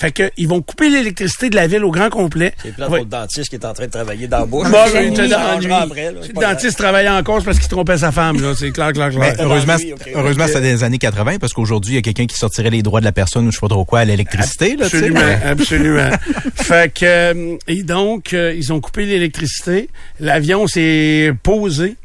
Fait 0.00 0.12
que 0.12 0.30
ils 0.38 0.48
vont 0.48 0.62
couper 0.62 0.88
l'électricité 0.88 1.50
de 1.50 1.56
la 1.56 1.66
ville 1.66 1.84
au 1.84 1.90
grand 1.90 2.08
complet. 2.08 2.54
C'est 2.62 2.74
plate 2.74 2.88
Ouais. 2.88 2.98
pour 3.00 3.04
le 3.04 3.10
dentiste 3.10 3.50
qui 3.50 3.56
est 3.56 3.64
en 3.66 3.74
train 3.74 3.84
de 3.84 3.90
travailler 3.90 4.26
dans 4.28 4.38
la 4.38 4.46
bouche. 4.46 4.66
Bon, 4.70 4.78
c'est 4.86 5.10
ben, 5.10 5.30
après, 5.32 6.10
là, 6.12 6.20
c'est 6.22 6.34
le 6.34 6.40
dentiste 6.40 6.78
travaillait 6.78 7.10
en 7.10 7.22
cause 7.22 7.44
parce 7.44 7.58
qu'il 7.58 7.68
trompait 7.68 7.98
sa 7.98 8.10
femme, 8.10 8.40
là. 8.40 8.54
C'est 8.58 8.70
clair, 8.70 8.94
clair, 8.94 9.10
clair. 9.10 9.34
Mais 9.36 9.44
heureusement, 9.44 9.74
oui, 9.78 9.92
ok. 9.92 10.10
heureusement 10.14 10.46
c'était 10.46 10.62
des 10.62 10.84
années 10.84 10.96
80 10.96 11.36
parce 11.38 11.52
qu'aujourd'hui, 11.52 11.92
il 11.92 11.96
y 11.96 11.98
a 11.98 12.02
quelqu'un 12.02 12.24
qui 12.24 12.36
sortirait 12.36 12.70
les 12.70 12.82
droits 12.82 13.00
de 13.00 13.04
la 13.04 13.12
personne 13.12 13.46
ou 13.46 13.50
je 13.50 13.56
sais 13.56 13.60
pas 13.60 13.68
trop 13.68 13.84
quoi 13.84 13.98
à 14.00 14.04
l'électricité. 14.06 14.76
là. 14.76 14.86
Absolument, 14.86 15.20
absolument. 15.44 16.10
fait 16.54 16.94
que 16.94 17.04
euh, 17.04 17.56
et 17.68 17.82
donc 17.82 18.32
euh, 18.32 18.54
ils 18.56 18.72
ont 18.72 18.80
coupé 18.80 19.04
l'électricité. 19.04 19.90
L'avion 20.18 20.66
s'est 20.66 21.32
posé 21.42 21.96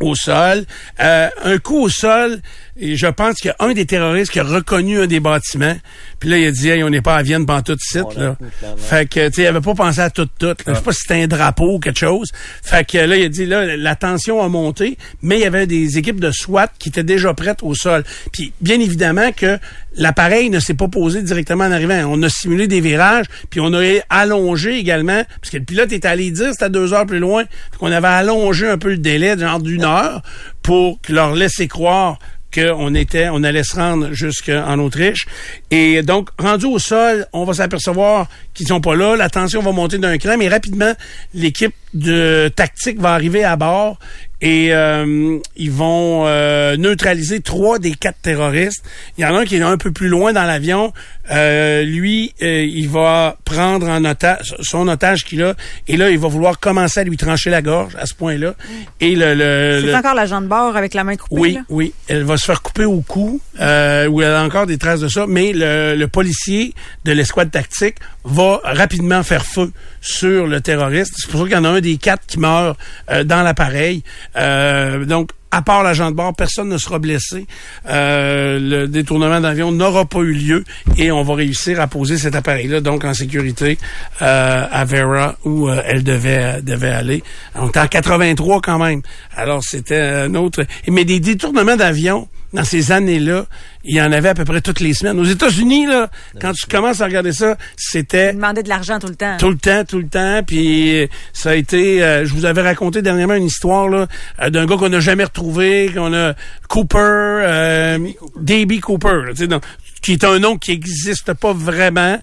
au 0.00 0.14
sol. 0.14 0.64
Euh, 1.00 1.28
un 1.44 1.58
coup 1.58 1.82
au 1.82 1.88
sol, 1.88 2.40
et 2.76 2.96
je 2.96 3.06
pense 3.06 3.36
qu'il 3.36 3.48
y 3.48 3.62
a 3.62 3.66
un 3.66 3.72
des 3.72 3.86
terroristes 3.86 4.32
qui 4.32 4.40
a 4.40 4.44
reconnu 4.44 5.00
un 5.00 5.06
des 5.06 5.20
bâtiments. 5.20 5.76
Puis 6.18 6.28
là, 6.28 6.38
il 6.38 6.46
a 6.46 6.50
dit, 6.50 6.70
hey, 6.70 6.82
on 6.82 6.90
n'est 6.90 7.02
pas 7.02 7.14
à 7.14 7.22
Vienne 7.22 7.46
pendant 7.46 7.62
tout 7.62 7.76
site. 7.78 8.02
On 8.16 8.20
a 8.20 8.24
Là. 8.24 8.36
Fait 8.76 9.08
que, 9.08 9.28
tu 9.28 9.34
sais, 9.34 9.42
il 9.42 9.46
avait 9.46 9.60
pas 9.60 9.74
pensé 9.74 10.00
à 10.00 10.10
tout, 10.10 10.28
tout. 10.38 10.46
là. 10.46 10.54
Je 10.66 10.74
sais 10.74 10.80
pas 10.80 10.92
si 10.92 11.00
c'était 11.02 11.22
un 11.22 11.26
drapeau 11.28 11.74
ou 11.74 11.78
quelque 11.78 11.98
chose. 11.98 12.30
Fait 12.62 12.84
que 12.84 12.98
là, 12.98 13.16
il 13.16 13.24
a 13.24 13.28
dit, 13.28 13.46
là, 13.46 13.76
la 13.76 13.94
tension 13.94 14.42
a 14.42 14.48
monté, 14.48 14.98
mais 15.22 15.36
il 15.36 15.42
y 15.42 15.44
avait 15.44 15.66
des 15.66 15.98
équipes 15.98 16.18
de 16.18 16.32
SWAT 16.32 16.68
qui 16.78 16.88
étaient 16.88 17.04
déjà 17.04 17.32
prêtes 17.32 17.62
au 17.62 17.74
sol. 17.74 18.02
Puis, 18.32 18.52
bien 18.60 18.80
évidemment 18.80 19.30
que 19.30 19.58
l'appareil 19.96 20.50
ne 20.50 20.58
s'est 20.58 20.74
pas 20.74 20.88
posé 20.88 21.22
directement 21.22 21.64
en 21.64 21.72
arrivant. 21.72 22.02
On 22.08 22.22
a 22.22 22.28
simulé 22.28 22.66
des 22.66 22.80
virages, 22.80 23.26
puis 23.50 23.60
on 23.60 23.72
a 23.72 23.82
allongé 24.10 24.76
également, 24.78 25.22
parce 25.40 25.50
que 25.50 25.58
le 25.58 25.64
pilote 25.64 25.92
était 25.92 26.08
allé 26.08 26.30
dire 26.32 26.50
c'était 26.52 26.70
deux 26.70 26.92
heures 26.92 27.06
plus 27.06 27.20
loin, 27.20 27.44
qu'on 27.78 27.92
avait 27.92 28.08
allongé 28.08 28.68
un 28.68 28.78
peu 28.78 28.90
le 28.90 28.98
délai, 28.98 29.38
genre 29.38 29.60
d'une 29.60 29.84
heure, 29.84 30.22
pour 30.62 30.98
leur 31.08 31.34
laisser 31.34 31.68
croire 31.68 32.18
qu'on 32.54 32.94
était, 32.94 33.28
on 33.30 33.42
allait 33.42 33.64
se 33.64 33.76
rendre 33.76 34.12
jusqu'en 34.12 34.78
Autriche. 34.78 35.26
Et 35.70 36.02
donc, 36.02 36.30
rendu 36.38 36.66
au 36.66 36.78
sol, 36.78 37.26
on 37.32 37.44
va 37.44 37.54
s'apercevoir 37.54 38.28
qu'ils 38.52 38.68
sont 38.68 38.80
pas 38.80 38.94
là. 38.94 39.16
La 39.16 39.28
tension 39.28 39.60
va 39.62 39.72
monter 39.72 39.98
d'un 39.98 40.16
cran, 40.18 40.36
mais 40.38 40.48
rapidement, 40.48 40.92
l'équipe 41.34 41.74
de 41.94 42.50
tactique 42.54 43.00
va 43.00 43.12
arriver 43.14 43.44
à 43.44 43.56
bord 43.56 43.98
et 44.40 44.74
euh, 44.74 45.38
ils 45.56 45.70
vont 45.70 46.24
euh, 46.26 46.76
neutraliser 46.76 47.40
trois 47.40 47.78
des 47.78 47.92
quatre 47.92 48.18
terroristes. 48.20 48.84
Il 49.16 49.22
y 49.22 49.24
en 49.26 49.34
a 49.34 49.38
un 49.40 49.44
qui 49.46 49.56
est 49.56 49.62
un 49.62 49.78
peu 49.78 49.90
plus 49.90 50.08
loin 50.08 50.34
dans 50.34 50.42
l'avion. 50.42 50.92
Euh, 51.30 51.82
lui, 51.82 52.34
il 52.40 52.88
va 52.90 53.38
prendre 53.46 53.88
en 53.88 54.04
otage 54.04 54.54
son 54.60 54.86
otage 54.88 55.24
qu'il 55.24 55.42
a 55.42 55.54
et 55.88 55.96
là, 55.96 56.10
il 56.10 56.18
va 56.18 56.28
vouloir 56.28 56.58
commencer 56.60 57.00
à 57.00 57.04
lui 57.04 57.16
trancher 57.16 57.48
la 57.48 57.62
gorge 57.62 57.96
à 57.98 58.04
ce 58.04 58.12
point-là. 58.12 58.54
Et 59.00 59.14
le, 59.16 59.34
le, 59.34 59.80
C'est 59.80 59.86
le- 59.86 59.94
encore 59.94 60.14
l'agent 60.14 60.42
de 60.42 60.46
bord 60.48 60.76
avec 60.76 60.92
la 60.92 61.04
main 61.04 61.16
coupée. 61.16 61.40
oui, 61.40 61.52
là? 61.54 61.60
oui. 61.70 61.94
Elle 62.08 62.24
va 62.24 62.36
se 62.36 62.44
faire 62.44 62.60
couper 62.60 62.84
au 62.84 63.00
cou, 63.00 63.40
euh, 63.60 64.06
où 64.08 64.20
elle 64.20 64.32
a 64.32 64.42
encore 64.44 64.66
des 64.66 64.76
traces 64.76 65.00
de 65.00 65.08
ça, 65.08 65.24
mais 65.26 65.52
le, 65.54 65.94
le 65.96 66.08
policier 66.08 66.74
de 67.06 67.12
l'escouade 67.12 67.50
tactique 67.50 67.96
va 68.24 68.60
rapidement 68.64 69.22
faire 69.22 69.46
feu 69.46 69.72
sur 70.02 70.46
le 70.46 70.60
terroriste. 70.60 71.14
C'est 71.16 71.30
pour 71.30 71.40
ça 71.40 71.46
qu'il 71.46 71.54
y 71.54 71.58
en 71.58 71.64
a 71.64 71.68
un 71.70 71.80
des 71.84 71.96
quatre 71.96 72.26
qui 72.26 72.38
meurt 72.40 72.76
euh, 73.10 73.22
dans 73.24 73.42
l'appareil. 73.42 74.02
Euh, 74.36 75.04
donc, 75.04 75.30
à 75.54 75.62
part 75.62 75.84
l'agent 75.84 76.10
de 76.10 76.16
bord, 76.16 76.34
personne 76.34 76.68
ne 76.68 76.78
sera 76.78 76.98
blessé. 76.98 77.46
Euh, 77.88 78.58
le 78.58 78.88
détournement 78.88 79.40
d'avion 79.40 79.70
n'aura 79.70 80.04
pas 80.04 80.18
eu 80.18 80.32
lieu 80.32 80.64
et 80.96 81.12
on 81.12 81.22
va 81.22 81.34
réussir 81.34 81.80
à 81.80 81.86
poser 81.86 82.18
cet 82.18 82.34
appareil-là 82.34 82.80
donc 82.80 83.04
en 83.04 83.14
sécurité 83.14 83.78
euh, 84.20 84.66
à 84.68 84.84
Vera 84.84 85.36
où 85.44 85.68
euh, 85.68 85.80
elle 85.86 86.02
devait 86.02 86.60
devait 86.60 86.90
aller. 86.90 87.22
On 87.54 87.68
était 87.68 87.78
en 87.78 87.86
83 87.86 88.62
quand 88.62 88.80
même. 88.80 89.02
Alors 89.36 89.62
c'était 89.62 90.00
un 90.00 90.34
autre. 90.34 90.64
Mais 90.88 91.04
des 91.04 91.20
détournements 91.20 91.76
d'avion 91.76 92.26
dans 92.54 92.64
ces 92.64 92.92
années-là, 92.92 93.46
il 93.82 93.96
y 93.96 94.00
en 94.00 94.12
avait 94.12 94.28
à 94.28 94.34
peu 94.34 94.44
près 94.44 94.60
toutes 94.60 94.80
les 94.80 94.94
semaines. 94.94 95.18
Aux 95.18 95.24
États-Unis, 95.24 95.86
là, 95.86 96.08
quand 96.40 96.52
tu 96.52 96.66
commences 96.66 97.00
à 97.00 97.06
regarder 97.06 97.32
ça, 97.32 97.58
c'était 97.76 98.30
Il 98.30 98.36
demandait 98.36 98.62
de 98.62 98.68
l'argent 98.68 98.98
tout 99.00 99.08
le 99.08 99.16
temps. 99.16 99.36
tout 99.38 99.50
le 99.50 99.58
temps, 99.58 99.84
tout 99.84 99.98
le 99.98 100.08
temps. 100.08 100.40
Puis 100.46 101.08
ça 101.32 101.50
a 101.50 101.54
été, 101.56 102.02
euh, 102.02 102.24
je 102.24 102.32
vous 102.32 102.44
avais 102.44 102.62
raconté 102.62 103.02
dernièrement 103.02 103.34
une 103.34 103.44
histoire 103.44 103.88
là 103.88 104.06
euh, 104.40 104.50
d'un 104.50 104.66
gars 104.66 104.76
qu'on 104.76 104.88
n'a 104.88 105.00
jamais 105.00 105.24
retrouvé, 105.24 105.90
qu'on 105.92 106.14
a 106.14 106.34
Cooper, 106.68 106.98
euh, 106.98 107.98
D.B. 108.36 108.80
Cooper, 108.80 109.22
là, 109.26 109.30
tu 109.30 109.38
sais, 109.38 109.46
donc, 109.48 109.64
qui 110.00 110.12
est 110.12 110.24
un 110.24 110.38
nom 110.38 110.56
qui 110.56 110.70
n'existe 110.70 111.32
pas 111.34 111.52
vraiment. 111.52 112.20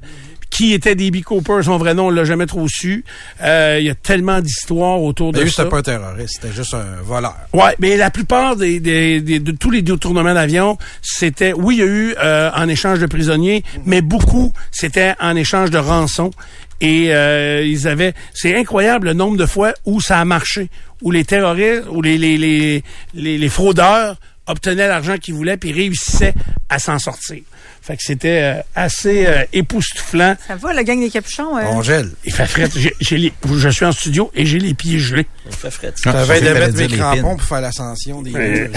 Qui 0.52 0.74
était 0.74 0.94
D.B. 0.96 1.24
Cooper, 1.24 1.62
son 1.64 1.78
vrai 1.78 1.94
nom, 1.96 2.08
on 2.08 2.10
l'a 2.12 2.24
jamais 2.26 2.46
trop 2.46 2.68
su. 2.68 3.04
Euh, 3.42 3.78
Il 3.80 3.86
y 3.86 3.90
a 3.90 3.96
tellement 3.96 4.42
d'histoires 4.42 5.02
autour 5.02 5.32
de 5.32 5.38
D'ailleurs, 5.38 5.52
ça. 5.54 5.64
c'était 5.64 5.70
pas 5.72 5.78
un 5.80 5.82
terroriste, 5.82 6.40
c'était 6.42 6.54
juste 6.54 6.74
un 6.76 7.02
voleur. 7.04 7.36
Ouais, 7.54 7.74
mais 7.80 7.96
la 7.98 8.12
plupart 8.12 8.56
des, 8.58 8.80
des- 8.80 9.22
des- 9.22 9.40
de 9.40 9.52
tous 9.54 9.72
les 9.72 9.82
détournements 9.82 10.34
d'avion, 10.34 10.78
c'était 11.02 11.54
oui, 11.54 11.78
il 11.78 11.80
y 11.80 11.84
a 11.84 11.86
eu 11.88 12.16
euh, 12.22 12.52
en 12.54 12.68
échange 12.68 13.00
de 13.00 13.06
prisonniers, 13.08 13.64
mais 13.86 14.02
beaucoup 14.02 14.52
c'était 14.72 15.16
en 15.20 15.36
échange 15.36 15.72
de 15.72 15.78
rançon. 15.80 16.32
Et 16.82 17.14
euh, 17.16 17.64
ils 17.66 17.88
avaient, 17.88 18.14
c'est 18.34 18.56
incroyable 18.58 19.08
le 19.08 19.14
nombre 19.14 19.38
de 19.38 19.46
fois 19.46 19.74
où 19.86 20.02
ça 20.02 20.20
a 20.20 20.26
marché, 20.26 20.70
où 21.02 21.12
les 21.12 21.24
terroristes, 21.24 21.84
où 21.90 22.02
les 22.02 22.18
les 22.18 22.38
les 22.38 22.84
les, 23.14 23.38
les 23.38 23.50
fraudeurs 23.50 24.18
obtenaient 24.48 24.88
l'argent 24.88 25.18
qu'ils 25.18 25.36
voulaient 25.36 25.56
puis 25.58 25.72
réussissaient 25.72 26.34
à 26.70 26.78
s'en 26.80 26.98
sortir. 27.00 27.42
Fait 27.84 27.98
que 27.98 28.04
c'était 28.04 28.41
euh, 28.44 28.62
assez 28.76 29.26
euh, 29.26 29.44
époustouflant. 29.54 30.36
Ça 30.48 30.56
va, 30.56 30.72
la 30.72 30.84
gang 30.84 31.00
des 31.00 31.10
capuchons? 31.10 31.58
euh? 31.58 31.62
On 31.72 31.82
gèle. 31.82 32.12
Il 32.24 32.32
fait 32.32 32.46
frais. 32.46 32.70
J'ai- 32.76 32.94
j'ai 33.00 33.17
les- 33.17 33.34
je 33.58 33.70
suis 33.70 33.86
en 33.86 33.91
studio 33.91 34.30
et 34.36 34.46
j'ai 34.46 34.60
les 34.60 34.76
pieds 34.76 35.00
gelés. 35.00 35.26
Il 35.48 35.56
fait 35.56 35.72
fret. 35.72 35.91
Ah, 36.06 36.12
J'avais 36.12 36.39
je 36.41 36.46
de 36.46 36.54
mettre 36.54 36.78
mes 36.78 36.88
crampons 36.89 37.38
pour 37.38 37.48
faire 37.48 37.62
l'ascension 37.62 38.22
des 38.22 38.36
Euh, 38.36 38.67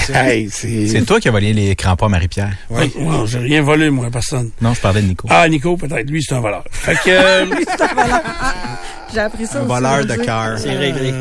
c'est 0.51 0.89
C'est 0.89 1.05
toi 1.05 1.21
qui 1.21 1.29
as 1.29 1.33
volé 1.33 1.53
les 1.53 1.77
crampons 1.77 2.07
à 2.07 2.09
Marie-Pierre? 2.09 2.53
Oui. 2.71 2.91
Non, 2.99 3.27
j'ai 3.27 3.41
rien 3.41 3.61
volé, 3.61 3.91
moi, 3.91 4.09
personne. 4.11 4.51
Non, 4.63 4.73
je 4.73 4.81
parlais 4.81 5.03
de 5.03 5.09
Nico. 5.09 5.29
Ah, 5.31 5.47
Nico, 5.51 5.77
peut-être. 5.77 6.09
Lui, 6.09 6.23
c'est 6.23 6.35
un 6.35 6.41
voleur. 6.41 6.65
Fait 6.71 6.95
que... 6.97 7.11
euh, 7.11 7.47
J'ai 9.13 9.21
appris 9.21 9.47
ça 9.47 9.59
Un 9.59 9.61
aussi, 9.61 9.69
voleur 9.69 10.05
de 10.07 10.15
cœur. 10.17 10.59
C'est 10.59 10.77
réglé. 10.77 11.13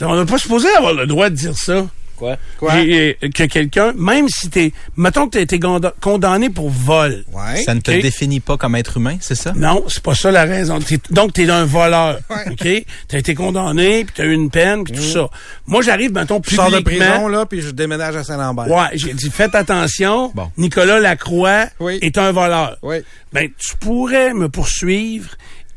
on 0.00 0.16
n'a 0.16 0.24
pas 0.24 0.38
supposé 0.38 0.68
avoir 0.76 0.94
le 0.94 1.06
droit 1.06 1.28
de 1.30 1.34
dire 1.34 1.56
ça. 1.56 1.86
Quoi? 2.16 2.36
J'ai- 2.72 3.16
euh, 3.22 3.28
que 3.30 3.44
quelqu'un, 3.44 3.92
même 3.96 4.28
si 4.28 4.48
t'es... 4.50 4.72
Mettons 4.96 5.26
que 5.26 5.32
t'as 5.32 5.40
été 5.40 5.58
conda- 5.58 5.92
condamné 6.00 6.50
pour 6.50 6.70
vol. 6.70 7.24
Ouais. 7.32 7.62
Ça 7.62 7.74
ne 7.74 7.80
te 7.80 7.90
définit 7.90 8.40
pas 8.40 8.56
comme 8.56 8.74
être 8.76 8.96
humain, 8.96 9.16
c'est 9.20 9.34
ça? 9.34 9.52
Non, 9.54 9.84
c'est 9.88 10.02
pas 10.02 10.14
ça 10.14 10.30
la 10.30 10.44
raison. 10.44 10.78
T'es- 10.80 11.00
donc, 11.10 11.32
t'es 11.32 11.48
un 11.50 11.64
voleur. 11.64 12.18
Ouais. 12.30 12.52
OK? 12.52 12.84
T'as 13.08 13.18
été 13.18 13.34
condamné, 13.34 14.04
puis 14.04 14.14
t'as 14.16 14.24
eu 14.24 14.32
une 14.32 14.50
peine, 14.50 14.84
puis 14.84 14.94
tout 14.94 15.02
ça. 15.02 15.28
Moi, 15.66 15.82
j'arrive, 15.82 16.12
mettons, 16.12 16.40
Je 16.46 16.54
sors 16.54 16.70
de 16.70 16.78
publiquement... 16.78 17.06
prison, 17.10 17.28
là, 17.28 17.46
puis 17.46 17.60
je 17.60 17.70
déménage 17.70 18.16
à 18.16 18.24
Saint-Lambert. 18.24 18.68
Ouais, 18.70 18.88
j'ai 18.94 19.12
dit, 19.14 19.30
faites 19.30 19.54
attention. 19.54 20.32
Bon. 20.34 20.50
Nicolas 20.56 20.98
Lacroix 21.00 21.66
Oui. 21.80 21.98
est 22.02 22.18
un 22.18 22.32
voleur. 22.32 22.76
Oui. 22.82 22.96
ben 23.32 23.48
tu 23.58 23.76
pourrais 23.76 24.32
me 24.32 24.48
poursuivre 24.48 25.30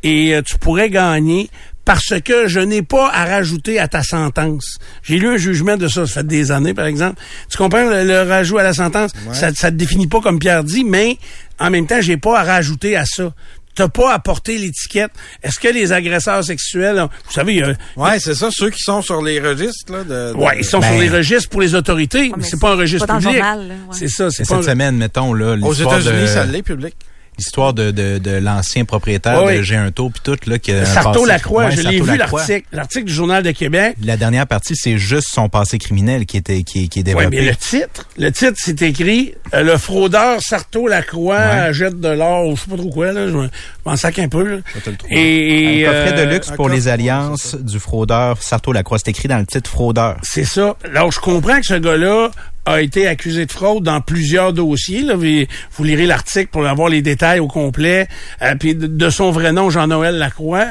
et 0.04 0.34
euh, 0.34 0.42
tu 0.42 0.58
pourrais 0.58 0.90
gagner 0.90 1.50
parce 1.86 2.14
que 2.24 2.48
je 2.48 2.60
n'ai 2.60 2.82
pas 2.82 3.10
à 3.12 3.26
rajouter 3.26 3.80
à 3.80 3.88
ta 3.88 4.04
sentence. 4.04 4.78
J'ai 5.04 5.18
lu 5.18 5.28
un 5.28 5.38
jugement 5.38 5.76
de 5.78 5.88
ça, 5.88 6.06
ça 6.06 6.14
fait 6.22 6.28
des 6.28 6.52
années, 6.52 6.74
par 6.74 6.86
exemple. 6.86 7.20
Tu 7.50 7.58
comprends 7.58 7.84
le, 7.90 8.04
le 8.04 8.22
rajout 8.22 8.58
à 8.60 8.64
la 8.64 8.74
sentence? 8.74 9.12
Ça, 9.34 9.54
ça 9.54 9.72
te 9.72 9.76
définit 9.76 10.08
pas 10.08 10.22
comme 10.22 10.40
Pierre 10.40 10.64
dit, 10.64 10.84
mais 10.84 11.18
en 11.60 11.70
même 11.72 11.88
temps, 11.88 12.00
j'ai 12.02 12.18
pas 12.18 12.40
à 12.40 12.44
rajouter 12.44 12.96
à 12.96 13.06
ça. 13.06 13.34
T'as 13.76 13.88
pas 13.88 14.14
à 14.14 14.20
porter 14.20 14.58
l'étiquette. 14.58 15.12
Est-ce 15.42 15.58
que 15.58 15.70
les 15.70 15.94
agresseurs 15.94 16.44
sexuels, 16.44 16.98
vous 17.28 17.32
savez, 17.34 17.54
il 17.54 17.60
y 17.60 17.64
a- 17.64 17.74
Ouais, 17.96 18.20
c'est 18.20 18.36
ça, 18.36 18.50
ceux 18.52 18.70
qui 18.72 18.82
sont 18.84 19.02
sur 19.02 19.22
les 19.22 19.40
registres, 19.40 19.94
là, 19.94 20.04
de... 20.04 20.34
de- 20.34 20.38
ouais, 20.38 20.58
ils 20.60 20.66
sont 20.66 20.80
Ben- 20.80 20.92
sur 20.92 21.00
les 21.02 21.08
registres 21.10 21.50
pour 21.50 21.62
les 21.62 21.76
autorités, 21.76 22.30
mais 22.30 22.34
mais 22.38 22.44
c'est 22.44 22.60
pas 22.60 22.74
un 22.74 22.76
registre 22.76 23.08
pas 23.08 23.20
public. 23.20 23.36
ouais. 23.42 23.68
C'est 23.94 24.10
ça, 24.10 24.30
c'est 24.32 24.44
cette 24.44 24.58
un- 24.58 24.62
semaine, 24.64 24.98
mettons, 24.98 25.34
là, 25.34 25.56
Aux 25.62 25.74
États-Unis, 25.74 26.22
de, 26.22 26.28
ça 26.28 26.46
l'est 26.46 26.62
public. 26.64 26.94
L'histoire 27.40 27.74
de, 27.74 27.92
de, 27.92 28.18
de 28.18 28.32
l'ancien 28.32 28.86
propriétaire 28.86 29.44
Oui. 29.44 29.58
de 29.58 29.62
J'ai 29.64 29.76
un 29.76 29.92
tour 29.92 30.12
puis 30.12 30.22
tout, 30.24 30.38
là, 30.50 30.60
qui 30.60 30.72
Sarto 30.86 31.26
Lacroix, 31.26 31.66
Ouais, 31.66 31.72
je 31.72 31.82
l'ai 31.82 32.00
vu 32.02 32.18
l'article, 32.18 32.64
l'article 32.72 33.06
du 33.06 33.14
Journal 33.14 33.42
de 33.44 33.52
Québec. 33.52 33.96
La 34.04 34.18
dernière 34.18 34.46
partie, 34.48 34.76
c'est 34.76 34.98
juste 34.98 35.28
son 35.32 35.50
passé 35.50 35.78
criminel 35.80 36.26
qui 36.26 36.38
était 36.38 36.64
qui, 36.64 36.84
est- 36.84 36.88
qui 36.88 37.00
est 37.00 37.02
Oui, 37.02 37.14
développé. 37.14 37.38
mais 37.38 37.46
le 37.50 37.56
titre, 37.56 38.08
le 38.18 38.32
titre, 38.32 38.54
c'est 38.58 38.82
écrit 38.82 39.34
euh, 39.54 39.64
Le 39.64 39.78
fraudeur 39.78 40.42
Sarto 40.42 40.88
Lacroix 40.88 41.38
Ouais. 41.38 41.74
jette 41.74 42.00
de 42.00 42.10
l'or, 42.10 42.48
ou 42.48 42.56
je 42.56 42.62
sais 42.62 42.70
pas 42.70 42.78
trop 42.78 42.90
quoi, 42.90 43.12
là, 43.12 43.28
je 43.28 43.34
me- 43.34 43.50
m'en 43.86 43.96
sac 43.96 44.20
un 44.20 44.28
peu. 44.30 44.44
Là. 44.44 44.58
te 44.84 44.90
le. 44.90 44.96
Et, 45.10 45.86
un 45.86 45.92
coffret 45.92 46.20
euh, 46.20 46.26
de 46.26 46.32
luxe 46.32 46.52
un 46.52 46.56
pour 46.56 46.70
les 46.70 46.88
alliances 46.88 47.56
du 47.56 47.80
fraudeur 47.80 48.42
Sarto 48.42 48.72
Lacroix. 48.72 48.98
C'est 49.00 49.10
écrit 49.12 49.28
dans 49.28 49.38
le 49.38 49.46
titre 49.46 49.70
fraudeur. 49.70 50.18
C'est 50.24 50.44
ça. 50.46 50.76
Alors, 50.84 51.12
je 51.12 51.20
comprends 51.20 51.60
que 51.60 51.66
ce 51.66 51.74
gars-là 51.76 52.30
a 52.70 52.82
été 52.82 53.08
accusé 53.08 53.46
de 53.46 53.52
fraude 53.52 53.84
dans 53.84 54.00
plusieurs 54.02 54.54
dossiers. 54.54 55.02
Là. 55.02 55.16
Vous, 55.16 55.26
vous 55.26 55.84
lirez 55.84 56.06
l'article 56.06 56.50
pour 56.52 56.66
avoir 56.66 56.90
les 56.90 57.02
détails 57.02 57.40
au 57.40 57.48
complet. 57.48 58.08
Euh, 58.42 58.56
puis 58.60 58.76
de, 58.76 58.88
de 58.88 59.10
son 59.10 59.32
vrai 59.32 59.52
nom, 59.52 59.70
Jean-Noël 59.70 60.16
Lacroix. 60.18 60.68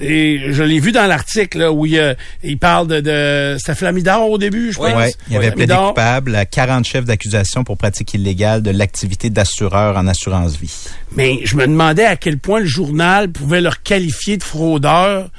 Et 0.00 0.52
je 0.52 0.62
l'ai 0.62 0.78
vu 0.78 0.92
dans 0.92 1.06
l'article 1.06 1.68
où 1.72 1.84
il, 1.84 1.98
euh, 1.98 2.14
il 2.44 2.58
parle 2.58 2.86
de... 2.86 3.00
de 3.00 3.56
C'était 3.58 3.74
Flamidor 3.74 4.30
au 4.30 4.38
début, 4.38 4.72
je 4.72 4.78
pense. 4.78 4.94
Ouais, 4.94 5.12
il 5.28 5.36
avait 5.36 5.50
plaidé 5.50 5.74
coupable 5.74 6.36
à 6.36 6.46
40 6.46 6.86
chefs 6.86 7.04
d'accusation 7.04 7.64
pour 7.64 7.76
pratique 7.76 8.14
illégale 8.14 8.62
de 8.62 8.70
l'activité 8.70 9.28
d'assureur 9.28 9.96
en 9.96 10.06
assurance 10.06 10.56
vie. 10.56 10.74
Mais 11.16 11.40
je 11.44 11.56
me 11.56 11.66
demandais 11.66 12.04
à 12.04 12.16
quel 12.16 12.38
point 12.38 12.60
le 12.60 12.66
journal 12.66 13.30
pouvait 13.30 13.60
leur 13.60 13.82
qualifier 13.82 14.36
de 14.36 14.44
fraudeurs. 14.44 15.30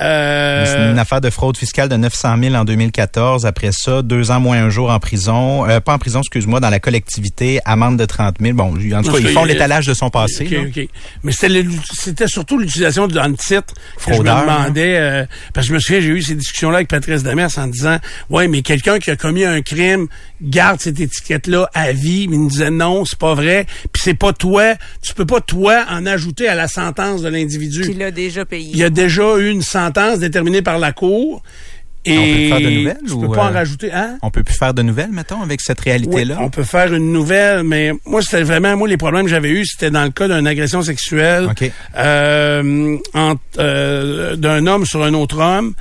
Euh, 0.00 0.64
C'est 0.66 0.90
une 0.92 0.98
affaire 0.98 1.20
de 1.20 1.30
fraude 1.30 1.56
fiscale 1.56 1.88
de 1.88 1.96
900 1.96 2.36
000 2.42 2.54
en 2.54 2.64
2014. 2.64 3.46
Après 3.46 3.70
ça, 3.72 4.02
deux 4.02 4.30
ans 4.30 4.40
moins 4.40 4.58
un 4.62 4.70
jour 4.70 4.90
en 4.90 4.98
prison. 4.98 5.68
Euh, 5.68 5.80
pas 5.80 5.94
en 5.94 5.98
prison, 5.98 6.20
excuse-moi, 6.20 6.60
dans 6.60 6.70
la 6.70 6.80
collectivité, 6.80 7.60
amende 7.64 7.98
de 7.98 8.04
30 8.04 8.36
000. 8.40 8.54
Bon, 8.54 8.74
en 8.74 9.02
tout 9.02 9.12
cas, 9.12 9.18
ils 9.18 9.28
font 9.28 9.44
il- 9.44 9.48
l'étalage 9.48 9.86
de 9.86 9.94
son 9.94 10.10
passé. 10.10 10.44
OK, 10.46 10.50
là. 10.52 10.60
OK. 10.82 10.88
Mais 11.24 11.32
c'était 11.32 12.26
surtout 12.28 12.58
l'utilisation 12.58 13.06
d'un 13.08 13.32
titre 13.32 13.74
que 13.74 14.02
je 14.04 14.08
me 14.10 14.14
Fraudeur, 14.14 14.42
demandais. 14.42 14.96
euh, 14.98 15.24
parce 15.54 15.66
que 15.66 15.70
je 15.70 15.74
me 15.74 15.80
souviens, 15.80 16.00
j'ai 16.00 16.08
eu 16.08 16.22
ces 16.22 16.34
discussions-là 16.34 16.76
avec 16.78 16.88
Patrice 16.88 17.22
Demers 17.22 17.58
en 17.58 17.66
disant 17.66 17.98
Ouais, 18.30 18.46
mais 18.48 18.62
quelqu'un 18.62 18.98
qui 18.98 19.10
a 19.10 19.16
commis 19.16 19.44
un 19.44 19.62
crime 19.62 20.06
garde 20.40 20.80
cette 20.80 21.00
étiquette-là 21.00 21.68
à 21.74 21.92
vie. 21.92 22.28
Mais 22.28 22.36
il 22.36 22.42
me 22.42 22.48
disait 22.50 22.70
non, 22.70 23.04
c'est 23.04 23.18
pas 23.18 23.34
vrai. 23.34 23.66
Puis 23.92 24.02
c'est 24.04 24.14
pas 24.14 24.32
toi. 24.32 24.74
Tu 25.02 25.14
peux 25.14 25.26
pas, 25.26 25.40
toi, 25.40 25.84
en 25.90 26.06
ajouter 26.06 26.48
à 26.48 26.54
la 26.54 26.68
sentence 26.68 27.22
de 27.22 27.28
l'individu. 27.28 27.82
Qu'il 27.82 28.02
a 28.02 28.10
déjà 28.10 28.44
payé. 28.44 28.70
Il 28.72 28.78
y 28.78 28.84
a 28.84 28.90
déjà 28.90 29.36
eu 29.38 29.50
une 29.50 29.62
sentence 29.62 29.87
déterminée 30.18 30.62
par 30.62 30.78
la 30.78 30.92
Cour. 30.92 31.42
Et 32.04 32.16
On 32.16 32.22
peut 32.22 32.30
plus 32.32 32.48
faire 32.48 32.60
de 32.60 32.70
nouvelles 32.70 33.12
ou, 33.12 33.20
peux 33.20 33.34
pas 33.34 33.44
en 33.44 33.48
euh, 33.48 33.52
rajouter. 33.54 33.92
Hein? 33.92 34.18
On 34.22 34.30
peut 34.30 34.42
plus 34.44 34.54
faire 34.54 34.72
de 34.72 34.82
nouvelles, 34.82 35.10
mettons, 35.10 35.42
avec 35.42 35.60
cette 35.60 35.80
Oui, 35.80 35.90
réalité-là. 35.90 36.38
on 36.40 36.48
peut 36.48 36.62
faire 36.62 36.94
une 36.94 37.12
nouvelle, 37.12 37.64
mais 37.64 37.92
moi, 38.06 38.22
c'était 38.22 38.44
vraiment, 38.44 38.76
moi, 38.76 38.88
les 38.88 38.96
problèmes 38.96 39.24
que 39.24 39.30
j'avais 39.30 39.50
eus, 39.50 39.66
c'était 39.66 39.90
dans 39.90 40.04
le 40.04 40.10
cas 40.10 40.26
d'une 40.28 40.46
agression 40.46 40.80
sexuelle 40.80 41.48
euh, 41.98 42.96
euh, 43.58 44.36
d'un 44.36 44.66
homme 44.66 44.86
sur 44.86 45.02
un 45.02 45.12
autre 45.12 45.38
homme. 45.40 45.74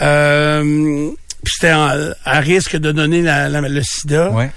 Euh, 0.00 1.10
puis 1.44 1.54
c'était 1.54 1.72
en- 1.72 1.90
à 2.24 2.40
risque 2.40 2.76
de 2.76 2.92
donner 2.92 3.22
la- 3.22 3.48
la- 3.48 3.60
le 3.60 3.82
sida. 3.82 4.30
Ouais. 4.30 4.50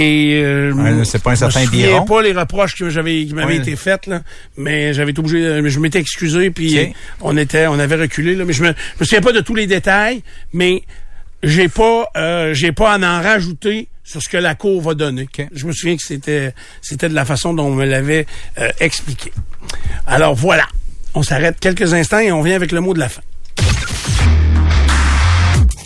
Et 0.00 0.40
euh, 0.44 0.72
Ouais, 0.72 1.04
c'est 1.04 1.20
pas 1.22 1.32
un 1.32 1.34
je 1.34 1.44
me 1.46 1.50
certain 1.50 1.66
souviens 1.66 1.86
Biron? 1.88 2.04
pas 2.04 2.22
les 2.22 2.32
reproches 2.32 2.74
que 2.76 2.88
j'avais 2.88 3.24
qui 3.24 3.34
m'avaient 3.34 3.54
Ouais. 3.54 3.56
été 3.56 3.74
faits 3.76 4.06
là, 4.06 4.22
mais 4.56 4.92
j'avais 4.94 5.10
été 5.10 5.18
obligé 5.20 5.38
euh, 5.44 5.68
je 5.68 5.80
m'étais 5.80 5.98
excusé 5.98 6.50
puis 6.50 6.78
Ok. 6.80 6.92
on 7.22 7.36
était 7.36 7.66
on 7.66 7.78
avait 7.80 7.96
reculé 7.96 8.34
là, 8.36 8.44
mais 8.44 8.52
je 8.52 8.62
me 8.62 8.68
je 8.68 9.00
me 9.00 9.04
souviens 9.04 9.20
pas 9.20 9.32
de 9.32 9.40
tous 9.40 9.54
les 9.56 9.66
détails, 9.66 10.22
mais 10.52 10.82
j'ai 11.42 11.68
pas 11.68 12.06
euh, 12.16 12.54
j'ai 12.54 12.70
pas 12.72 12.92
à 12.94 12.98
en 12.98 13.20
rajouter 13.22 13.88
sur 14.04 14.22
ce 14.22 14.28
que 14.28 14.36
la 14.38 14.54
cour 14.54 14.80
va 14.80 14.94
donner. 14.94 15.28
Je 15.52 15.66
me 15.66 15.72
souviens 15.72 15.96
que 15.96 16.02
c'était 16.02 16.54
c'était 16.80 17.08
de 17.08 17.14
la 17.14 17.24
façon 17.24 17.52
dont 17.52 17.64
on 17.66 17.74
me 17.74 17.84
l'avait 17.84 18.26
euh, 18.58 18.68
expliqué. 18.80 19.32
Alors 20.06 20.34
voilà, 20.36 20.64
on 21.14 21.22
s'arrête 21.24 21.58
quelques 21.60 21.92
instants 21.92 22.20
et 22.20 22.30
on 22.30 22.42
vient 22.42 22.54
avec 22.56 22.70
le 22.72 22.80
mot 22.80 22.94
de 22.94 23.00
la 23.00 23.08
fin. 23.08 23.22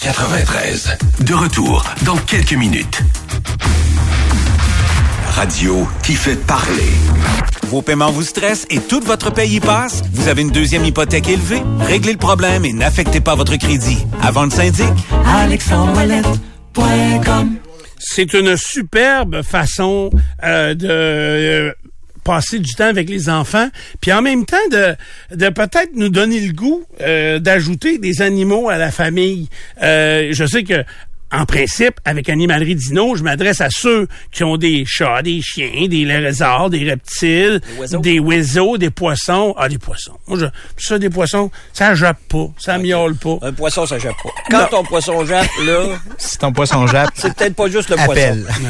93. 0.00 0.96
De 1.20 1.34
retour 1.34 1.84
dans 2.04 2.16
quelques 2.16 2.52
minutes. 2.54 3.00
Radio 5.34 5.88
qui 6.02 6.12
fait 6.14 6.36
parler. 6.46 6.90
Vos 7.68 7.80
paiements 7.80 8.10
vous 8.10 8.22
stressent 8.22 8.66
et 8.68 8.80
toute 8.80 9.04
votre 9.04 9.32
paye 9.32 9.56
y 9.56 9.60
passe? 9.60 10.02
Vous 10.12 10.28
avez 10.28 10.42
une 10.42 10.50
deuxième 10.50 10.84
hypothèque 10.84 11.26
élevée? 11.28 11.62
Réglez 11.80 12.12
le 12.12 12.18
problème 12.18 12.66
et 12.66 12.72
n'affectez 12.72 13.20
pas 13.20 13.34
votre 13.34 13.56
crédit. 13.56 14.04
Avant 14.22 14.44
le 14.44 14.50
syndic, 14.50 14.90
alexandrelette.com 15.26 17.56
C'est 17.98 18.34
une 18.34 18.56
superbe 18.58 19.40
façon 19.42 20.10
euh, 20.44 20.74
de 20.74 20.88
euh, 20.90 21.72
passer 22.24 22.58
du 22.58 22.74
temps 22.74 22.88
avec 22.88 23.08
les 23.08 23.30
enfants, 23.30 23.68
puis 24.02 24.12
en 24.12 24.20
même 24.20 24.44
temps 24.44 24.56
de, 24.70 24.94
de 25.34 25.48
peut-être 25.48 25.92
nous 25.94 26.10
donner 26.10 26.40
le 26.40 26.52
goût 26.52 26.84
euh, 27.00 27.38
d'ajouter 27.38 27.96
des 27.98 28.20
animaux 28.20 28.68
à 28.68 28.76
la 28.76 28.90
famille. 28.90 29.48
Je 29.80 30.46
sais 30.46 30.62
que 30.62 30.84
en 31.32 31.46
principe, 31.46 31.94
avec 32.04 32.28
Animalerie 32.28 32.74
Dino, 32.74 33.16
je 33.16 33.22
m'adresse 33.22 33.60
à 33.60 33.68
ceux 33.70 34.06
qui 34.30 34.44
ont 34.44 34.56
des 34.56 34.84
chats, 34.86 35.22
des 35.22 35.40
chiens, 35.40 35.86
des 35.88 36.04
lézards, 36.04 36.68
des 36.70 36.84
reptiles, 36.90 37.60
oiseaux. 37.78 37.98
des 38.00 38.18
oiseaux, 38.18 38.78
des 38.78 38.90
poissons. 38.90 39.54
Ah, 39.56 39.68
des 39.68 39.78
poissons. 39.78 40.12
Moi, 40.28 40.38
je, 40.38 40.46
ça, 40.76 40.98
des 40.98 41.10
poissons, 41.10 41.50
ça 41.72 41.94
jappe 41.94 42.18
pas, 42.28 42.46
ça 42.58 42.78
miaule 42.78 43.16
pas. 43.16 43.38
Un 43.42 43.52
poisson, 43.52 43.86
ça 43.86 43.98
jappe 43.98 44.16
pas. 44.22 44.30
Quand 44.50 44.58
Non. 44.60 44.66
ton 44.70 44.84
poisson 44.84 45.24
jappe, 45.24 45.48
là, 45.64 45.98
Si 46.18 46.36
ton 46.38 46.52
poisson 46.52 46.86
jappe, 46.86 47.10
c'est 47.14 47.34
peut-être 47.34 47.54
pas 47.56 47.68
juste 47.68 47.88
le 47.90 47.98
appelle. 47.98 48.42
poisson. 48.44 48.60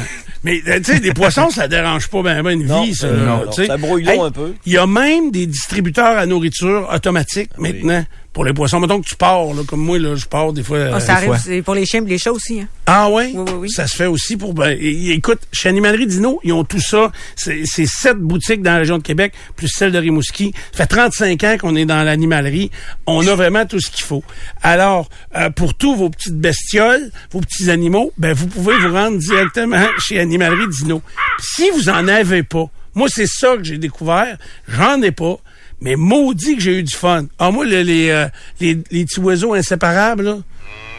Mais 0.45 0.61
euh, 0.67 0.79
tu 0.79 0.93
sais, 0.95 0.99
des 1.01 1.13
poissons, 1.15 1.51
ça 1.51 1.69
dérange 1.69 2.09
pas 2.09 2.21
ben, 2.23 2.43
ben 2.43 2.51
une 2.61 2.67
Non, 2.67 2.83
vie, 2.83 2.95
ça. 2.97 3.07
euh, 3.07 3.25
non, 3.27 3.45
non. 3.45 3.51
tu 3.51 3.63
sais. 3.63 3.67
Ça 3.69 3.77
brouille 3.77 4.03
l'eau 4.05 4.25
un 4.25 4.31
peu. 4.33 4.55
Il 4.67 4.73
y 4.73 4.79
a 4.79 4.87
même 4.89 5.31
des 5.31 5.47
distributeurs 5.47 6.19
à 6.19 6.27
nourriture 6.27 6.89
automatiques 6.93 7.51
maintenant 7.59 8.05
pour 8.33 8.45
les 8.45 8.53
poissons. 8.53 8.81
Mettons 8.81 9.01
que 9.01 9.07
tu 9.07 9.17
pars, 9.17 9.45
là, 9.55 9.63
comme 9.67 9.81
moi, 9.81 9.99
là, 9.99 10.15
je 10.15 10.27
pars 10.27 10.53
des 10.53 10.63
fois. 10.63 10.79
Ah, 10.79 10.97
euh, 10.97 11.01
ça 11.01 11.21
des 11.21 11.29
arrive 11.29 11.63
pour 11.63 11.75
les 11.75 11.85
chiens 11.85 12.05
et 12.05 12.09
les 12.09 12.19
chats 12.19 12.33
aussi. 12.33 12.61
Hein. 12.61 12.69
Ah 12.87 13.11
ouais? 13.11 13.33
Oui, 13.35 13.45
oui, 13.47 13.55
oui. 13.61 13.71
Ça 13.71 13.87
se 13.87 13.97
fait 13.97 14.07
aussi 14.07 14.37
pour... 14.37 14.55
Ben, 14.55 14.77
écoute, 14.81 15.41
chez 15.53 15.69
Animalerie 15.69 16.07
Dino, 16.07 16.41
ils 16.43 16.53
ont 16.53 16.65
tout 16.65 16.81
ça. 16.81 17.13
C'est 17.37 17.63
c'est 17.65 17.87
sept 17.87 18.19
boutiques 18.19 18.63
dans 18.63 18.73
la 18.73 18.79
région 18.79 18.99
de 18.99 19.03
Québec, 19.03 19.35
plus 19.57 19.69
celle 19.69 19.93
de 19.93 19.99
Rimouski. 19.99 20.53
Ça 20.73 20.85
fait 20.85 20.87
35 20.87 21.45
ans 21.45 21.57
qu'on 21.61 21.77
est 21.77 21.85
dans 21.85 22.03
l'animalerie. 22.03 22.71
On 23.07 23.27
a 23.27 23.35
vraiment 23.35 23.67
tout 23.67 23.81
ce 23.81 23.91
qu'il 23.91 24.05
faut. 24.05 24.25
Alors, 24.63 25.09
euh, 25.37 25.51
pour 25.51 25.75
tous 25.75 25.95
vos 25.95 26.11
petites 26.11 26.39
bestioles, 26.39 27.11
vos 27.31 27.41
petits 27.41 27.71
animaux, 27.71 28.13
ben 28.19 28.33
vous 28.33 28.47
pouvez 28.47 28.79
vous 28.79 28.93
rendre 28.93 29.19
directement 29.19 29.87
chez 29.99 30.19
Animalerie 30.19 30.69
Dino. 30.69 31.03
Si 31.39 31.69
vous 31.71 31.89
en 31.89 32.09
avez 32.09 32.43
pas, 32.43 32.71
moi, 32.95 33.09
c'est 33.11 33.27
ça 33.27 33.57
que 33.57 33.65
j'ai 33.65 33.79
découvert. 33.79 34.37
J'en 34.69 35.01
ai 35.03 35.13
pas. 35.13 35.39
Mais 35.83 35.97
maudit 35.97 36.57
que 36.57 36.63
j'ai 36.63 36.79
eu 36.79 36.83
du 36.83 36.95
fun. 36.95 37.27
Ah, 37.39 37.51
moi, 37.51 37.65
le- 37.67 37.83
les, 37.83 38.11
euh, 38.11 38.27
les, 38.61 38.79
les 38.91 39.05
petits 39.05 39.21
oiseaux 39.21 39.53
inséparables, 39.55 40.23
là, 40.25 40.37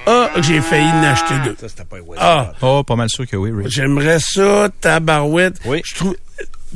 ah, 0.05 0.29
que 0.35 0.41
j'ai 0.41 0.59
failli 0.61 0.85
en 0.85 1.03
acheter 1.03 1.33
deux. 1.45 1.55
Ça, 1.59 1.69
c'était 1.69 1.85
pas 1.85 1.97
un 1.97 2.01
Ah, 2.17 2.53
Oh, 2.61 2.83
pas 2.83 2.95
mal 2.95 3.09
sûr 3.09 3.25
que 3.25 3.37
oui, 3.37 3.51
Rich. 3.51 3.71
J'aimerais 3.73 4.19
ça, 4.19 4.69
tabarouette. 4.81 5.55
Oui. 5.65 5.81
Je 5.85 5.95
trouve 5.95 6.15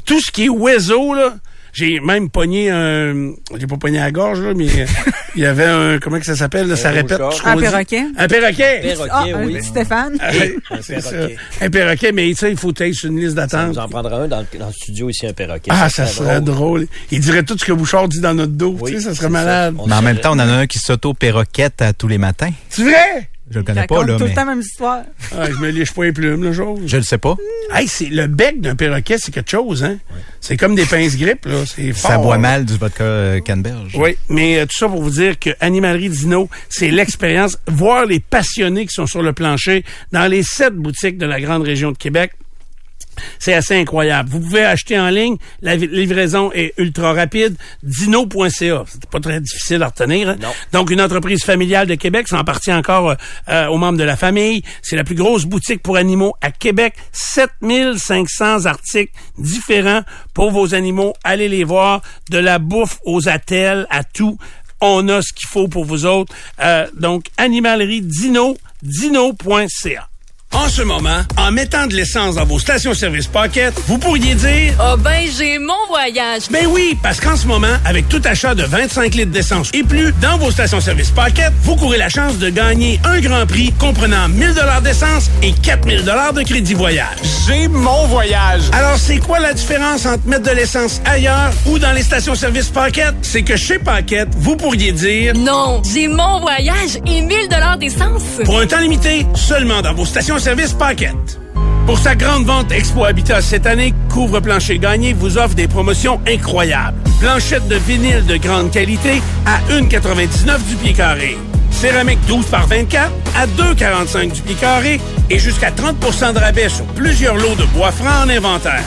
tout 0.06 0.20
ce 0.22 0.32
qui 0.32 0.46
est 0.46 0.50
oiseau 0.50 1.14
là. 1.14 1.36
J'ai 1.78 2.00
même 2.00 2.28
pogné 2.32 2.72
un. 2.72 3.34
J'ai 3.56 3.68
pas 3.68 3.78
pogné 3.78 4.00
à 4.00 4.06
la 4.06 4.12
gorge, 4.12 4.40
là, 4.42 4.54
mais 4.56 4.66
euh, 4.68 4.86
il 5.36 5.44
y 5.44 5.46
avait 5.46 5.66
un. 5.66 6.00
Comment 6.00 6.18
que 6.20 6.26
ça 6.26 6.36
s'appelle? 6.36 6.68
là, 6.68 6.76
ça 6.76 6.90
répète. 6.90 7.20
mouchard. 7.20 7.34
ce 7.34 7.42
qu'on 7.44 7.50
Un 7.50 7.56
dit. 7.56 7.62
perroquet. 7.62 8.04
Un 8.18 8.28
perroquet. 8.28 8.80
Perroquet, 8.82 9.10
Ah, 9.12 9.24
oui. 9.44 9.56
un 9.56 9.60
petit 9.60 9.68
Stéphane. 9.68 10.18
Ah, 10.20 10.30
Un 10.72 10.82
c'est 10.82 11.00
ça. 11.02 11.12
perroquet. 11.12 11.38
Un 11.62 11.70
perroquet, 11.70 12.12
mais 12.14 12.34
ça, 12.34 12.50
il 12.50 12.58
faut 12.58 12.74
être 12.76 12.94
sur 12.94 13.12
une 13.12 13.20
liste 13.20 13.36
Ça 13.36 13.46
d'attente. 13.46 13.76
nous 13.76 13.78
en 13.80 13.88
prendra 13.90 14.18
un 14.24 14.28
dans 14.28 14.40
le, 14.40 14.60
dans 14.60 14.68
le 14.68 14.74
studio 14.74 15.10
ici, 15.12 15.28
un 15.28 15.34
perroquet. 15.34 15.70
Ah, 15.72 15.88
ça 15.90 16.08
serait 16.08 16.42
drôle. 16.42 16.88
Il 17.12 17.20
dirait 17.20 17.44
tout 17.44 17.56
ce 17.58 17.64
que 17.66 17.74
Bouchard 17.74 18.08
dit 18.08 18.22
dans 18.22 18.34
notre 18.34 18.54
dos. 18.54 18.76
Oui, 18.82 18.94
tu 18.94 18.98
sais, 18.98 19.04
ça 19.04 19.10
c'est 19.12 19.18
serait 19.20 19.30
malade. 19.30 19.76
On 19.78 19.86
Mais 19.86 19.94
en 19.94 20.02
même 20.02 20.14
serait- 20.16 20.22
temps, 20.24 20.32
on 20.32 20.40
en 20.40 20.50
a 20.50 20.54
un 20.54 20.66
qui 20.66 20.80
s'auto-perroquette 20.80 21.82
à 21.84 21.94
tous 21.94 22.08
les 22.08 22.18
matins. 22.18 22.52
C'est 22.70 22.82
vrai? 22.84 23.30
Je 23.50 23.60
le 23.60 23.64
connais 23.64 23.88
pas, 23.88 24.04
là, 24.04 24.18
tout 24.18 24.24
mais 24.24 24.30
le 24.30 24.36
temps 24.36 24.46
la 24.46 24.52
même 24.52 24.60
histoire. 24.60 25.04
Ah, 25.34 25.50
je 25.50 25.56
me 25.58 25.70
liche 25.70 25.94
pas 25.94 26.04
les 26.04 26.12
plumes, 26.12 26.44
le 26.44 26.52
jour. 26.52 26.80
je 26.86 26.98
le 26.98 27.04
sais 27.04 27.18
pas. 27.18 27.36
Hey, 27.74 27.88
c'est 27.88 28.10
le 28.10 28.28
bec 28.28 28.60
d'un 28.60 28.76
perroquet, 28.76 29.16
c'est 29.20 29.34
quelque 29.34 29.50
chose, 29.52 29.84
hein? 29.86 29.98
C'est 30.42 30.58
comme 30.58 30.76
des 30.76 30.86
pinces 30.86 31.16
grippes, 31.18 31.46
là. 31.46 31.64
C'est 31.66 31.94
fort. 31.94 32.12
Ça 32.12 32.18
boit 32.18 32.38
mal 32.38 32.66
du 32.66 32.76
vodka 32.76 33.04
euh, 33.04 33.40
canneberge. 33.40 33.96
Oui, 33.98 34.18
mais 34.28 34.60
euh, 34.60 34.66
tout 34.66 34.78
ça 34.78 34.88
pour 34.90 35.02
vous 35.02 35.12
dire 35.12 35.40
que 35.40 35.52
Animalerie 35.62 36.10
Dino, 36.10 36.50
c'est 36.68 36.90
l'expérience. 36.92 37.58
Voir 37.68 38.06
les 38.06 38.20
passionnés 38.20 38.86
qui 38.86 38.94
sont 38.94 39.08
sur 39.08 39.24
le 39.24 39.32
plancher 39.32 39.86
dans 40.12 40.28
les 40.30 40.44
sept 40.44 40.74
boutiques 40.74 41.18
de 41.18 41.26
la 41.26 41.40
grande 41.40 41.64
région 41.64 41.92
de 41.92 41.98
Québec. 41.98 42.32
C'est 43.40 43.54
assez 43.54 43.76
incroyable. 43.76 44.30
Vous 44.30 44.40
pouvez 44.40 44.64
acheter 44.64 45.00
en 45.00 45.10
ligne. 45.10 45.38
La 45.62 45.76
livraison 45.76 46.52
est 46.54 46.74
ultra 46.78 47.14
rapide. 47.14 47.56
Dino.ca. 47.84 48.84
C'est 48.88 49.10
pas 49.10 49.20
très 49.20 49.40
difficile 49.42 49.84
à 49.84 49.88
retenir. 49.88 50.30
hein. 50.30 50.38
Non. 50.42 50.50
Donc, 50.74 50.92
une 50.92 51.02
entreprise 51.02 51.44
familiale 51.44 51.88
de 51.88 51.96
Québec. 51.96 52.28
Ça 52.28 52.38
en 52.38 52.40
appartient 52.40 52.74
encore 52.74 53.10
euh, 53.12 53.16
euh, 53.50 53.68
aux 53.68 53.78
membres 53.78 53.98
de 53.98 54.04
la 54.04 54.16
famille. 54.18 54.64
C'est 54.82 54.96
la 54.96 55.04
plus 55.04 55.16
grosse 55.16 55.46
boutique 55.46 55.82
pour 55.84 55.98
animaux 55.98 56.36
à 56.42 56.52
Québec. 56.52 56.94
7500 57.12 58.66
articles 58.66 59.14
différents 59.38 60.02
pour 60.34 60.52
vos 60.52 60.74
animaux. 60.74 61.14
Allez 61.24 61.50
les 61.50 61.64
voir. 61.64 62.02
De 62.30 62.38
la 62.38 62.60
bouffe 62.60 62.98
aux 63.06 63.28
attelles, 63.30 63.88
à 63.90 64.04
tout. 64.04 64.38
On 64.82 65.08
a 65.10 65.22
ce 65.22 65.34
qu'il 65.34 65.48
faut 65.48 65.68
pour 65.68 65.86
vous 65.86 66.06
autres. 66.06 66.34
Euh, 66.62 66.86
donc, 66.96 67.26
animalerie 67.38 68.02
Dino, 68.02 68.56
dino.ca. 68.84 70.08
En 70.54 70.70
ce 70.70 70.82
moment, 70.82 71.20
en 71.38 71.52
mettant 71.52 71.88
de 71.88 71.94
l'essence 71.94 72.36
dans 72.36 72.46
vos 72.46 72.58
stations-service 72.58 73.28
Pocket, 73.28 73.74
vous 73.86 73.98
pourriez 73.98 74.34
dire 74.34 74.74
Ah 74.80 74.96
ben, 74.98 75.26
j'ai 75.38 75.60
mon 75.60 75.74
voyage. 75.90 76.44
ben 76.50 76.66
oui, 76.68 76.98
parce 77.04 77.20
qu'en 77.20 77.36
ce 77.36 77.46
moment, 77.48 77.68
avec 77.86 78.08
tout 78.10 78.22
achat 78.24 78.56
de 78.56 78.64
25 78.64 79.14
litres 79.14 79.32
d'essence 79.32 79.70
et 79.74 79.84
plus 79.84 80.14
dans 80.22 80.38
vos 80.38 80.50
stations-service 80.50 81.12
Pocket, 81.12 81.52
vous 81.64 81.76
courez 81.76 81.98
la 81.98 82.08
chance 82.10 82.38
de 82.38 82.50
gagner 82.50 83.00
un 83.04 83.20
grand 83.20 83.46
prix 83.46 83.72
comprenant 83.78 84.30
1000 84.30 84.54
dollars 84.56 84.82
d'essence 84.82 85.30
et 85.44 85.52
4000 85.52 86.04
dollars 86.06 86.34
de 86.34 86.42
crédit 86.44 86.74
voyage. 86.74 87.18
J'ai 87.48 87.68
mon 87.68 88.08
voyage. 88.08 88.62
Alors, 88.72 88.98
c'est 88.98 89.18
quoi 89.18 89.40
la 89.40 89.54
différence 89.54 90.06
entre 90.06 90.26
mettre 90.28 90.50
de 90.50 90.56
l'essence 90.56 91.02
ailleurs 91.06 91.52
ou 91.66 91.78
dans 91.78 91.92
les 91.92 92.04
stations-service 92.04 92.70
Pocket? 92.70 93.14
C'est 93.22 93.44
que 93.44 93.58
chez 93.58 93.80
Pocket, 93.80 94.30
vous 94.38 94.56
pourriez 94.56 94.92
dire 94.94 95.34
Non, 95.36 95.82
j'ai 95.94 96.08
mon 96.08 96.40
voyage 96.40 96.98
et 97.06 97.22
1000 97.22 97.50
dollars 97.50 97.78
d'essence. 97.78 98.24
pour 98.46 98.60
un 98.60 98.66
temps 98.66 98.80
limité, 98.80 99.26
seulement 99.36 99.82
dans 99.82 99.94
vos 99.94 100.06
stations-service 100.38 100.74
Pocket. 100.74 101.40
Pour 101.86 101.98
sa 101.98 102.16
grande 102.16 102.46
vente 102.46 102.72
Expo 102.72 103.06
Habitat 103.06 103.42
cette 103.42 103.66
année, 103.66 103.94
Couvre 104.10 104.40
Plancher 104.40 104.78
Gagné 104.78 105.14
vous 105.14 105.38
offre 105.38 105.56
des 105.56 105.68
promotions 105.68 106.20
incroyables. 106.28 106.98
Planchette 107.20 107.68
de 107.68 107.76
vinyle 107.76 108.26
de 108.26 108.38
grande 108.38 108.72
qualité 108.72 109.22
à 109.46 109.60
1,99 109.72 110.64
du 110.70 110.76
pied 110.76 110.94
carré. 110.94 111.38
Céramique 111.72 112.20
12 112.28 112.46
par 112.48 112.68
24 112.68 113.12
à 113.36 113.48
2,45 113.48 114.34
du 114.34 114.42
pied 114.42 114.56
carré 114.56 115.02
et 115.30 115.40
jusqu'à 115.40 115.72
30 115.72 116.00
de 116.34 116.40
rabais 116.40 116.70
sur 116.70 116.86
plusieurs 116.86 117.36
lots 117.36 117.56
de 117.56 117.66
bois 117.76 117.92
francs 117.92 118.26
en 118.26 118.30
inventaire. 118.30 118.84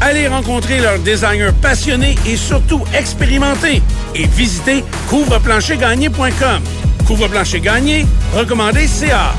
Allez 0.00 0.28
rencontrer 0.28 0.80
leurs 0.80 0.98
designers 0.98 1.52
passionnés 1.60 2.16
et 2.26 2.36
surtout 2.36 2.82
expérimentés 2.98 3.82
et 4.14 4.26
visitez 4.26 4.84
couvreplanchergagné.com. 5.08 6.62
Couvre-plancher 7.06 7.60
gagné, 7.60 8.06
recommandé 8.34 8.86
CA. 8.86 9.34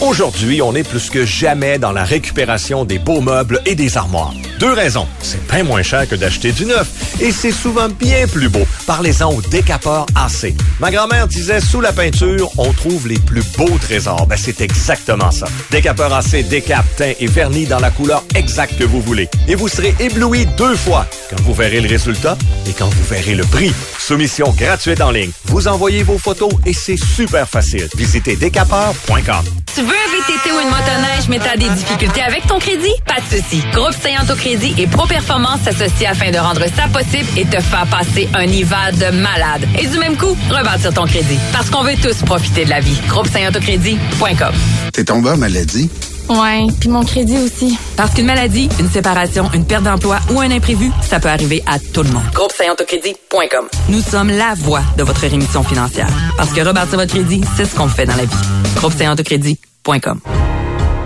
Aujourd'hui, 0.00 0.62
on 0.62 0.76
est 0.76 0.84
plus 0.88 1.10
que 1.10 1.26
jamais 1.26 1.80
dans 1.80 1.90
la 1.90 2.04
récupération 2.04 2.84
des 2.84 3.00
beaux 3.00 3.20
meubles 3.20 3.60
et 3.66 3.74
des 3.74 3.96
armoires. 3.96 4.32
Deux 4.60 4.72
raisons. 4.72 5.08
C'est 5.20 5.44
bien 5.50 5.64
moins 5.64 5.82
cher 5.82 6.08
que 6.08 6.14
d'acheter 6.14 6.52
du 6.52 6.66
neuf. 6.66 6.88
Et 7.20 7.32
c'est 7.32 7.50
souvent 7.50 7.88
bien 7.88 8.28
plus 8.28 8.48
beau. 8.48 8.62
Parlez-en 8.86 9.32
au 9.32 9.42
décapeur 9.42 10.06
AC. 10.14 10.54
Ma 10.78 10.92
grand-mère 10.92 11.26
disait, 11.26 11.60
sous 11.60 11.80
la 11.80 11.92
peinture, 11.92 12.48
on 12.58 12.72
trouve 12.72 13.08
les 13.08 13.18
plus 13.18 13.42
beaux 13.56 13.76
trésors. 13.80 14.26
Ben, 14.28 14.36
c'est 14.36 14.60
exactement 14.60 15.32
ça. 15.32 15.46
Décapeur 15.72 16.12
AC 16.12 16.46
décape, 16.48 16.86
teint 16.96 17.12
et 17.18 17.26
vernis 17.26 17.66
dans 17.66 17.80
la 17.80 17.90
couleur 17.90 18.22
exacte 18.36 18.78
que 18.78 18.84
vous 18.84 19.00
voulez. 19.00 19.28
Et 19.48 19.56
vous 19.56 19.68
serez 19.68 19.96
ébloui 19.98 20.46
deux 20.56 20.76
fois. 20.76 21.06
Quand 21.28 21.40
vous 21.42 21.54
verrez 21.54 21.80
le 21.80 21.88
résultat 21.88 22.38
et 22.68 22.72
quand 22.72 22.88
vous 22.88 23.04
verrez 23.10 23.34
le 23.34 23.44
prix. 23.44 23.72
Soumission 23.98 24.54
gratuite 24.56 25.00
en 25.00 25.10
ligne. 25.10 25.32
Vous 25.46 25.66
envoyez 25.66 26.04
vos 26.04 26.18
photos 26.18 26.52
et 26.66 26.72
c'est 26.72 26.96
super 26.96 27.48
facile. 27.48 27.88
Visitez 27.96 28.36
décapeur.com. 28.36 29.44
Tu 29.88 29.94
veux 29.94 30.00
un 30.00 30.20
VTT 30.20 30.52
ou 30.52 30.60
une 30.60 30.68
motoneige, 30.68 31.28
mais 31.30 31.38
t'as 31.38 31.56
des 31.56 31.70
difficultés 31.70 32.20
avec 32.20 32.46
ton 32.46 32.58
crédit? 32.58 32.92
Pas 33.06 33.20
de 33.22 33.36
souci. 33.40 33.62
Groupe 33.72 33.94
Saint 33.94 34.22
Autocrédit 34.22 34.74
et 34.76 34.86
Pro 34.86 35.06
Performance 35.06 35.60
s'associent 35.64 36.10
afin 36.10 36.30
de 36.30 36.36
rendre 36.36 36.60
ça 36.76 36.88
possible 36.92 37.26
et 37.38 37.46
te 37.46 37.58
faire 37.58 37.86
passer 37.86 38.28
un 38.34 38.42
hiver 38.44 38.90
de 38.92 39.16
malade. 39.16 39.66
Et 39.78 39.86
du 39.86 39.96
même 39.96 40.16
coup, 40.18 40.36
rebâtir 40.50 40.92
ton 40.92 41.06
crédit. 41.06 41.38
Parce 41.54 41.70
qu'on 41.70 41.84
veut 41.84 41.96
tous 42.02 42.22
profiter 42.26 42.66
de 42.66 42.70
la 42.70 42.80
vie. 42.80 42.98
Groupe 43.08 43.28
Autocrédit.com. 43.48 44.52
T'es 44.92 45.04
tombé 45.04 45.30
en 45.30 45.38
maladie? 45.38 45.88
Ouais, 46.28 46.66
puis 46.78 46.90
mon 46.90 47.02
crédit 47.02 47.38
aussi. 47.38 47.78
Parce 47.96 48.12
qu'une 48.12 48.26
maladie, 48.26 48.68
une 48.78 48.90
séparation, 48.90 49.50
une 49.54 49.64
perte 49.64 49.84
d'emploi 49.84 50.18
ou 50.34 50.40
un 50.42 50.50
imprévu, 50.50 50.90
ça 51.00 51.18
peut 51.18 51.30
arriver 51.30 51.62
à 51.66 51.78
tout 51.78 52.02
le 52.02 52.10
monde. 52.10 52.24
Groupe 52.34 52.52
Autocrédit.com. 52.70 53.68
Nous 53.88 54.02
sommes 54.02 54.28
la 54.32 54.52
voix 54.54 54.82
de 54.98 55.02
votre 55.02 55.22
rémission 55.22 55.62
financière. 55.62 56.08
Parce 56.36 56.50
que 56.52 56.60
rebâtir 56.60 56.98
votre 56.98 57.14
crédit, 57.14 57.40
c'est 57.56 57.64
ce 57.64 57.74
qu'on 57.74 57.88
fait 57.88 58.04
dans 58.04 58.16
la 58.16 58.26
vie. 58.26 58.36
Groupe 58.76 58.92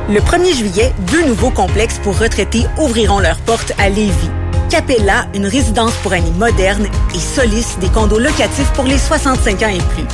Le 0.08 0.18
1er 0.18 0.56
juillet, 0.56 0.92
deux 1.12 1.24
nouveaux 1.24 1.50
complexes 1.50 2.00
pour 2.02 2.18
retraités 2.18 2.66
ouvriront 2.80 3.20
leurs 3.20 3.38
portes 3.38 3.72
à 3.78 3.88
Lévis. 3.88 4.30
Capella, 4.70 5.26
une 5.34 5.46
résidence 5.46 5.92
pour 6.02 6.12
amis 6.12 6.32
moderne, 6.32 6.88
et 7.14 7.18
Solis, 7.18 7.76
des 7.80 7.88
condos 7.88 8.18
locatifs 8.18 8.72
pour 8.72 8.84
les 8.84 8.98
65 8.98 9.62
ans 9.62 9.68
et 9.68 9.78
plus. 9.94 10.04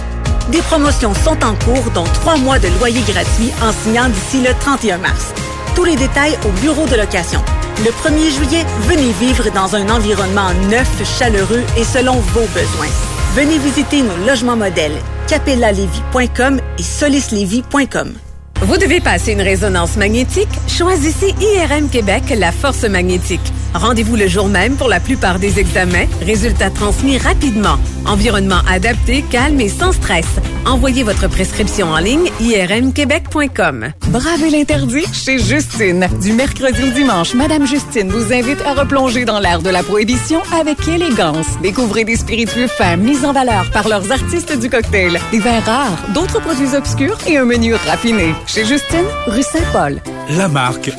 Des 0.50 0.60
promotions 0.60 1.14
sont 1.14 1.42
en 1.44 1.54
cours, 1.54 1.90
dont 1.94 2.04
trois 2.04 2.36
mois 2.36 2.58
de 2.58 2.68
loyer 2.78 3.00
gratuit 3.00 3.50
en 3.62 3.72
signant 3.72 4.08
d'ici 4.10 4.42
le 4.42 4.52
31 4.60 4.98
mars. 4.98 5.32
Tous 5.74 5.84
les 5.84 5.96
détails 5.96 6.36
au 6.44 6.50
bureau 6.60 6.86
de 6.86 6.96
location. 6.96 7.40
Le 7.78 7.90
1er 7.90 8.34
juillet, 8.34 8.66
venez 8.80 9.12
vivre 9.12 9.50
dans 9.54 9.76
un 9.76 9.88
environnement 9.88 10.52
neuf, 10.68 10.90
chaleureux 11.18 11.62
et 11.78 11.84
selon 11.84 12.16
vos 12.16 12.46
besoins. 12.52 12.92
Venez 13.34 13.58
visiter 13.58 14.02
nos 14.02 14.26
logements 14.26 14.56
modèles, 14.56 14.98
capellalevy.com 15.26 16.60
et 16.78 16.82
solislevy.com. 16.82 18.27
Vous 18.68 18.76
devez 18.76 19.00
passer 19.00 19.32
une 19.32 19.40
résonance 19.40 19.96
magnétique? 19.96 20.50
Choisissez 20.68 21.34
IRM 21.40 21.88
Québec, 21.88 22.24
la 22.36 22.52
force 22.52 22.84
magnétique. 22.84 23.40
Rendez-vous 23.72 24.14
le 24.14 24.28
jour 24.28 24.46
même 24.46 24.76
pour 24.76 24.88
la 24.88 25.00
plupart 25.00 25.38
des 25.38 25.58
examens. 25.58 26.04
Résultats 26.20 26.68
transmis 26.68 27.16
rapidement. 27.16 27.78
Environnement 28.04 28.60
adapté, 28.68 29.24
calme 29.30 29.58
et 29.62 29.70
sans 29.70 29.92
stress. 29.92 30.26
Envoyez 30.66 31.02
votre 31.02 31.28
prescription 31.28 31.88
en 31.90 31.98
ligne 31.98 32.30
irmquebec.com. 32.40 33.92
Bravez 34.08 34.50
l'interdit? 34.50 35.04
Chez 35.12 35.38
Justine. 35.38 36.08
Du 36.20 36.32
mercredi 36.32 36.82
au 36.82 36.90
dimanche, 36.92 37.34
Madame 37.34 37.66
Justine 37.66 38.08
vous 38.08 38.32
invite 38.32 38.60
à 38.62 38.74
replonger 38.74 39.24
dans 39.24 39.38
l'ère 39.38 39.62
de 39.62 39.70
la 39.70 39.82
prohibition 39.82 40.40
avec 40.58 40.86
élégance. 40.88 41.46
Découvrez 41.62 42.04
des 42.04 42.16
spiritueux 42.16 42.68
fins 42.68 42.96
mis 42.96 43.24
en 43.24 43.32
valeur 43.32 43.70
par 43.70 43.88
leurs 43.88 44.10
artistes 44.10 44.58
du 44.58 44.68
cocktail, 44.70 45.20
des 45.30 45.40
vins 45.40 45.60
rares, 45.60 45.98
d'autres 46.14 46.40
produits 46.40 46.74
obscurs 46.76 47.18
et 47.26 47.36
un 47.36 47.44
menu 47.44 47.74
raffiné. 47.74 48.34
Chez 48.46 48.64
Justine, 48.64 49.06
rue 49.26 49.42
Saint-Paul. 49.42 50.00
La 50.36 50.48
marque 50.48 50.90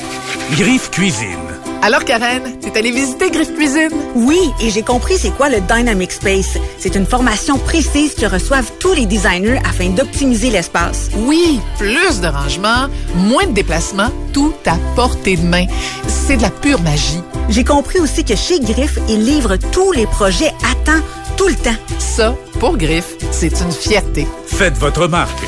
Griffe 0.52 0.90
Cuisine. 0.90 1.49
Alors, 1.82 2.04
Karen, 2.04 2.42
t'es 2.60 2.76
allée 2.78 2.90
visiter 2.90 3.30
Griffe 3.30 3.54
Cuisine? 3.54 3.88
Oui, 4.14 4.38
et 4.60 4.68
j'ai 4.68 4.82
compris 4.82 5.16
c'est 5.16 5.30
quoi 5.30 5.48
le 5.48 5.60
Dynamic 5.62 6.12
Space. 6.12 6.58
C'est 6.78 6.94
une 6.94 7.06
formation 7.06 7.56
précise 7.56 8.14
que 8.14 8.26
reçoivent 8.26 8.70
tous 8.78 8.92
les 8.92 9.06
designers 9.06 9.58
afin 9.66 9.88
d'optimiser 9.88 10.50
l'espace. 10.50 11.08
Oui, 11.16 11.58
plus 11.78 12.20
de 12.20 12.26
rangement, 12.26 12.88
moins 13.14 13.46
de 13.46 13.52
déplacements, 13.52 14.10
tout 14.34 14.52
à 14.66 14.76
portée 14.94 15.36
de 15.36 15.46
main. 15.46 15.64
C'est 16.06 16.36
de 16.36 16.42
la 16.42 16.50
pure 16.50 16.82
magie. 16.82 17.22
J'ai 17.48 17.64
compris 17.64 17.98
aussi 17.98 18.24
que 18.24 18.36
chez 18.36 18.60
Griff, 18.60 18.98
ils 19.08 19.24
livrent 19.24 19.56
tous 19.72 19.92
les 19.92 20.06
projets 20.06 20.52
à 20.70 20.74
temps, 20.84 21.02
tout 21.38 21.48
le 21.48 21.56
temps. 21.56 21.76
Ça, 21.98 22.36
pour 22.58 22.76
Griff, 22.76 23.16
c'est 23.30 23.58
une 23.58 23.72
fierté. 23.72 24.28
Faites 24.46 24.76
votre 24.76 25.06
marque 25.06 25.44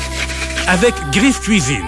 avec 0.67 0.95
Griffe 1.11 1.41
Cuisine. 1.41 1.83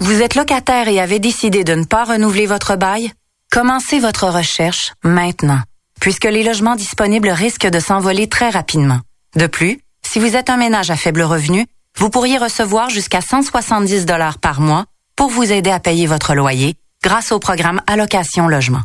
Vous 0.00 0.20
êtes 0.20 0.34
locataire 0.34 0.88
et 0.88 0.98
avez 0.98 1.20
décidé 1.20 1.62
de 1.62 1.74
ne 1.74 1.84
pas 1.84 2.02
renouveler 2.02 2.46
votre 2.46 2.74
bail? 2.74 3.12
Commencez 3.52 3.98
votre 3.98 4.28
recherche 4.28 4.94
maintenant, 5.04 5.60
puisque 6.00 6.24
les 6.24 6.42
logements 6.42 6.74
disponibles 6.74 7.28
risquent 7.28 7.68
de 7.68 7.80
s'envoler 7.80 8.26
très 8.26 8.48
rapidement. 8.48 9.00
De 9.36 9.46
plus, 9.46 9.78
si 10.00 10.18
vous 10.18 10.36
êtes 10.36 10.48
un 10.48 10.56
ménage 10.56 10.90
à 10.90 10.96
faible 10.96 11.20
revenu, 11.20 11.66
vous 11.98 12.08
pourriez 12.08 12.38
recevoir 12.38 12.88
jusqu'à 12.88 13.20
170 13.20 14.06
dollars 14.06 14.38
par 14.38 14.62
mois 14.62 14.86
pour 15.16 15.28
vous 15.28 15.52
aider 15.52 15.68
à 15.68 15.80
payer 15.80 16.06
votre 16.06 16.34
loyer 16.34 16.76
grâce 17.04 17.30
au 17.30 17.38
programme 17.38 17.82
Allocation 17.86 18.48
Logement. 18.48 18.80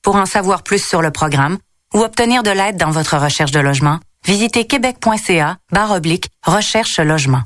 Pour 0.00 0.14
en 0.14 0.26
savoir 0.26 0.62
plus 0.62 0.86
sur 0.86 1.02
le 1.02 1.10
programme 1.10 1.58
ou 1.92 1.98
obtenir 1.98 2.44
de 2.44 2.50
l'aide 2.50 2.76
dans 2.76 2.92
votre 2.92 3.18
recherche 3.18 3.50
de 3.50 3.58
logement, 3.58 3.98
visitez 4.24 4.64
québec.ca 4.64 5.56
barre 5.72 5.90
oblique 5.90 6.28
recherche 6.46 7.00
logement. 7.00 7.42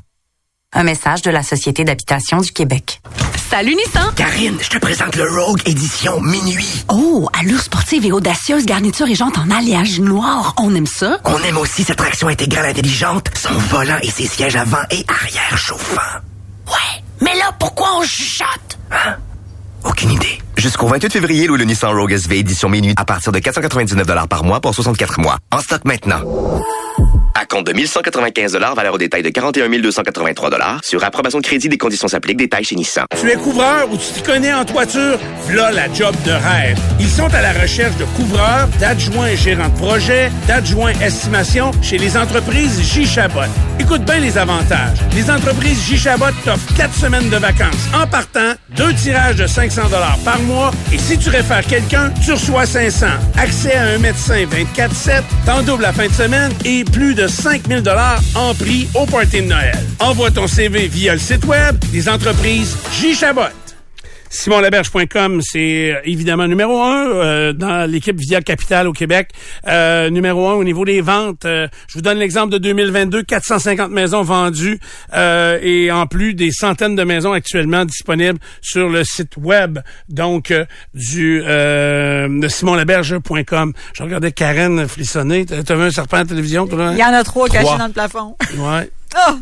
Un 0.73 0.83
message 0.83 1.23
de 1.23 1.31
la 1.31 1.41
Société 1.41 1.83
d'habitation 1.83 2.37
du 2.37 2.51
Québec. 2.51 3.01
Salut 3.49 3.75
Nissan! 3.75 4.13
Karine, 4.15 4.57
je 4.61 4.69
te 4.69 4.77
présente 4.77 5.15
le 5.15 5.23
Rogue 5.27 5.61
édition 5.65 6.21
minuit. 6.21 6.83
Oh, 6.87 7.27
allure 7.33 7.59
sportive 7.59 8.05
et 8.05 8.11
audacieuse, 8.11 8.63
garniture 8.63 9.07
et 9.07 9.15
jantes 9.15 9.39
en 9.39 9.49
alliage 9.49 9.99
noir. 9.99 10.53
On 10.59 10.75
aime 10.75 10.85
ça? 10.85 11.17
On 11.25 11.41
aime 11.41 11.57
aussi 11.57 11.83
cette 11.83 11.97
traction 11.97 12.27
intégrale 12.27 12.67
intelligente, 12.67 13.31
son 13.35 13.53
volant 13.53 13.97
et 14.03 14.11
ses 14.11 14.27
sièges 14.27 14.55
avant 14.55 14.83
et 14.91 15.03
arrière 15.07 15.57
chauffants. 15.57 16.19
Ouais, 16.67 17.03
mais 17.21 17.35
là, 17.37 17.51
pourquoi 17.57 17.87
on 17.97 18.03
chuchote? 18.03 18.77
Hein? 18.91 19.15
Aucune 19.83 20.11
idée. 20.11 20.39
Jusqu'au 20.59 20.87
28 20.87 21.13
février, 21.13 21.47
louez 21.47 21.57
le 21.57 21.63
Nissan 21.63 21.95
Rogue 21.95 22.11
SV 22.11 22.39
édition 22.39 22.67
minuit 22.67 22.93
à 22.97 23.05
partir 23.05 23.31
de 23.31 23.39
499 23.39 24.27
par 24.27 24.43
mois 24.43 24.59
pour 24.59 24.75
64 24.75 25.21
mois. 25.21 25.37
En 25.51 25.59
stock 25.59 25.85
maintenant. 25.85 26.19
À 27.33 27.45
compte 27.45 27.67
de 27.67 27.71
1195 27.71 28.57
valeur 28.57 28.93
au 28.93 28.97
détail 28.97 29.23
de 29.23 29.29
41 29.29 29.69
283 29.69 30.49
Sur 30.83 31.01
approbation 31.05 31.39
de 31.39 31.45
crédit, 31.45 31.69
des 31.69 31.77
conditions 31.77 32.09
s'appliquent. 32.09 32.35
Détails 32.35 32.65
chez 32.65 32.75
Nissan. 32.75 33.05
Tu 33.17 33.29
es 33.31 33.35
couvreur 33.35 33.89
ou 33.89 33.95
tu 33.95 34.11
t'y 34.13 34.21
connais 34.21 34.53
en 34.53 34.65
toiture? 34.65 35.17
V'là 35.47 35.71
la 35.71 35.93
job 35.93 36.13
de 36.25 36.31
rêve. 36.31 36.77
Ils 36.99 37.07
sont 37.07 37.33
à 37.33 37.41
la 37.41 37.53
recherche 37.53 37.95
de 37.95 38.03
couvreurs, 38.17 38.67
d'adjoints 38.81 39.35
gérants 39.35 39.69
de 39.69 39.77
projet, 39.77 40.29
d'adjoints 40.47 40.91
estimation 41.01 41.71
chez 41.81 41.97
les 41.97 42.17
entreprises 42.17 42.81
J. 42.81 43.05
Chabot. 43.05 43.39
Écoute 43.79 44.03
bien 44.03 44.19
les 44.19 44.37
avantages. 44.37 44.97
Les 45.15 45.31
entreprises 45.31 45.81
J. 45.85 45.97
Chabot 45.97 46.25
t'offrent 46.43 46.73
4 46.75 46.93
semaines 46.93 47.29
de 47.29 47.37
vacances. 47.37 47.87
En 47.93 48.05
partant, 48.05 48.53
deux 48.75 48.93
tirages 48.93 49.37
de 49.37 49.47
500 49.47 49.83
par 50.25 50.39
mois. 50.41 50.48
Et 50.91 50.97
si 50.97 51.17
tu 51.17 51.29
réfères 51.29 51.65
quelqu'un, 51.65 52.11
tu 52.23 52.31
reçois 52.31 52.65
500. 52.65 53.05
Accès 53.37 53.73
à 53.75 53.83
un 53.83 53.97
médecin 53.99 54.45
24-7, 54.45 55.21
t'en 55.45 55.61
double 55.61 55.83
la 55.83 55.93
fin 55.93 56.07
de 56.07 56.13
semaine 56.13 56.51
et 56.65 56.83
plus 56.83 57.13
de 57.13 57.27
5000 57.27 57.81
dollars 57.83 58.19
en 58.35 58.53
prix 58.55 58.87
au 58.95 59.05
party 59.05 59.41
de 59.41 59.47
Noël. 59.47 59.77
Envoie 59.99 60.31
ton 60.31 60.47
CV 60.47 60.87
via 60.87 61.13
le 61.13 61.19
site 61.19 61.45
web 61.45 61.77
des 61.91 62.09
entreprises 62.09 62.75
J. 62.99 63.13
Chabot. 63.13 63.68
SimonLaberge.com, 64.29 65.41
c'est 65.41 65.91
euh, 65.91 66.01
évidemment 66.05 66.47
numéro 66.47 66.81
un 66.81 67.07
euh, 67.07 67.53
dans 67.53 67.89
l'équipe 67.89 68.17
Via 68.19 68.41
Capital 68.41 68.87
au 68.87 68.93
Québec. 68.93 69.31
Euh, 69.67 70.09
numéro 70.09 70.47
un 70.47 70.53
au 70.53 70.63
niveau 70.63 70.85
des 70.85 71.01
ventes. 71.01 71.45
Euh, 71.45 71.67
je 71.87 71.95
vous 71.95 72.01
donne 72.01 72.19
l'exemple 72.19 72.51
de 72.53 72.57
2022, 72.59 73.23
450 73.23 73.91
maisons 73.91 74.21
vendues 74.21 74.79
et 75.13 75.89
en 75.91 76.05
plus 76.07 76.33
des 76.33 76.51
centaines 76.51 76.95
de 76.95 77.03
maisons 77.03 77.33
actuellement 77.33 77.85
disponibles 77.85 78.39
sur 78.61 78.89
le 78.89 79.03
site 79.03 79.37
web 79.37 79.79
donc 80.09 80.53
du 80.93 81.39
de 81.41 82.47
SimonLaberge.com. 82.47 83.73
Je 83.93 84.03
regardais 84.03 84.31
Karen 84.31 84.87
frissonner. 84.87 85.45
T'as 85.45 85.75
vu 85.75 85.83
un 85.83 85.91
serpent 85.91 86.17
à 86.17 86.19
la 86.21 86.25
télévision, 86.25 86.67
toi? 86.67 86.91
Il 86.93 86.99
y 86.99 87.03
en 87.03 87.13
a 87.13 87.23
trois 87.23 87.47
cachés 87.47 87.77
dans 87.77 87.87
le 87.87 87.93
plafond. 87.93 88.35
Ouais. 88.57 88.89
Oh, 89.17 89.33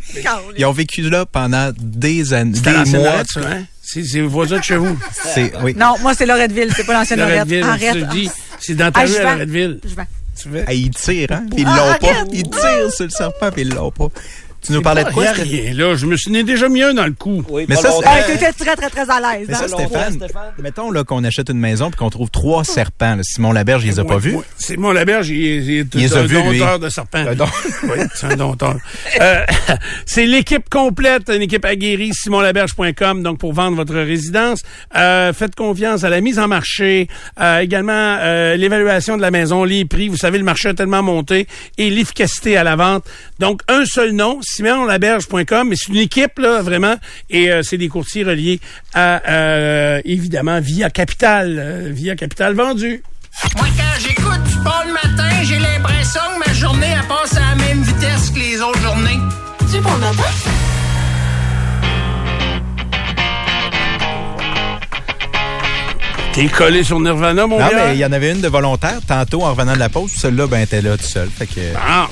Ils 0.57 0.65
ont 0.65 0.71
vécu 0.71 1.01
là 1.01 1.25
pendant 1.25 1.71
des 1.77 2.33
années, 2.33 2.57
des 2.57 2.71
mois. 2.97 3.23
Ça, 3.25 3.41
hein? 3.41 3.63
C'est 3.89 4.03
c'est 4.03 4.19
vos 4.19 4.27
voisins 4.29 4.57
de 4.57 4.63
chez 4.63 4.75
vous. 4.75 4.97
C'est, 5.13 5.53
oui. 5.63 5.73
Non, 5.75 5.95
moi, 6.01 6.13
c'est 6.13 6.25
Loretteville, 6.25 6.73
c'est 6.75 6.83
pas 6.85 6.93
l'ancienne 6.93 7.19
Lorette. 7.19 7.35
Loretteville, 7.49 7.63
Arrête. 7.63 7.87
je 7.95 7.99
te 8.01 8.05
le 8.05 8.11
dis. 8.11 8.29
C'est 8.59 8.75
dans 8.75 8.91
ta 8.91 8.99
Ah, 8.99 9.05
rue 9.05 9.15
à. 9.15 9.33
Loretteville. 9.35 9.79
Je 9.85 9.95
vais. 9.95 10.03
Tu 10.41 10.49
veux? 10.49 10.63
Ah, 10.67 10.73
ils 10.73 10.89
tirent, 10.91 11.31
hein? 11.31 11.45
Puis 11.49 11.61
ils 11.61 11.67
Ah, 11.67 11.77
l'ont 11.99 12.07
pas. 12.07 12.13
Ils 12.33 12.43
tirent 12.49 12.91
sur 12.93 13.05
le 13.05 13.09
serpent, 13.09 13.49
puis 13.51 13.61
ils 13.61 13.73
l'ont 13.73 13.91
pas. 13.91 14.09
Tu 14.67 14.73
nous 14.73 14.81
parlais 14.81 15.03
de 15.03 15.09
quoi? 15.11 15.31
Rien, 15.31 15.73
là. 15.73 15.95
Je 15.95 16.05
me 16.05 16.15
suis 16.17 16.31
déjà 16.43 16.67
mis 16.69 16.83
un 16.83 16.93
dans 16.93 17.05
le 17.05 17.13
cou. 17.13 17.43
Mais 17.67 17.75
ça, 17.75 17.89
T'étais 18.27 18.51
très, 18.53 18.75
très, 18.75 18.89
très 18.89 19.09
à 19.09 19.19
l'aise. 19.19 19.47
Mais 19.47 19.53
ça, 19.55 19.63
hein? 19.63 19.67
Stéphane, 19.67 20.19
mettons 20.59 20.91
là, 20.91 21.03
qu'on 21.03 21.23
achète 21.23 21.49
une 21.49 21.59
maison 21.59 21.89
puis 21.89 21.97
qu'on 21.97 22.09
trouve 22.09 22.29
trois 22.29 22.63
serpents. 22.63 23.15
là. 23.15 23.23
Simon 23.23 23.51
Laberge, 23.53 23.83
il 23.85 23.89
les 23.91 23.99
a 23.99 24.03
pas 24.05 24.17
vus? 24.17 24.35
ouais. 24.35 24.43
C'est 24.57 24.77
mon 24.77 24.91
Laberge, 24.91 25.29
il, 25.29 25.69
est- 25.79 25.95
un 26.15 26.25
dompteur 26.25 26.79
de 26.79 26.89
serpents. 26.89 27.23
Oui, 27.83 27.99
c'est 28.15 28.27
un 28.27 28.35
dompteur. 28.35 28.75
Euh, 29.21 29.45
c'est 30.05 30.25
l'équipe 30.25 30.67
complète, 30.69 31.29
une 31.29 31.41
équipe 31.41 31.63
aguerrie, 31.65 32.11
simonlaberge.com, 32.13 33.23
donc 33.23 33.39
pour 33.39 33.53
vendre 33.53 33.77
votre 33.77 33.95
résidence. 33.95 34.61
Euh, 34.95 35.31
faites 35.33 35.55
confiance 35.55 36.03
à 36.03 36.09
la 36.09 36.21
mise 36.21 36.39
en 36.39 36.47
marché, 36.47 37.07
euh, 37.39 37.59
également 37.59 38.17
euh, 38.19 38.55
l'évaluation 38.55 39.15
de 39.17 39.21
la 39.21 39.31
maison, 39.31 39.63
les 39.63 39.85
prix. 39.85 40.09
Vous 40.09 40.17
savez, 40.17 40.37
le 40.37 40.43
marché 40.43 40.69
a 40.69 40.73
tellement 40.73 41.03
monté 41.03 41.47
et 41.77 41.89
l'efficacité 41.89 42.57
à 42.57 42.63
la 42.63 42.75
vente. 42.75 43.05
Donc, 43.39 43.61
un 43.67 43.85
seul 43.85 44.11
nom, 44.11 44.39
simonlaberge.com, 44.57 45.69
mais 45.69 45.75
c'est 45.77 45.91
une 45.91 45.97
équipe, 45.99 46.39
là, 46.39 46.61
vraiment, 46.61 46.95
et 47.29 47.51
euh, 47.51 47.61
c'est 47.63 47.77
des 47.77 47.87
courtiers 47.89 48.23
reliés 48.23 48.59
à, 48.93 49.21
euh, 49.29 50.01
évidemment, 50.05 50.59
Via 50.59 50.89
Capital, 50.89 51.57
euh, 51.59 51.89
Via 51.91 52.15
Capital 52.15 52.53
vendu. 52.55 53.03
Moi, 53.55 53.67
quand 53.77 53.99
j'écoute 53.99 54.43
du 54.43 54.55
le 54.57 54.93
matin, 54.93 55.29
j'ai 55.43 55.59
l'impression 55.59 56.21
que 56.33 56.47
ma 56.47 56.53
journée, 56.53 56.87
elle 56.99 57.07
passe 57.07 57.35
à 57.37 57.41
la 57.41 57.55
même 57.55 57.81
vitesse 57.83 58.31
que 58.31 58.39
les 58.39 58.61
autres 58.61 58.81
journées. 58.81 59.19
Tu 59.71 59.77
le 59.77 59.81
matin? 59.81 60.23
T'es 66.33 66.47
collé 66.47 66.83
sur 66.83 66.99
Nirvana, 66.99 67.47
mon 67.47 67.59
Non, 67.59 67.67
gars? 67.67 67.85
mais 67.87 67.95
il 67.95 67.99
y 67.99 68.05
en 68.05 68.11
avait 68.11 68.31
une 68.31 68.41
de 68.41 68.47
volontaire 68.47 68.99
tantôt 69.07 69.43
en 69.43 69.51
revenant 69.51 69.73
de 69.73 69.79
la 69.79 69.89
pause. 69.89 70.11
Celle-là, 70.15 70.45
ben, 70.45 70.59
était 70.61 70.81
là 70.81 70.95
tout 70.95 71.03
seul. 71.03 71.29
Fait 71.29 71.47
que. 71.47 71.59
Ah. 71.75 72.07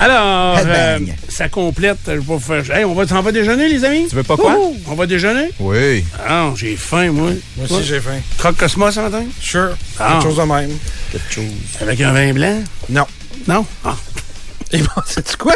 Alors, 0.00 0.58
euh, 0.58 0.96
Headbang. 0.98 1.14
ça 1.28 1.48
complète. 1.48 1.98
Je 2.06 2.12
vais 2.12 2.18
vous 2.18 2.38
faire... 2.38 2.68
Hey, 2.76 2.84
on 2.84 2.94
va, 2.94 3.04
on 3.10 3.20
va 3.22 3.32
déjeuner, 3.32 3.68
les 3.68 3.84
amis? 3.84 4.06
Tu 4.08 4.16
veux 4.16 4.22
pas 4.22 4.36
quoi? 4.36 4.56
Ouh, 4.58 4.76
on 4.88 4.94
va 4.94 5.06
déjeuner? 5.06 5.50
Oui. 5.60 6.04
Ah, 6.26 6.50
j'ai 6.56 6.76
faim, 6.76 7.10
moi. 7.12 7.30
Moi 7.56 7.66
aussi, 7.70 7.84
j'ai 7.84 8.00
faim. 8.00 8.18
Croque 8.38 8.56
Cosmos 8.56 8.94
ce 8.94 9.00
matin? 9.00 9.24
Sure. 9.40 9.76
Ah. 9.98 10.12
Quelque 10.14 10.22
chose 10.24 10.36
de 10.38 10.52
même. 10.52 10.70
Quelque 11.12 11.32
chose. 11.32 11.44
Avec 11.80 12.00
un 12.00 12.12
vin 12.12 12.32
blanc? 12.32 12.62
Non. 12.88 13.06
Non? 13.46 13.64
Ah. 13.84 13.96
Et 14.72 14.78
bon, 14.78 14.86
sais-tu 15.06 15.36
quoi? 15.36 15.54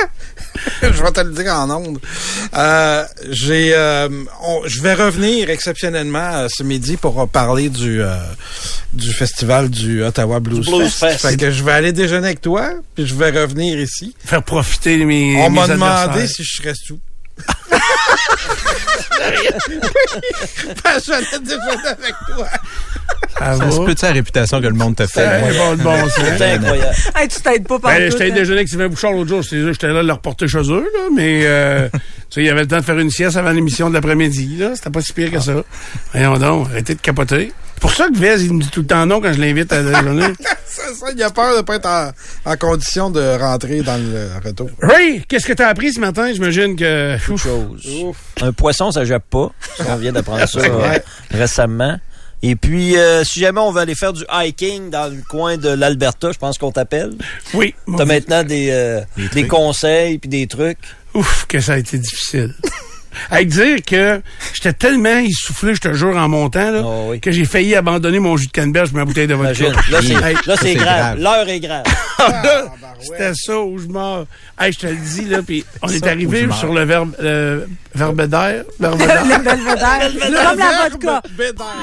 je 0.83 1.03
vais 1.03 1.11
te 1.13 1.21
le 1.21 1.33
dire 1.33 1.53
en 1.53 1.71
ondes. 1.71 1.99
Euh, 2.55 3.05
j'ai, 3.31 3.73
euh, 3.75 4.09
on- 4.43 4.63
je 4.67 4.81
vais 4.81 4.95
revenir 4.95 5.51
exceptionnellement 5.51 6.33
euh, 6.35 6.47
ce 6.51 6.63
midi 6.63 6.97
pour 6.97 7.29
parler 7.29 7.69
du 7.69 8.03
euh, 8.03 8.17
du 8.93 9.13
festival 9.13 9.69
du 9.69 10.03
Ottawa 10.03 10.41
Blues, 10.41 10.65
Du 10.67 10.71
Blues 10.71 10.93
Fest. 10.93 11.21
Fest. 11.21 11.27
Fait 11.27 11.37
que 11.37 11.51
je 11.51 11.63
vais 11.63 11.73
aller 11.73 11.93
déjeuner 11.93 12.27
avec 12.29 12.41
toi, 12.41 12.71
puis 12.95 13.07
je 13.07 13.15
vais 13.15 13.31
revenir 13.31 13.79
ici. 13.79 14.15
Faire 14.25 14.43
profiter 14.43 14.99
de 14.99 15.05
mes 15.05 15.37
On 15.43 15.51
m'a 15.51 15.67
demandé 15.69 16.27
si 16.27 16.43
je 16.45 16.57
serais 16.57 16.75
sous. 16.75 16.99
Parce 20.83 21.07
que 21.07 21.13
j'allais 21.13 21.27
déjeuner 21.43 21.87
avec 21.87 22.15
toi. 22.35 22.47
Ça 23.39 23.57
Ça 23.57 23.71
se 23.71 23.81
peut-tu 23.81 24.05
la 24.05 24.13
réputation 24.13 24.61
que 24.61 24.67
le 24.67 24.75
monde 24.75 24.97
te 24.97 25.07
fait? 25.07 25.43
C'est 25.53 25.59
bon, 25.59 25.77
bon. 25.77 26.09
C'est 26.09 26.43
incroyable. 26.55 26.97
Hey, 27.15 27.29
tu 27.29 27.41
t'aides 27.41 27.67
pas 27.67 27.79
par 27.79 27.93
Ben, 27.93 28.11
j'étais 28.11 28.31
déjeuner 28.31 28.59
avec 28.59 28.69
Sylvain 28.69 28.89
Bouchard 28.89 29.13
l'autre 29.13 29.29
jour. 29.29 29.43
J'étais 29.43 29.87
là 29.89 30.03
de 30.03 30.07
le 30.07 30.13
reporter 30.13 30.49
chez 30.49 30.59
eux, 30.59 30.81
là, 30.81 31.09
mais 31.15 31.43
euh, 31.45 31.89
sais, 32.31 32.41
il 32.43 32.47
y 32.47 32.51
avait 32.51 32.63
le 32.63 32.67
temps 32.69 32.79
de 32.79 32.85
faire 32.85 32.99
une 32.99 33.11
sieste 33.11 33.37
avant 33.37 33.51
l'émission 33.51 33.89
de 33.89 33.95
l'après-midi. 33.95 34.57
là. 34.59 34.73
C'était 34.75 34.91
pas 34.91 35.01
si 35.01 35.13
pire 35.13 35.31
que 35.31 35.41
ça. 35.41 35.55
Voyons 36.13 36.39
donc, 36.39 36.69
arrêtez 36.69 36.95
de 36.95 37.01
capoter. 37.01 37.53
C'est 37.75 37.81
pour 37.81 37.93
ça 37.93 38.09
que 38.09 38.19
Vez, 38.19 38.43
il 38.43 38.55
me 38.55 38.63
dit 38.63 38.71
tout 38.71 38.81
le 38.81 38.87
temps 38.87 39.07
non 39.07 39.21
quand 39.21 39.33
je 39.33 39.41
l'invite 39.41 39.73
à 39.73 39.83
déjeuner. 39.83 40.33
Ça, 40.67 40.83
ça, 40.99 41.07
il 41.15 41.23
a 41.23 41.31
peur 41.31 41.57
de 41.57 41.63
pas 41.63 41.77
être 41.77 41.87
en, 41.87 42.11
en 42.51 42.57
condition 42.57 43.09
de 43.11 43.39
rentrer 43.39 43.83
dans 43.83 43.97
le 43.97 44.29
retour. 44.45 44.69
Ray, 44.83 45.23
qu'est-ce 45.29 45.47
que 45.47 45.53
t'as 45.53 45.69
appris 45.69 45.93
ce 45.93 46.01
matin? 46.01 46.33
J'imagine 46.33 46.75
que... 46.75 47.17
Ouf. 47.31 47.41
chose. 47.43 47.89
Un 48.43 48.53
poisson, 48.53 48.91
ça 48.91 49.05
jappe 49.05 49.31
pas. 49.31 49.51
On 49.87 49.97
vient 49.97 50.13
d'apprendre 50.13 50.47
ça 50.49 50.59
euh, 50.65 50.99
récemment. 51.31 51.99
Et 52.43 52.55
puis, 52.57 52.97
euh, 52.97 53.25
si 53.25 53.41
jamais 53.41 53.61
on 53.61 53.73
veut 53.73 53.81
aller 53.81 53.97
faire 53.97 54.13
du 54.13 54.25
hiking 54.33 54.91
dans 54.91 55.13
le 55.13 55.21
coin 55.29 55.57
de 55.57 55.69
l'Alberta, 55.69 56.31
je 56.33 56.39
pense 56.39 56.57
qu'on 56.59 56.71
t'appelle. 56.71 57.15
Oui. 57.55 57.75
T'as 57.97 58.05
maintenant 58.05 58.45
des, 58.45 58.71
euh, 58.71 59.01
des 59.35 59.47
conseils 59.47 60.19
puis 60.19 60.29
des 60.29 60.47
trucs. 60.47 60.79
Ouf, 61.15 61.47
que 61.49 61.61
ça 61.61 61.75
a 61.75 61.79
été 61.79 61.99
difficile. 61.99 62.55
Avec 63.31 63.49
dire 63.49 63.79
que 63.85 64.21
j'étais 64.55 64.73
tellement 64.75 65.19
essoufflé, 65.19 65.75
je 65.75 65.81
te 65.81 65.93
jure, 65.93 66.17
en 66.17 66.29
montant, 66.29 66.71
là, 66.71 67.17
que 67.21 67.33
j'ai 67.33 67.47
failli 67.47 67.75
abandonner 67.75 68.21
mon 68.21 68.37
jus 68.37 68.47
de 68.47 68.53
canneberge 68.53 68.91
et 68.93 68.97
ma 68.97 69.05
bouteille 69.05 69.27
de 69.27 69.35
vodka. 69.35 69.65
Là, 69.91 70.01
c'est, 70.57 70.69
Hey, 70.69 70.77
grave. 70.77 71.19
L'heure 71.19 71.49
est 71.49 71.59
grave. 71.59 71.85
Là, 72.19 72.65
C'était 73.01 73.33
ça 73.35 73.59
où 73.59 73.79
je 73.79 73.87
meurs. 73.89 74.27
Hey, 74.61 74.73
je 74.73 74.79
te 74.79 74.87
le 74.87 74.97
dis, 74.97 75.25
là, 75.25 75.39
puis 75.43 75.65
on 75.83 75.89
est 75.89 75.99
Ça, 75.99 76.11
arrivé 76.11 76.47
sur 76.59 76.73
le 76.73 76.85
verbe, 76.85 77.15
le 77.21 77.69
verbédaire. 77.95 78.65
Le 78.79 78.89
verbédaire. 78.89 79.25
belvédère. 79.25 80.11
C'est 80.13 80.33
comme 80.33 80.59
la 80.59 80.89
vodka. 80.89 81.23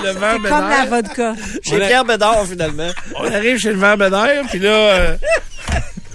Le 0.03 0.11
verbédaire. 0.11 0.49
comme 0.49 0.69
la 0.69 0.85
vodka. 0.85 1.33
Chez 1.63 1.77
Pierre 1.77 2.05
Bédard, 2.05 2.45
finalement. 2.45 2.89
On 3.15 3.25
arrive 3.33 3.57
chez 3.57 3.71
le 3.71 3.79
verbédaire, 3.79 4.43
puis 4.49 4.59
là, 4.59 4.69
euh, 4.69 5.17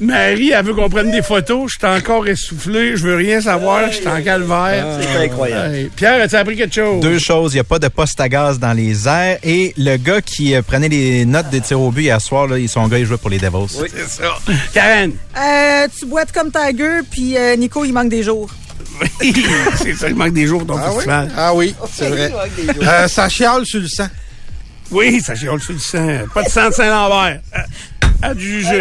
Marie, 0.01 0.51
elle 0.51 0.65
veut 0.65 0.73
qu'on 0.75 0.89
prenne 0.89 1.11
des 1.11 1.21
photos. 1.23 1.71
Je 1.73 1.79
suis 1.79 1.87
encore 1.99 2.27
essoufflé. 2.27 2.97
Je 2.97 3.03
veux 3.07 3.17
rien 3.17 3.41
savoir. 3.41 3.91
Je 3.93 3.97
suis 3.97 4.09
en 4.09 4.23
calvaire. 4.23 4.87
C'est 5.01 5.25
incroyable. 5.27 5.75
Hey, 5.75 5.91
Pierre, 5.95 6.23
as-tu 6.23 6.37
appris 6.37 6.57
quelque 6.57 6.75
chose? 6.75 7.01
Deux 7.01 7.19
choses, 7.19 7.53
il 7.53 7.57
n'y 7.57 7.61
a 7.61 7.65
pas 7.65 7.79
de 7.79 7.89
poste 7.89 8.19
à 8.21 8.29
gaz 8.29 8.59
dans 8.59 8.73
les 8.73 9.07
airs 9.07 9.39
et 9.43 9.75
le 9.77 9.97
gars 9.99 10.23
qui 10.23 10.55
euh, 10.55 10.63
prenait 10.63 10.89
les 10.89 11.25
notes 11.27 11.51
des 11.51 11.61
tirs 11.61 11.81
au 11.81 11.91
but 11.91 12.03
hier 12.05 12.21
soir, 12.21 12.47
là, 12.47 12.57
son 12.67 12.89
gars, 12.89 12.99
il 12.99 13.05
jouait 13.05 13.19
pour 13.19 13.29
les 13.31 13.39
Devils. 13.39 13.69
C'est 13.69 14.09
ça. 14.09 14.39
Karen? 14.73 15.13
Euh, 15.39 15.87
tu 15.99 16.07
boites 16.07 16.33
comme 16.33 16.51
Tiger, 16.51 17.01
puis 17.11 17.37
euh, 17.37 17.57
Nico, 17.57 17.85
il 17.85 17.93
manque 17.93 18.09
des 18.09 18.23
jours. 18.23 18.49
c'est 19.77 19.95
ça, 19.95 20.09
il 20.09 20.15
manque 20.15 20.33
des 20.33 20.47
jours 20.47 20.65
pour 20.65 20.77
ton 20.77 20.83
Ah 20.83 20.89
oui? 20.91 20.95
festival. 20.97 21.33
Ah 21.37 21.55
oui, 21.55 21.75
c'est 21.93 22.09
vrai. 22.11 22.33
Euh, 22.83 23.07
ça 23.09 23.29
chiale 23.29 23.67
sur 23.67 23.81
le 23.81 23.89
sang. 23.89 24.09
Oui, 24.91 25.21
ça 25.21 25.35
chiale 25.35 25.61
sur 25.61 25.75
le 25.75 25.79
sang. 25.79 26.09
Pas 26.35 26.43
de 26.43 26.49
sang 26.49 26.69
de 26.71 26.75
Saint-Lambert. 26.75 27.41
À, 27.53 28.29
à 28.29 28.35
juger. 28.35 28.81